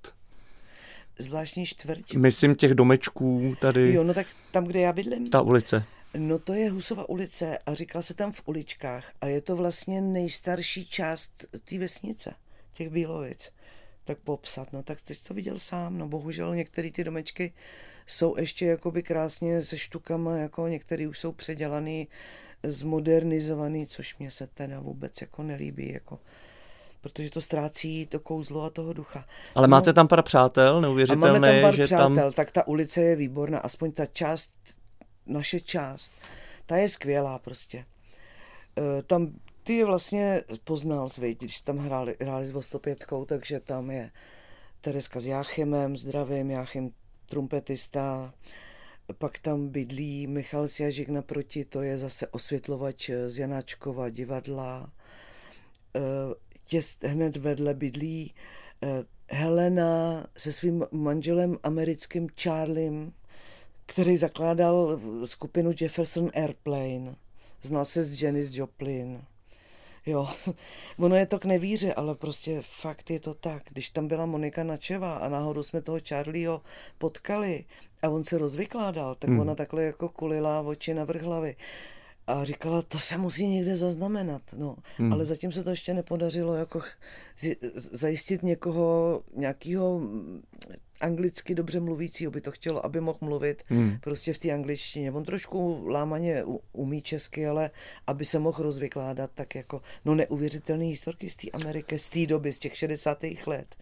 zvláštní 1.19 1.67
čtvrť. 1.67 2.15
Myslím 2.15 2.55
těch 2.55 2.75
domečků 2.75 3.57
tady. 3.61 3.95
Jo, 3.95 4.05
no 4.05 4.15
tak 4.15 4.27
tam, 4.51 4.65
kde 4.65 4.81
já 4.81 4.93
bydlím. 4.93 5.31
Ta 5.31 5.41
ulice. 5.41 5.85
No 6.17 6.39
to 6.39 6.55
je 6.55 6.71
Husova 6.71 7.09
ulice 7.09 7.59
a 7.67 7.75
říkal 7.75 8.03
se 8.03 8.15
tam 8.15 8.33
v 8.33 8.43
uličkách 8.47 9.13
a 9.21 9.27
je 9.27 9.41
to 9.41 9.57
vlastně 9.57 10.01
nejstarší 10.01 10.87
část 10.87 11.45
té 11.65 11.79
vesnice, 11.79 12.35
těch 12.73 12.91
Bílovic. 12.91 13.51
Tak 14.05 14.19
popsat, 14.19 14.73
no 14.73 14.83
tak 14.83 15.03
teď 15.03 15.23
to 15.23 15.35
viděl 15.35 15.59
sám, 15.59 15.99
no 15.99 16.09
bohužel 16.09 16.55
některé 16.55 16.91
ty 16.91 17.05
domečky 17.05 17.53
jsou 18.07 18.39
ještě 18.39 18.67
jakoby 18.67 19.03
krásně 19.03 19.63
se 19.63 19.79
štukama, 19.79 20.37
jako 20.37 20.69
některé 20.69 21.09
už 21.09 21.19
jsou 21.19 21.33
předělaný, 21.33 22.09
zmodernizovaný, 22.63 23.87
což 23.87 24.19
mě 24.19 24.31
se 24.31 24.47
teda 24.47 24.81
vůbec 24.81 25.21
jako 25.21 25.43
nelíbí, 25.43 25.93
jako 25.93 26.19
protože 27.03 27.31
to 27.31 27.41
ztrácí 27.41 28.07
to 28.07 28.21
kouzlo 28.21 28.63
a 28.63 28.71
toho 28.71 28.93
ducha. 28.93 29.25
Ale 29.55 29.69
máte 29.69 29.91
no, 29.91 29.95
tam 29.95 30.09
pár 30.09 30.23
přátel, 30.23 30.81
neuvěřitelné, 30.81 31.29
a 31.29 31.33
máme 31.33 31.53
tam 31.53 31.63
pár 31.63 31.75
že 31.75 31.85
přátel, 31.85 32.17
tam... 32.17 32.33
tak 32.33 32.53
ta 32.53 32.69
ulice 32.69 33.01
je 33.01 33.17
výborná, 33.17 33.59
aspoň 33.59 33.93
ta 33.93 34.07
část, 34.07 34.51
naše 35.27 35.61
část, 35.61 36.13
ta 36.67 36.77
je 36.77 36.89
skvělá 36.89 37.39
prostě. 37.39 37.85
E, 38.79 39.03
tam 39.03 39.33
ty 39.63 39.77
je 39.77 39.85
vlastně 39.85 40.43
poznal, 40.65 41.09
svej, 41.09 41.35
když 41.35 41.61
tam 41.61 41.79
hráli, 41.79 42.17
hráli 42.21 42.47
s 42.47 42.51
Vostopětkou, 42.51 43.25
takže 43.25 43.61
tam 43.61 43.91
je 43.91 44.11
Tereska 44.81 45.21
s 45.21 45.27
Jáchymem, 45.27 45.97
zdravím, 45.97 46.51
Jáchym 46.51 46.91
trumpetista, 47.27 48.35
pak 49.19 49.39
tam 49.39 49.69
bydlí 49.69 50.27
Michal 50.27 50.69
Sjažik 50.69 51.09
naproti, 51.09 51.65
to 51.65 51.83
je 51.83 51.99
zase 51.99 52.27
osvětlovač 52.27 53.11
z 53.27 53.39
Janáčkova 53.39 54.09
divadla. 54.09 54.91
E, 55.97 56.01
těst 56.73 57.05
hned 57.05 57.37
vedle 57.37 57.75
bydlí 57.75 58.35
eh, 58.83 59.05
Helena 59.31 60.27
se 60.37 60.53
svým 60.53 60.85
manželem 60.91 61.59
americkým 61.63 62.29
Charliem, 62.43 63.13
který 63.87 64.17
zakládal 64.17 65.01
skupinu 65.25 65.73
Jefferson 65.81 66.31
Airplane. 66.35 67.15
Znal 67.63 67.85
se 67.85 68.05
s 68.05 68.23
Janis 68.23 68.55
Joplin. 68.55 69.23
Jo, 70.07 70.29
ono 70.99 71.17
je 71.17 71.27
to 71.27 71.39
k 71.39 71.45
nevíře, 71.45 71.95
ale 71.95 72.15
prostě 72.15 72.63
fakt 72.63 73.11
je 73.11 73.21
to 73.21 73.35
tak. 73.35 73.63
Když 73.71 73.89
tam 73.89 74.09
byla 74.09 74.27
Monika 74.27 74.65
Načeva 74.65 75.15
a 75.15 75.29
náhodou 75.29 75.63
jsme 75.63 75.83
toho 75.83 75.99
Charlieho 76.09 76.63
potkali 76.99 77.65
a 78.03 78.09
on 78.09 78.25
se 78.25 78.39
rozvykládal, 78.39 79.15
tak 79.15 79.31
hmm. 79.31 79.41
ona 79.41 79.55
takhle 79.55 79.85
jako 79.85 80.09
kulila 80.09 80.61
oči 80.61 80.95
na 80.95 81.05
vrch 81.05 81.23
hlavy 81.23 81.57
a 82.27 82.45
říkala, 82.45 82.83
to 82.83 82.99
se 82.99 83.19
musí 83.19 83.47
někde 83.47 83.77
zaznamenat, 83.77 84.43
no. 84.57 84.77
Hmm. 84.97 85.13
Ale 85.13 85.27
zatím 85.27 85.53
se 85.53 85.65
to 85.65 85.71
ještě 85.71 85.95
nepodařilo 85.95 86.55
jako 86.55 86.81
zajistit 87.75 88.43
někoho, 88.43 89.23
nějakého 89.37 90.01
anglicky 91.01 91.55
dobře 91.55 91.81
mluvícího 91.81 92.31
by 92.31 92.41
to 92.41 92.51
chtělo, 92.51 92.87
aby 92.87 93.01
mohl 93.01 93.19
mluvit 93.21 93.63
hmm. 93.67 93.99
prostě 94.01 94.33
v 94.33 94.39
té 94.39 94.51
angličtině. 94.51 95.13
On 95.13 95.25
trošku 95.25 95.87
lámaně 95.87 96.45
umí 96.73 97.03
česky, 97.03 97.47
ale 97.47 97.71
aby 98.07 98.25
se 98.25 98.39
mohl 98.39 98.63
rozvykládat 98.63 99.31
tak 99.35 99.55
jako, 99.55 99.83
no 100.05 100.15
neuvěřitelný 100.15 100.89
historky 100.89 101.31
z 101.31 101.37
té 101.37 101.51
Ameriky, 101.51 101.99
z 101.99 102.09
té 102.09 102.27
doby, 102.27 102.53
z 102.53 102.59
těch 102.59 102.77
60. 102.77 103.19
let 103.47 103.77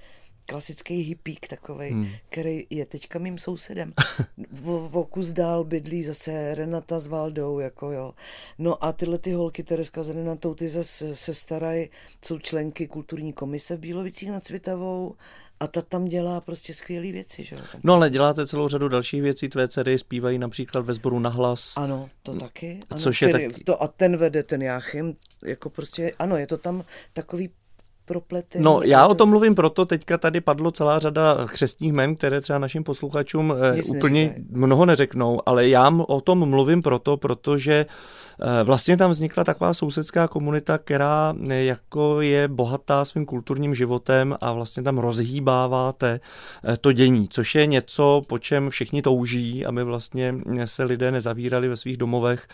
klasický 0.51 1.01
hippík 1.01 1.49
takový, 1.49 1.91
hmm. 1.91 2.09
který 2.29 2.67
je 2.71 2.87
teďka 2.87 3.19
mým 3.19 3.39
sousedem. 3.39 3.93
V, 4.53 4.89
v 4.89 5.05
kus 5.11 5.33
dál 5.33 5.65
bydlí 5.65 6.05
zase 6.05 6.55
Renata 6.55 6.99
s 6.99 7.07
Valdou, 7.07 7.59
jako 7.59 7.93
jo. 7.93 8.15
No 8.59 8.85
a 8.85 8.93
tyhle 8.93 9.19
ty 9.19 9.33
holky, 9.33 9.63
Tereska 9.63 10.03
s 10.03 10.11
Renatou, 10.11 10.55
ty 10.55 10.69
zase 10.69 11.17
se 11.17 11.35
starají, 11.35 11.89
jsou 12.25 12.39
členky 12.39 12.87
kulturní 12.87 13.33
komise 13.33 13.77
v 13.77 13.81
Bílovicích 13.81 14.31
nad 14.31 14.45
Cvitavou 14.45 15.15
a 15.61 15.67
ta 15.67 15.83
tam 15.83 16.05
dělá 16.05 16.41
prostě 16.41 16.75
skvělé 16.75 17.13
věci. 17.13 17.45
Že? 17.45 17.57
No 17.83 17.95
ale 17.95 18.11
děláte 18.11 18.47
celou 18.47 18.69
řadu 18.69 18.89
dalších 18.89 19.23
věcí, 19.23 19.49
tvé 19.49 19.69
dcery 19.69 19.99
zpívají 19.99 20.39
například 20.39 20.85
ve 20.85 20.95
sboru 20.95 21.19
na 21.19 21.31
hlas. 21.31 21.77
Ano, 21.77 22.11
to 22.23 22.35
taky. 22.35 22.81
Ano, 22.91 23.01
Což 23.01 23.23
je 23.23 23.33
tak... 23.33 23.43
to, 23.65 23.83
a 23.83 23.89
ten 23.89 24.17
vede 24.17 24.43
ten 24.43 24.63
Jáchym, 24.63 25.17
jako 25.45 25.71
prostě, 25.71 26.13
ano, 26.19 26.37
je 26.37 26.47
to 26.47 26.59
tam 26.59 26.85
takový 27.13 27.51
propletený. 28.11 28.65
No, 28.65 28.83
já 28.83 29.07
o 29.07 29.15
tom 29.15 29.31
mluvím 29.31 29.55
proto, 29.55 29.87
teďka 29.87 30.19
tady 30.19 30.41
padlo 30.41 30.71
celá 30.71 30.99
řada 30.99 31.47
křestních 31.47 31.93
men, 31.93 32.17
které 32.17 32.41
třeba 32.41 32.59
našim 32.59 32.85
posluchačům 32.85 33.55
eh, 33.73 33.77
Nic 33.77 33.91
úplně 33.91 34.23
neříkají. 34.23 34.47
mnoho 34.51 34.87
neřeknou, 34.87 35.41
ale 35.47 35.69
já 35.69 35.95
o 36.07 36.21
tom 36.21 36.49
mluvím 36.49 36.83
proto, 36.83 37.17
protože 37.17 37.87
Eh, 38.43 38.65
vlastně 38.65 38.97
tam 38.97 39.11
vznikla 39.11 39.45
taková 39.45 39.75
sousedská 39.75 40.29
komunita, 40.29 40.79
která 40.79 41.35
eh, 41.49 41.65
jako 41.65 42.21
je 42.21 42.49
bohatá 42.49 43.05
svým 43.05 43.27
kulturním 43.27 43.75
životem 43.75 44.37
a 44.41 44.53
vlastně 44.53 44.83
tam 44.83 44.99
rozhýbáváte 44.99 46.21
to 46.81 46.93
dění, 46.93 47.29
což 47.29 47.55
je 47.55 47.67
něco, 47.67 48.23
po 48.27 48.39
čem 48.39 48.71
všichni 48.71 49.03
touží, 49.03 49.67
aby 49.67 49.85
vlastně 49.85 50.35
se 50.65 50.85
lidé 50.85 51.11
nezavírali 51.11 51.69
ve 51.69 51.77
svých 51.77 51.97
domovech, 51.97 52.49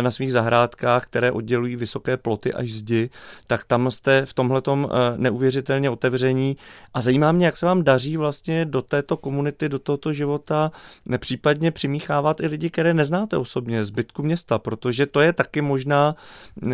na 0.00 0.10
svých 0.10 0.32
zahrádkách, 0.32 1.04
které 1.04 1.32
oddělují 1.32 1.76
vysoké 1.76 2.16
ploty 2.16 2.52
až 2.52 2.72
zdi, 2.72 3.10
tak 3.46 3.64
tam 3.64 3.90
jste 3.90 4.26
v 4.26 4.34
tomhletom 4.34 4.88
neuvěřitelně 5.16 5.90
otevření 5.90 6.56
a 6.94 7.00
zajímá 7.00 7.32
mě, 7.32 7.46
jak 7.46 7.56
se 7.56 7.66
vám 7.66 7.82
daří 7.82 8.16
vlastně 8.16 8.64
do 8.64 8.82
této 8.82 9.16
komunity, 9.16 9.68
do 9.68 9.78
tohoto 9.78 10.12
života 10.12 10.72
případně 11.18 11.70
přimíchávat 11.70 12.40
i 12.40 12.46
lidi, 12.46 12.70
které 12.70 12.94
neznáte 12.94 13.36
osobně, 13.36 13.84
zbytku 13.84 14.22
města, 14.22 14.58
protože 14.58 15.06
to 15.06 15.20
je 15.20 15.26
je 15.26 15.32
taky 15.32 15.62
možná 15.62 16.16
eh, 16.16 16.70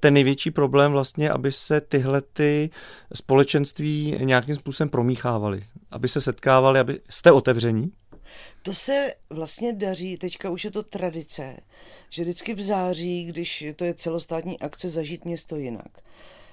ten 0.00 0.14
největší 0.14 0.50
problém 0.50 0.92
vlastně, 0.92 1.30
aby 1.30 1.52
se 1.52 1.80
tyhle 1.80 2.20
ty 2.20 2.70
společenství 3.14 4.16
nějakým 4.20 4.54
způsobem 4.54 4.88
promíchávaly, 4.88 5.64
aby 5.90 6.08
se 6.08 6.20
setkávaly, 6.20 6.80
aby 6.80 7.00
jste 7.08 7.32
otevření? 7.32 7.92
To 8.62 8.74
se 8.74 9.14
vlastně 9.30 9.72
daří, 9.72 10.16
teďka 10.16 10.50
už 10.50 10.64
je 10.64 10.70
to 10.70 10.82
tradice, 10.82 11.56
že 12.10 12.22
vždycky 12.22 12.54
v 12.54 12.62
září, 12.62 13.24
když 13.24 13.64
to 13.76 13.84
je 13.84 13.94
celostátní 13.94 14.60
akce 14.60 14.88
Zažít 14.88 15.24
město 15.24 15.56
jinak. 15.56 15.98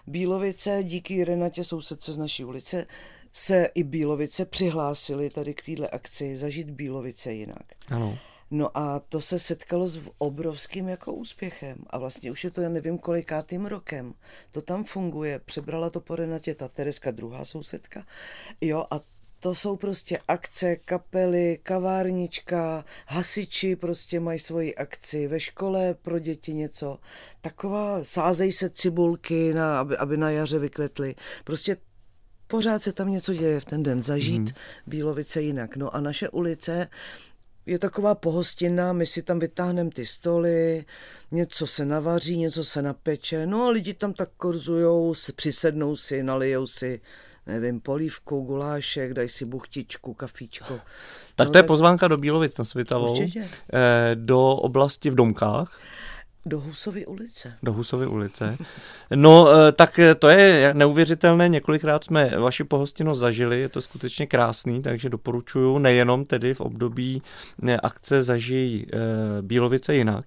Bílovice 0.08 0.84
díky 0.84 1.24
Renatě 1.24 1.64
sousedce 1.64 2.14
z 2.14 2.18
naší 2.18 2.46
ulice 2.46 2.88
se 3.34 3.70
i 3.76 3.84
Bílovice 3.84 4.46
přihlásili 4.46 5.30
tady 5.30 5.54
k 5.54 5.66
téhle 5.66 5.88
akci 5.88 6.38
Zažít 6.38 6.70
Bílovice 6.70 7.34
jinak. 7.34 7.66
Ano. 7.88 8.18
No 8.52 8.78
a 8.78 9.00
to 9.00 9.22
se 9.22 9.40
setkalo 9.40 9.88
s 9.88 10.00
obrovským 10.18 10.90
jako 10.90 11.14
úspěchem. 11.14 11.78
A 11.90 11.98
vlastně 11.98 12.32
už 12.32 12.44
je 12.44 12.52
to, 12.52 12.62
já 12.62 12.70
nevím 12.70 12.98
kolikátým 12.98 13.66
rokem. 13.66 14.14
To 14.52 14.62
tam 14.62 14.84
funguje. 14.84 15.40
Přebrala 15.40 15.90
to 15.90 16.02
po 16.02 16.16
Renatě 16.16 16.56
ta 16.56 16.68
Tereska, 16.68 17.12
druhá 17.12 17.46
sousedka. 17.46 18.06
Jo, 18.62 18.86
a 18.92 19.00
to 19.44 19.56
jsou 19.56 19.76
prostě 19.76 20.20
akce, 20.28 20.76
kapely, 20.76 21.60
kavárnička, 21.64 22.86
hasiči 23.08 23.76
prostě 23.76 24.20
mají 24.20 24.40
svoji 24.40 24.76
akci, 24.76 25.28
ve 25.28 25.40
škole 25.40 25.96
pro 26.02 26.20
děti 26.20 26.54
něco. 26.54 26.98
Taková, 27.42 28.04
sázej 28.04 28.52
se 28.52 28.70
cibulky, 28.70 29.54
na, 29.54 29.80
aby, 29.80 29.98
aby 29.98 30.18
na 30.18 30.30
jaře 30.30 30.60
vykletly. 30.60 31.16
Prostě 31.44 31.78
pořád 32.48 32.84
se 32.84 32.94
tam 32.94 33.10
něco 33.10 33.34
děje 33.34 33.60
v 33.60 33.66
ten 33.66 33.84
den, 33.84 34.04
zažít 34.04 34.42
mm. 34.42 34.56
Bílovice 34.88 35.42
jinak. 35.42 35.76
No 35.76 35.96
a 35.96 36.02
naše 36.02 36.30
ulice 36.30 36.88
je 37.66 37.80
taková 37.80 38.16
pohostinná, 38.16 38.94
my 38.94 39.06
si 39.06 39.22
tam 39.22 39.40
vytáhneme 39.40 39.90
ty 39.90 40.06
stoly, 40.06 40.86
něco 41.32 41.68
se 41.68 41.86
navaří, 41.86 42.38
něco 42.38 42.64
se 42.64 42.82
napeče, 42.82 43.46
no 43.46 43.64
a 43.64 43.70
lidi 43.70 43.94
tam 43.94 44.14
tak 44.14 44.30
korzujou, 44.38 45.14
přisednou 45.36 45.96
si, 45.96 46.24
nalijou 46.24 46.68
si 46.68 47.02
nevím, 47.48 47.80
polívku, 47.82 48.42
gulášek, 48.42 49.14
daj 49.14 49.30
si 49.30 49.46
buchtičku, 49.46 50.14
kafíčko. 50.14 50.80
Tak 51.36 51.48
No 51.48 51.52
to 51.52 51.58
je 51.58 51.64
tak- 51.64 51.68
pozvánka 51.68 52.08
do 52.08 52.18
Bílovic 52.18 52.58
na 52.58 52.64
Svitavou, 52.66 53.12
Určitě. 53.12 53.46
eh, 53.74 54.12
do 54.16 54.50
oblasti 54.56 55.10
v 55.10 55.16
Domkách, 55.16 55.80
Do 56.46 56.60
Husovy 56.60 57.06
ulice. 57.06 57.54
do 57.64 57.74
Husovy 57.74 58.08
ulice. 58.08 58.58
No, 59.16 59.48
eh, 59.52 59.72
tak 59.72 60.00
eh, 60.00 60.16
to 60.16 60.30
je 60.30 60.74
neuvěřitelné, 60.74 61.50
několikrát 61.50 62.04
jsme 62.04 62.30
vaši 62.40 62.64
pohostinnost 62.64 63.20
zažili, 63.20 63.60
je 63.62 63.70
to 63.70 63.82
skutečně 63.82 64.28
krásný, 64.28 64.82
takže 64.82 65.10
doporučuju 65.10 65.78
nejenom 65.78 66.26
tedy 66.26 66.54
v 66.54 66.62
období 66.62 67.22
akce 67.84 68.24
Zažij 68.24 68.86
eh, 68.94 68.98
Bílovice 69.42 69.96
jinak. 69.96 70.26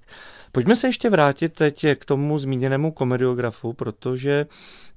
Pojďme 0.53 0.77
se 0.77 0.87
ještě 0.87 1.11
vrátit 1.11 1.53
teď 1.53 1.87
k 1.95 2.05
tomu 2.05 2.39
zmíněnému 2.39 2.93
komediografu, 2.93 3.73
protože 3.73 4.47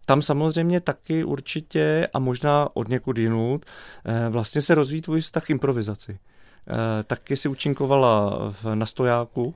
tam 0.08 0.22
samozřejmě 0.22 0.82
taky 0.82 1.24
určitě 1.24 2.08
a 2.14 2.20
možná 2.20 2.70
od 2.74 2.88
někud 2.88 3.18
jinut 3.18 3.66
eh, 4.06 4.30
vlastně 4.30 4.62
se 4.62 4.76
rozvíjí 4.76 5.02
tvůj 5.02 5.22
vztah 5.22 5.46
k 5.46 5.50
improvizaci. 5.50 6.20
Eh, 6.20 7.04
Taky 7.04 7.36
si 7.36 7.48
účinkovala 7.50 8.38
v 8.64 8.76
Nastojáku, 8.76 9.56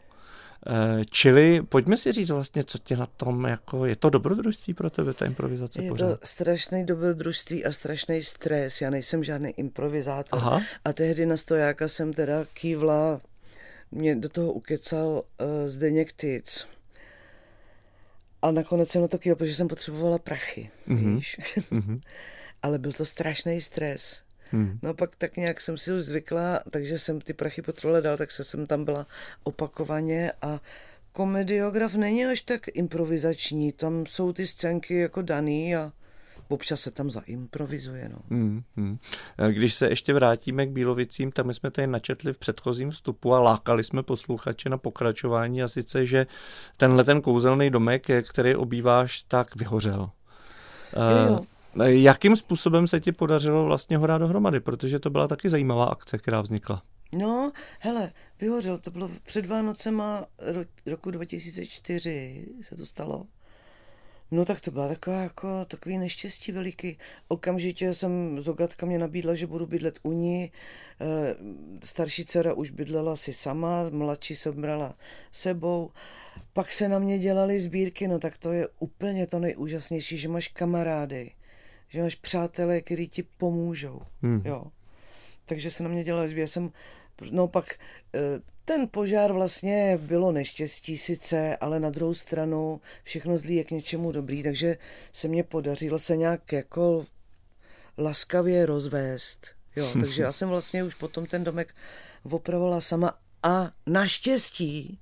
Eh, 0.68 1.06
Čili 1.10 1.62
pojďme 1.62 1.98
si 1.98 2.12
říct 2.12 2.30
vlastně, 2.30 2.64
co 2.64 2.78
tě 2.78 2.98
na 2.98 3.06
tom, 3.06 3.46
jako 3.46 3.86
je 3.86 3.96
to 3.96 4.10
dobrodružství 4.10 4.74
pro 4.74 4.90
tebe, 4.90 5.14
ta 5.14 5.26
improvizace 5.26 5.82
Je 5.84 5.90
to 5.90 5.94
pořád? 5.94 6.20
strašný 6.24 6.86
dobrodružství 6.86 7.66
a 7.66 7.72
strašný 7.72 8.24
stres. 8.24 8.82
Já 8.82 8.90
nejsem 8.90 9.24
žádný 9.24 9.50
improvizátor. 9.50 10.40
Aha. 10.40 10.62
A 10.86 10.94
tehdy 10.94 11.26
na 11.26 11.38
stojáka 11.38 11.88
jsem 11.88 12.14
teda 12.14 12.46
kývla, 12.54 13.22
mě 13.92 14.16
do 14.16 14.30
toho 14.30 14.52
ukecal 14.52 15.08
uh, 15.08 15.48
Zdeněk 15.68 16.14
Tyc. 16.14 16.66
A 18.42 18.52
nakonec 18.52 18.90
jsem 18.90 19.02
na 19.02 19.08
to 19.08 19.18
kývla, 19.20 19.36
protože 19.36 19.56
jsem 19.56 19.68
potřebovala 19.68 20.18
prachy, 20.18 20.70
Mhm. 20.88 21.16
víš. 21.16 21.40
Mhm. 21.72 22.02
Ale 22.62 22.80
byl 22.80 22.94
to 22.94 23.06
strašný 23.06 23.62
stres. 23.62 24.22
Hmm. 24.52 24.80
No 24.82 24.90
a 24.90 24.94
pak 24.94 25.16
tak 25.16 25.38
nějak 25.38 25.62
jsem 25.62 25.78
si 25.78 25.94
už 25.94 26.04
zvykla, 26.04 26.64
takže 26.72 27.00
jsem 27.00 27.22
ty 27.22 27.34
prachy 27.34 27.62
potřebovala 27.62 28.02
dál, 28.02 28.18
tak 28.18 28.32
se 28.32 28.44
jsem 28.44 28.68
tam 28.68 28.86
byla 28.86 29.08
opakovaně 29.44 30.32
a 30.42 30.60
komediograf 31.12 31.96
není 31.96 32.26
až 32.26 32.42
tak 32.42 32.62
improvizační, 32.74 33.72
tam 33.72 34.06
jsou 34.06 34.34
ty 34.34 34.48
scénky 34.48 34.96
jako 35.00 35.22
daný 35.22 35.76
a 35.76 35.92
občas 36.52 36.82
se 36.82 36.92
tam 36.92 37.12
zaimprovizuje, 37.12 38.10
no. 38.10 38.18
Hmm, 38.30 38.64
hmm. 38.78 38.98
Eh, 39.38 39.52
Když 39.54 39.74
se 39.74 39.90
ještě 39.90 40.14
vrátíme 40.14 40.66
k 40.66 40.70
Bílovicím, 40.72 41.32
tam 41.32 41.48
my 41.48 41.54
jsme 41.54 41.72
tady 41.72 41.88
načetli 41.88 42.34
v 42.34 42.38
předchozím 42.38 42.90
vstupu 42.92 43.34
a 43.34 43.40
lákali 43.40 43.84
jsme 43.84 44.04
posluchače 44.04 44.70
na 44.70 44.78
pokračování 44.78 45.64
a 45.64 45.68
sice, 45.68 46.06
že 46.06 46.28
tenhle 46.78 47.04
ten 47.04 47.22
kouzelný 47.22 47.70
domek, 47.70 48.08
který 48.30 48.56
obýváš, 48.56 49.22
tak 49.22 49.56
vyhořel. 49.56 50.10
Eh, 50.94 51.28
Jo. 51.28 51.42
Jakým 51.84 52.36
způsobem 52.36 52.88
se 52.88 53.00
ti 53.00 53.12
podařilo 53.12 53.66
vlastně 53.66 53.98
ho 53.98 54.08
dát 54.08 54.18
dohromady? 54.18 54.60
Protože 54.60 55.00
to 55.00 55.10
byla 55.10 55.28
taky 55.28 55.50
zajímavá 55.50 55.86
akce, 55.86 56.18
která 56.18 56.42
vznikla. 56.42 56.82
No, 57.20 57.52
hele, 57.80 58.12
vyhořel, 58.42 58.78
to 58.78 58.92
bylo 58.92 59.10
před 59.24 59.46
Vánocema 59.46 60.26
ro- 60.52 60.66
roku 60.86 61.12
2004 61.12 62.46
se 62.62 62.76
to 62.76 62.86
stalo. 62.86 63.26
No 64.32 64.46
tak 64.46 64.62
to 64.62 64.72
byla 64.72 64.88
taková 64.88 65.22
jako 65.22 65.66
takový 65.66 65.98
neštěstí 65.98 66.52
veliký. 66.52 66.98
Okamžitě 67.28 67.94
jsem, 67.94 68.42
Zogatka 68.42 68.86
mě 68.86 69.00
nabídla, 69.00 69.36
že 69.36 69.48
budu 69.48 69.68
bydlet 69.68 70.00
u 70.04 70.12
ní. 70.12 70.52
Eh, 71.02 71.36
Starší 71.84 72.26
dcera 72.26 72.54
už 72.54 72.72
bydlela 72.72 73.16
si 73.16 73.34
sama, 73.34 73.90
mladší 73.90 74.36
se 74.36 74.52
brala 74.52 74.96
sebou. 75.32 75.92
Pak 76.54 76.74
se 76.74 76.90
na 76.90 77.00
mě 77.00 77.20
dělaly 77.20 77.60
sbírky, 77.60 78.08
no 78.08 78.20
tak 78.20 78.38
to 78.38 78.52
je 78.52 78.68
úplně 78.80 79.28
to 79.28 79.40
nejúžasnější, 79.40 80.18
že 80.18 80.28
máš 80.28 80.48
kamarády, 80.48 81.32
že 81.88 82.02
máš 82.02 82.16
přátelé, 82.16 82.82
kteří 82.82 83.08
ti 83.08 83.24
pomůžou. 83.24 84.02
Hmm. 84.22 84.42
Jo. 84.46 84.64
Takže 85.46 85.72
se 85.72 85.84
na 85.84 85.90
mě 85.90 86.04
dělali 86.04 86.28
sběr. 86.28 86.48
Jsem, 86.48 86.72
no 87.30 87.48
pak 87.48 87.76
eh, 88.16 88.20
ten 88.66 88.88
požár 88.88 89.34
vlastně 89.34 90.00
bylo 90.02 90.32
neštěstí 90.32 90.98
sice, 90.98 91.58
ale 91.58 91.80
na 91.80 91.90
druhou 91.90 92.14
stranu 92.14 92.82
všechno 93.04 93.38
zlý 93.38 93.56
je 93.56 93.64
k 93.64 93.72
něčemu 93.72 94.12
dobrý, 94.12 94.44
takže 94.44 94.78
se 95.12 95.28
mně 95.28 95.44
podařilo 95.44 96.00
se 96.00 96.18
nějak 96.18 96.52
jako 96.52 97.06
laskavě 97.98 98.66
rozvést. 98.66 99.48
Jo, 99.76 99.92
takže 100.02 100.24
já 100.24 100.32
jsem 100.32 100.50
vlastně 100.50 100.84
už 100.84 100.96
potom 100.96 101.26
ten 101.26 101.44
domek 101.44 101.76
opravovala 102.24 102.82
sama 102.82 103.18
a 103.44 103.72
naštěstí, 103.88 105.00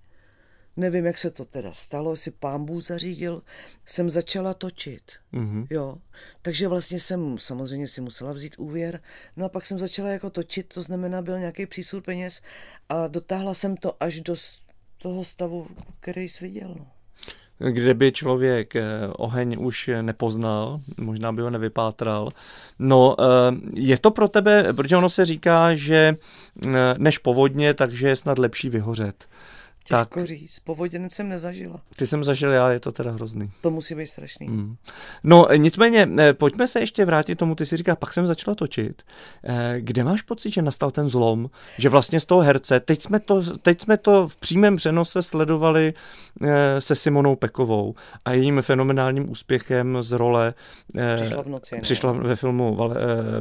nevím, 0.80 1.06
jak 1.06 1.18
se 1.18 1.32
to 1.32 1.46
teda 1.46 1.74
stalo, 1.74 2.12
jestli 2.12 2.32
pán 2.32 2.66
Bůh 2.66 2.84
zařídil, 2.84 3.42
jsem 3.86 4.10
začala 4.10 4.54
točit. 4.54 5.12
Mhm. 5.32 5.66
Jo, 5.70 5.98
takže 6.42 6.68
vlastně 6.68 7.00
jsem 7.00 7.38
samozřejmě 7.38 7.88
si 7.88 8.02
musela 8.02 8.34
vzít 8.34 8.56
úvěr, 8.58 9.02
no 9.38 9.46
a 9.46 9.50
pak 9.50 9.66
jsem 9.66 9.80
začala 9.80 10.10
jako 10.10 10.30
točit, 10.30 10.74
to 10.74 10.82
znamená 10.82 11.22
byl 11.22 11.40
nějaký 11.40 11.66
přísud 11.66 12.06
peněz 12.06 12.42
a 12.90 13.08
dotáhla 13.08 13.54
jsem 13.54 13.78
to 13.78 14.04
až 14.04 14.22
do 14.22 14.36
toho 14.98 15.24
stavu, 15.24 15.68
který 16.00 16.30
jsi 16.30 16.46
viděl. 16.46 16.76
No. 16.80 16.88
kde 17.72 17.94
by 17.94 18.12
člověk 18.12 18.76
eh, 18.76 18.84
oheň 19.18 19.56
už 19.60 19.90
nepoznal, 20.02 20.82
možná 20.98 21.32
by 21.32 21.42
ho 21.42 21.50
nevypátral. 21.50 22.30
No, 22.80 23.16
eh, 23.20 23.26
je 23.74 23.98
to 23.98 24.12
pro 24.12 24.28
tebe, 24.28 24.74
protože 24.74 24.98
ono 24.98 25.10
se 25.10 25.26
říká, 25.26 25.76
že 25.76 26.18
eh, 26.68 26.70
než 26.98 27.18
povodně, 27.18 27.74
takže 27.74 28.08
je 28.08 28.16
snad 28.16 28.40
lepší 28.40 28.70
vyhořet. 28.70 29.28
Tak, 29.90 30.10
Těžko 30.10 30.26
říct, 30.26 30.60
povoděnec 30.60 31.14
jsem 31.14 31.30
nezažila. 31.30 31.82
ty 31.96 32.08
jsem 32.08 32.24
zažil 32.24 32.52
já, 32.52 32.70
je 32.72 32.80
to 32.80 32.92
teda 32.92 33.12
hrozný. 33.12 33.52
To 33.62 33.72
musí 33.72 33.96
být 33.96 34.08
strašný. 34.08 34.48
Hmm. 34.48 34.76
No, 35.24 35.52
eh, 35.52 35.58
nicméně, 35.58 36.10
eh, 36.20 36.34
pojďme 36.34 36.68
se 36.68 36.80
ještě 36.80 37.06
vrátit 37.06 37.36
tomu, 37.36 37.56
ty 37.56 37.66
si 37.66 37.78
říká, 37.78 37.96
pak 37.96 38.14
jsem 38.14 38.28
začala 38.28 38.56
točit. 38.56 39.04
Eh, 39.44 39.76
Kde 39.80 40.04
máš 40.04 40.22
pocit, 40.22 40.54
že 40.54 40.62
nastal 40.62 40.92
ten 40.92 41.08
zlom, 41.08 41.50
že 41.78 41.90
vlastně 41.90 42.20
z 42.20 42.26
toho 42.26 42.42
herce, 42.42 42.80
teď 42.80 43.02
jsme 43.02 43.20
to, 43.20 43.58
teď 43.58 43.82
jsme 43.82 43.98
to 43.98 44.28
v 44.28 44.36
přímém 44.38 44.76
přenose 44.76 45.22
sledovali 45.24 45.94
se 46.80 46.96
Simonou 46.96 47.36
Pekovou 47.36 47.96
a 48.26 48.34
jejím 48.34 48.62
fenomenálním 48.62 49.32
úspěchem 49.32 49.98
z 50.02 50.12
role 50.12 50.54
Přišla 51.16 51.44
v 51.44 51.48
noci. 51.50 51.76
no. 51.76 51.82
Přišla 51.82 52.12
ve 52.12 52.36
filmu 52.36 52.78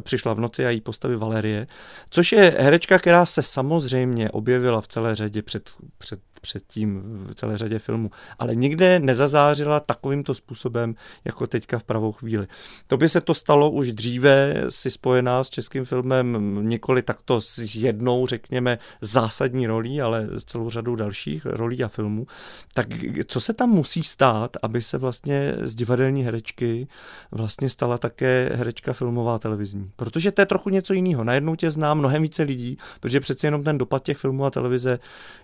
Přišla 0.01 0.35
v 0.35 0.41
noci 0.41 0.67
a 0.67 0.71
její 0.71 0.81
postavy 0.81 1.17
Valerie, 1.17 1.67
což 2.11 2.33
je 2.33 2.57
herečka, 2.59 2.99
která 2.99 3.27
se 3.27 3.43
samozřejmě 3.43 4.31
objevila 4.31 4.81
v 4.81 4.89
celé 4.89 5.15
řadě 5.15 5.43
před, 5.43 5.71
před, 5.99 6.21
předtím 6.41 7.03
v 7.31 7.35
celé 7.35 7.59
řadě 7.59 7.79
filmů, 7.79 8.11
ale 8.39 8.55
nikde 8.55 9.01
nezazářila 9.01 9.81
takovýmto 9.81 10.35
způsobem, 10.35 10.95
jako 11.25 11.47
teďka 11.47 11.79
v 11.79 11.85
pravou 11.85 12.13
chvíli. 12.13 12.47
To 12.87 12.97
by 12.97 13.09
se 13.09 13.21
to 13.21 13.35
stalo 13.35 13.71
už 13.71 13.93
dříve, 13.93 14.55
si 14.69 14.91
spojená 14.91 15.45
s 15.45 15.49
českým 15.49 15.85
filmem 15.85 16.59
nikoli 16.69 17.03
takto 17.03 17.41
s 17.41 17.75
jednou, 17.75 18.27
řekněme, 18.27 18.79
zásadní 19.01 19.67
rolí, 19.67 20.01
ale 20.01 20.29
s 20.33 20.45
celou 20.45 20.71
řadou 20.71 20.97
dalších 20.97 21.47
rolí 21.47 21.85
a 21.85 21.89
filmů. 21.89 22.27
Tak 22.75 22.87
co 23.27 23.41
se 23.41 23.53
tam 23.53 23.71
musí 23.71 24.03
stát, 24.03 24.57
aby 24.63 24.83
se 24.83 24.99
vlastně 24.99 25.55
z 25.63 25.75
divadelní 25.75 26.23
herečky 26.23 26.89
vlastně 27.31 27.69
stala 27.69 27.99
také 27.99 28.51
herečka 28.55 28.93
filmová 28.93 29.39
televizní? 29.39 29.91
Protože 29.97 30.33
to 30.33 30.43
je 30.43 30.47
trochu 30.47 30.71
něco 30.71 30.93
jiného. 30.93 31.25
Najednou 31.25 31.57
tě 31.57 31.71
zná 31.71 31.95
mnohem 31.95 32.23
více 32.23 32.43
lidí, 32.43 32.79
protože 33.01 33.21
přeci 33.21 33.47
jenom 33.47 33.63
ten 33.65 33.79
dopad 33.79 34.03
těch 34.03 34.19
filmů 34.19 34.45
a 34.45 34.51
televize 34.51 34.99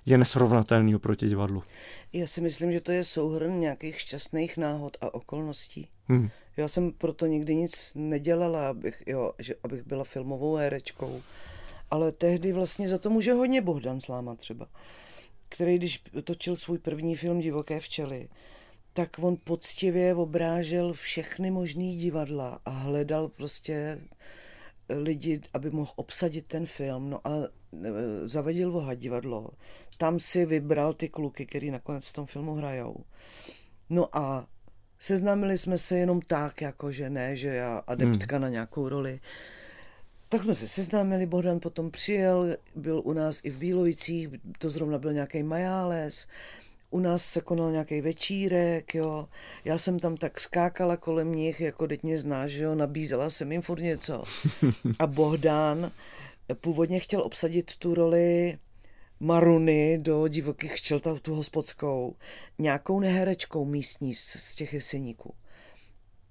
je 0.06 0.18
nesrovnatelný 0.18 0.83
oproti 0.94 1.28
divadlu. 1.28 1.62
Já 2.12 2.26
si 2.26 2.40
myslím, 2.40 2.72
že 2.72 2.80
to 2.80 2.92
je 2.92 3.04
souhrn 3.04 3.60
nějakých 3.60 4.00
šťastných 4.00 4.56
náhod 4.56 4.96
a 5.00 5.14
okolností. 5.14 5.88
Hmm. 6.08 6.30
Já 6.56 6.68
jsem 6.68 6.92
proto 6.92 7.26
nikdy 7.26 7.54
nic 7.54 7.92
nedělala, 7.94 8.68
abych, 8.68 9.02
jo, 9.06 9.32
že, 9.38 9.54
abych 9.62 9.86
byla 9.86 10.04
filmovou 10.04 10.54
herečkou. 10.54 11.22
Ale 11.90 12.12
tehdy 12.12 12.52
vlastně 12.52 12.88
za 12.88 12.98
to 12.98 13.10
může 13.10 13.32
hodně 13.32 13.60
Bohdan 13.60 14.00
Sláma 14.00 14.34
třeba, 14.34 14.66
který 15.48 15.78
když 15.78 16.02
točil 16.24 16.56
svůj 16.56 16.78
první 16.78 17.16
film 17.16 17.40
Divoké 17.40 17.80
včely, 17.80 18.28
tak 18.92 19.18
on 19.18 19.36
poctivě 19.44 20.14
obrážel 20.14 20.92
všechny 20.92 21.50
možný 21.50 21.96
divadla 21.96 22.60
a 22.64 22.70
hledal 22.70 23.28
prostě 23.28 24.00
lidi, 24.88 25.40
aby 25.52 25.70
mohl 25.70 25.92
obsadit 25.96 26.46
ten 26.46 26.66
film. 26.66 27.10
No 27.10 27.26
a 27.28 27.30
e, 27.82 28.28
zavedil 28.28 28.72
Voha 28.72 28.94
divadlo. 28.94 29.50
Tam 29.98 30.20
si 30.20 30.46
vybral 30.46 30.92
ty 30.92 31.08
kluky, 31.08 31.46
který 31.46 31.70
nakonec 31.70 32.06
v 32.06 32.12
tom 32.12 32.26
filmu 32.26 32.54
hrajou. 32.54 32.96
No 33.90 34.16
a 34.16 34.46
seznámili 34.98 35.58
jsme 35.58 35.78
se 35.78 35.98
jenom 35.98 36.20
tak, 36.20 36.60
jako 36.60 36.92
že 36.92 37.10
ne, 37.10 37.36
že 37.36 37.48
já 37.48 37.78
adeptka 37.86 38.36
hmm. 38.36 38.42
na 38.42 38.48
nějakou 38.48 38.88
roli. 38.88 39.20
Tak 40.28 40.42
jsme 40.42 40.54
se 40.54 40.68
seznámili, 40.68 41.26
Bohdan 41.26 41.60
potom 41.60 41.90
přijel, 41.90 42.56
byl 42.74 43.02
u 43.04 43.12
nás 43.12 43.40
i 43.42 43.50
v 43.50 43.58
Bílovicích, 43.58 44.28
to 44.58 44.70
zrovna 44.70 44.98
byl 44.98 45.12
nějaký 45.12 45.42
majáles, 45.42 46.26
u 46.90 47.00
nás 47.00 47.24
se 47.24 47.40
konal 47.40 47.70
nějaký 47.70 48.00
večírek, 48.00 48.94
jo. 48.94 49.28
Já 49.64 49.78
jsem 49.78 49.98
tam 49.98 50.16
tak 50.16 50.40
skákala 50.40 50.96
kolem 50.96 51.34
nich, 51.34 51.60
jako 51.60 51.86
teď 51.86 52.02
mě 52.02 52.18
znáš, 52.18 52.50
že 52.50 52.64
jo, 52.64 52.74
nabízela 52.74 53.30
jsem 53.30 53.52
jim 53.52 53.62
furt 53.62 53.80
něco. 53.80 54.24
A 54.98 55.06
Bohdan 55.06 55.90
původně 56.54 57.00
chtěl 57.00 57.22
obsadit 57.22 57.76
tu 57.76 57.94
roli 57.94 58.58
Maruny 59.20 59.98
do 59.98 60.28
divokých 60.28 60.74
včel, 60.74 61.00
ta- 61.00 61.18
tu 61.18 61.34
hospodskou, 61.34 62.16
nějakou 62.58 63.00
neherečkou 63.00 63.64
místní 63.64 64.14
z, 64.14 64.20
z 64.20 64.54
těch 64.54 64.74
jeseníků. 64.74 65.34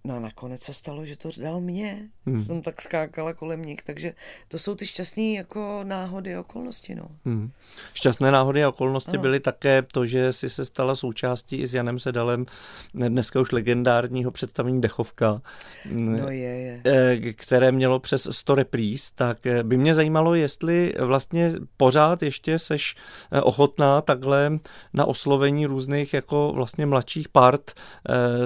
No 0.07 0.15
a 0.15 0.19
nakonec 0.19 0.61
se 0.61 0.73
stalo, 0.73 1.05
že 1.05 1.17
to 1.17 1.29
dal 1.37 1.61
mě. 1.61 2.09
Hmm. 2.25 2.43
Jsem 2.43 2.61
tak 2.61 2.81
skákala 2.81 3.33
kolem 3.33 3.61
nich, 3.61 3.81
takže 3.83 4.13
to 4.47 4.59
jsou 4.59 4.75
ty 4.75 4.87
šťastné 4.87 5.23
jako 5.23 5.79
náhody 5.83 6.35
a 6.35 6.39
okolnosti. 6.39 6.95
No. 6.95 7.07
Hmm. 7.25 7.51
Šťastné 7.93 8.31
náhody 8.31 8.63
a 8.63 8.69
okolnosti 8.69 9.11
ano. 9.11 9.21
byly 9.21 9.39
také 9.39 9.81
to, 9.81 10.05
že 10.05 10.33
si 10.33 10.49
se 10.49 10.65
stala 10.65 10.95
součástí 10.95 11.55
i 11.55 11.67
s 11.67 11.73
Janem 11.73 11.99
Sedalem 11.99 12.45
dneska 12.93 13.41
už 13.41 13.51
legendárního 13.51 14.31
představení 14.31 14.81
Dechovka, 14.81 15.41
no 15.85 16.29
je, 16.29 16.59
je. 16.59 16.81
Eh, 16.85 17.33
které 17.33 17.71
mělo 17.71 17.99
přes 17.99 18.27
100 18.31 18.55
repríz, 18.55 19.11
tak 19.11 19.45
eh, 19.45 19.63
by 19.63 19.77
mě 19.77 19.93
zajímalo, 19.93 20.35
jestli 20.35 20.93
vlastně 20.99 21.53
pořád 21.77 22.23
ještě 22.23 22.59
seš 22.59 22.95
eh, 23.31 23.41
ochotná 23.41 24.01
takhle 24.01 24.57
na 24.93 25.05
oslovení 25.05 25.65
různých 25.65 26.13
jako 26.13 26.51
vlastně 26.55 26.85
mladších 26.85 27.29
part 27.29 27.71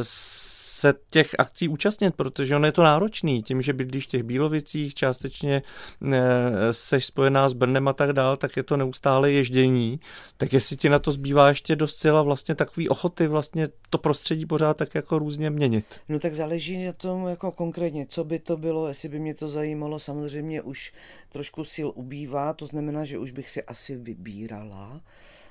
s 0.02 0.57
se 0.78 0.94
těch 1.10 1.36
akcí 1.40 1.68
účastnit, 1.68 2.16
protože 2.16 2.56
ono 2.56 2.66
je 2.66 2.72
to 2.72 2.84
náročný, 2.84 3.44
tím, 3.44 3.62
že 3.62 3.74
bydlíš 3.74 4.06
v 4.06 4.10
těch 4.10 4.24
Bílovicích, 4.24 4.94
částečně 4.94 5.62
e, 6.12 6.74
seš 6.74 7.06
spojená 7.06 7.50
s 7.50 7.54
Brnem 7.54 7.88
a 7.88 7.94
tak 7.94 8.14
dál, 8.14 8.38
tak 8.38 8.58
je 8.58 8.64
to 8.64 8.78
neustále 8.78 9.32
ježdění. 9.32 10.00
Tak 10.38 10.54
jestli 10.54 10.76
ti 10.76 10.90
na 10.90 11.00
to 11.00 11.12
zbývá 11.12 11.50
ještě 11.50 11.76
dost 11.76 11.96
sila 11.96 12.22
vlastně 12.22 12.56
takový 12.56 12.90
ochoty 12.90 13.28
vlastně 13.28 13.68
to 13.90 13.98
prostředí 13.98 14.46
pořád 14.46 14.78
tak 14.78 14.96
jako 14.96 15.20
různě 15.20 15.50
měnit. 15.50 16.02
No 16.10 16.20
tak 16.20 16.34
záleží 16.34 16.86
na 16.86 16.94
tom 16.94 17.28
jako 17.28 17.52
konkrétně, 17.52 18.06
co 18.10 18.24
by 18.24 18.40
to 18.40 18.58
bylo, 18.58 18.88
jestli 18.88 19.10
by 19.10 19.20
mě 19.20 19.34
to 19.34 19.48
zajímalo, 19.48 20.00
samozřejmě 20.00 20.62
už 20.62 20.94
trošku 21.30 21.64
sil 21.74 21.90
ubývá, 21.96 22.54
to 22.54 22.66
znamená, 22.66 23.06
že 23.06 23.18
už 23.18 23.32
bych 23.32 23.50
si 23.50 23.64
asi 23.64 23.96
vybírala. 23.96 25.02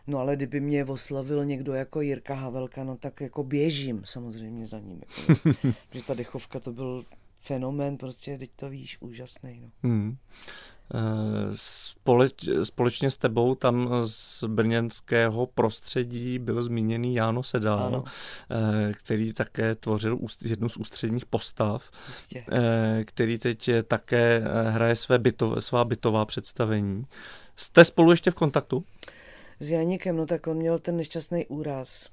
No 0.07 0.19
ale 0.19 0.37
kdyby 0.37 0.61
mě 0.61 0.85
oslavil 0.85 1.45
někdo 1.45 1.73
jako 1.73 2.01
Jirka 2.01 2.35
Havelka, 2.35 2.85
no 2.85 2.97
tak 2.97 3.21
jako 3.21 3.45
běžím 3.45 4.03
samozřejmě 4.05 4.67
za 4.67 4.79
ním. 4.79 5.01
Jako, 5.29 5.59
že 5.93 6.03
ta 6.03 6.15
dechovka 6.15 6.61
to 6.61 6.73
byl 6.73 7.05
fenomén, 7.41 7.97
prostě 7.97 8.39
teď 8.39 8.51
to 8.57 8.71
víš, 8.71 8.97
úžasný. 9.01 9.61
No. 9.61 9.71
Hmm. 9.83 10.17
Eh, 10.95 11.51
společ, 11.55 12.33
společně 12.63 13.11
s 13.11 13.17
tebou 13.17 13.55
tam 13.55 13.91
z 14.05 14.45
brněnského 14.47 15.47
prostředí 15.47 16.39
byl 16.39 16.63
zmíněný 16.63 17.15
Jáno 17.15 17.43
Sedal, 17.43 17.79
ano. 17.79 18.05
Eh, 18.51 18.93
který 18.93 19.33
také 19.33 19.75
tvořil 19.75 20.19
jednu 20.45 20.69
z 20.69 20.77
ústředních 20.77 21.27
postav, 21.27 21.91
Jistě. 22.09 22.45
Eh, 22.53 23.05
který 23.05 23.39
teď 23.39 23.71
také 23.89 24.45
hraje 24.69 24.97
své 24.97 25.19
bytové, 25.19 25.61
svá 25.61 25.85
bytová 25.85 26.25
představení. 26.25 27.05
Jste 27.57 27.85
spolu 27.85 28.11
ještě 28.11 28.31
v 28.31 28.35
kontaktu? 28.35 28.85
S 29.61 29.71
Janíkem, 29.71 30.17
no 30.17 30.27
tak 30.27 30.47
on 30.47 30.57
měl 30.57 30.79
ten 30.79 30.97
nešťastný 30.97 31.47
úraz. 31.47 32.09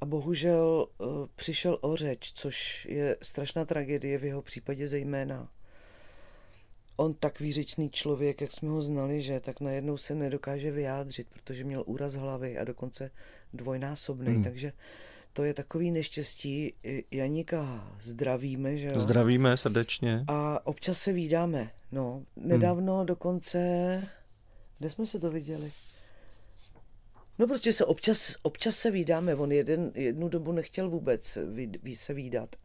A 0.00 0.04
bohužel 0.06 0.86
uh, 0.98 1.06
přišel 1.36 1.78
o 1.80 1.96
řeč, 1.96 2.32
což 2.34 2.86
je 2.90 3.16
strašná 3.22 3.64
tragédie 3.64 4.18
v 4.18 4.24
jeho 4.24 4.42
případě 4.42 4.88
zejména. 4.88 5.48
On 6.96 7.14
tak 7.14 7.40
výřečný 7.40 7.90
člověk, 7.90 8.40
jak 8.40 8.52
jsme 8.52 8.68
ho 8.68 8.82
znali, 8.82 9.22
že 9.22 9.40
tak 9.40 9.60
najednou 9.60 9.96
se 9.96 10.14
nedokáže 10.14 10.70
vyjádřit, 10.70 11.26
protože 11.30 11.64
měl 11.64 11.82
úraz 11.86 12.14
hlavy 12.14 12.58
a 12.58 12.64
dokonce 12.64 13.10
dvojnásobný, 13.52 14.34
hmm. 14.34 14.44
takže 14.44 14.72
to 15.32 15.44
je 15.44 15.54
takový 15.54 15.90
neštěstí. 15.90 16.74
Janíka 17.10 17.88
zdravíme, 18.00 18.76
že 18.76 18.88
jo? 18.88 19.00
Zdravíme 19.00 19.56
srdečně. 19.56 20.24
A 20.28 20.66
občas 20.66 20.98
se 20.98 21.12
vídáme, 21.12 21.70
no. 21.92 22.24
Nedávno 22.36 22.96
hmm. 22.96 23.06
dokonce, 23.06 23.58
kde 24.78 24.90
jsme 24.90 25.06
se 25.06 25.18
to 25.18 25.30
viděli? 25.30 25.70
No 27.40 27.46
prostě 27.46 27.72
se 27.72 27.84
občas, 27.84 28.36
občas 28.42 28.76
se 28.76 28.90
výdáme, 28.90 29.34
on 29.34 29.52
jeden, 29.52 29.92
jednu 29.94 30.28
dobu 30.28 30.52
nechtěl 30.52 30.88
vůbec 30.90 31.38
ví, 31.46 31.72
ví 31.82 31.96
se 31.96 32.14
výdat, 32.14 32.56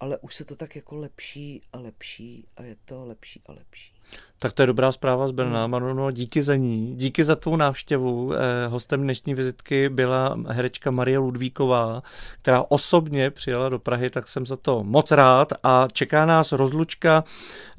ale 0.00 0.18
už 0.18 0.34
se 0.34 0.44
to 0.44 0.56
tak 0.56 0.76
jako 0.76 0.96
lepší 0.96 1.62
a 1.72 1.78
lepší 1.78 2.44
a 2.56 2.62
je 2.62 2.76
to 2.84 3.04
lepší 3.04 3.42
a 3.46 3.52
lepší. 3.52 3.92
Tak 4.38 4.52
to 4.52 4.62
je 4.62 4.66
dobrá 4.66 4.92
zpráva 4.92 5.28
z 5.28 5.32
Brna, 5.32 5.62
hmm. 5.62 5.70
Maruno, 5.70 6.10
díky 6.10 6.42
za 6.42 6.56
ní. 6.56 6.94
Díky 6.96 7.24
za 7.24 7.36
tvou 7.36 7.56
návštěvu. 7.56 8.32
Eh, 8.34 8.66
hostem 8.68 9.02
dnešní 9.02 9.34
vizitky 9.34 9.88
byla 9.88 10.38
herečka 10.48 10.90
Marie 10.90 11.18
Ludvíková, 11.18 12.02
která 12.42 12.64
osobně 12.68 13.30
přijela 13.30 13.68
do 13.68 13.78
Prahy, 13.78 14.10
tak 14.10 14.28
jsem 14.28 14.46
za 14.46 14.56
to 14.56 14.84
moc 14.84 15.10
rád 15.10 15.52
a 15.62 15.88
čeká 15.92 16.26
nás 16.26 16.52
rozlučka, 16.52 17.24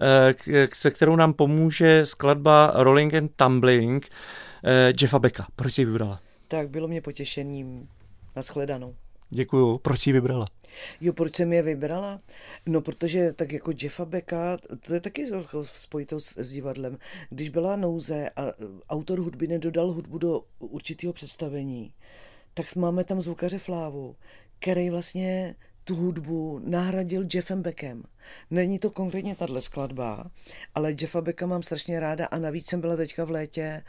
eh, 0.01 0.67
se 0.73 0.91
kterou 0.91 1.15
nám 1.15 1.33
pomůže 1.33 2.05
skladba 2.05 2.71
Rolling 2.75 3.13
and 3.13 3.31
Tumbling 3.35 4.09
eh, 4.63 4.93
Jeffa 5.01 5.19
Becka. 5.19 5.47
Proč 5.55 5.73
jsi 5.73 5.85
vybrala? 5.85 6.19
Tak 6.52 6.70
bylo 6.70 6.88
mě 6.88 7.02
potěšením. 7.02 7.89
Naschledanou. 8.36 8.95
Děkuju. 9.30 9.78
Proč 9.78 10.02
jsi 10.02 10.12
vybrala? 10.12 10.47
Jo, 11.02 11.14
proč 11.14 11.36
jsem 11.36 11.54
je 11.54 11.62
vybrala? 11.62 12.22
No, 12.66 12.82
protože 12.82 13.34
tak 13.34 13.52
jako 13.52 13.72
Jeffa 13.82 14.06
Becka, 14.06 14.58
to 14.88 14.93
je 14.93 14.99
taky 14.99 15.32
spojitost 15.64 16.38
s 16.38 16.52
divadlem. 16.52 16.97
Když 17.30 17.49
byla 17.49 17.76
nouze 17.76 18.30
a 18.30 18.41
autor 18.89 19.20
hudby 19.20 19.47
nedodal 19.47 19.91
hudbu 19.91 20.18
do 20.18 20.43
určitého 20.60 21.14
představení, 21.14 21.93
tak 22.54 22.76
máme 22.76 23.04
tam 23.04 23.22
zvukaře 23.22 23.60
Flávu, 23.60 24.16
který 24.60 24.89
vlastně 24.89 25.56
tu 25.91 25.97
hudbu 25.97 26.61
nahradil 26.63 27.25
Jeffem 27.33 27.61
Beckem. 27.61 28.03
Není 28.51 28.79
to 28.79 28.89
konkrétně 28.89 29.35
tahle 29.35 29.61
skladba, 29.61 30.31
ale 30.75 30.95
Jeffa 31.01 31.21
Becka 31.21 31.45
mám 31.45 31.63
strašně 31.63 31.99
ráda 31.99 32.25
a 32.25 32.37
navíc 32.39 32.69
jsem 32.69 32.81
byla 32.81 32.95
teďka 32.95 33.25
v 33.25 33.31
létě 33.31 33.83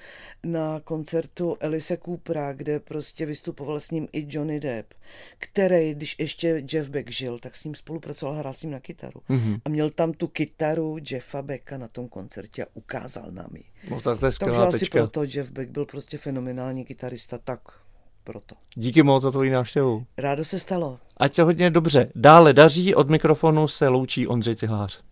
na 0.44 0.80
koncertu 0.80 1.56
Elise 1.60 1.96
Coopera, 1.96 2.52
kde 2.52 2.80
prostě 2.80 3.26
vystupoval 3.26 3.80
s 3.80 3.90
ním 3.90 4.08
i 4.12 4.26
Johnny 4.28 4.60
Depp, 4.60 4.94
který, 5.38 5.94
když 5.94 6.16
ještě 6.18 6.64
Jeff 6.72 6.88
Beck 6.88 7.10
žil, 7.10 7.38
tak 7.38 7.56
s 7.56 7.64
ním 7.64 7.74
spolupracoval, 7.74 8.34
hrál 8.34 8.54
s 8.54 8.62
ním 8.62 8.72
na 8.72 8.80
kytaru. 8.80 9.20
Mm-hmm. 9.30 9.60
A 9.64 9.68
měl 9.68 9.90
tam 9.90 10.12
tu 10.12 10.28
kytaru 10.28 10.96
Jeffa 11.10 11.42
Becka 11.42 11.78
na 11.78 11.88
tom 11.88 12.08
koncertě 12.08 12.64
a 12.64 12.68
ukázal 12.74 13.30
nám 13.30 13.50
ji. 13.56 13.64
No 13.90 14.00
tak 14.00 14.20
to 14.20 14.26
je 14.26 14.32
Takže 14.38 14.60
asi 14.60 14.86
proto 14.86 15.24
Jeff 15.24 15.50
Beck 15.50 15.70
byl 15.70 15.86
prostě 15.86 16.18
fenomenální 16.18 16.84
kytarista, 16.84 17.38
tak 17.38 17.60
proto. 18.24 18.54
Díky 18.74 19.02
moc 19.02 19.22
za 19.22 19.30
tvoji 19.30 19.50
návštěvu. 19.50 20.04
Rádo 20.18 20.44
se 20.44 20.58
stalo. 20.58 20.98
Ať 21.16 21.34
se 21.34 21.42
hodně 21.42 21.70
dobře 21.70 22.10
dále 22.14 22.52
daří, 22.52 22.94
od 22.94 23.10
mikrofonu 23.10 23.68
se 23.68 23.88
loučí 23.88 24.26
Ondřej 24.26 24.56
Cihlář. 24.56 25.02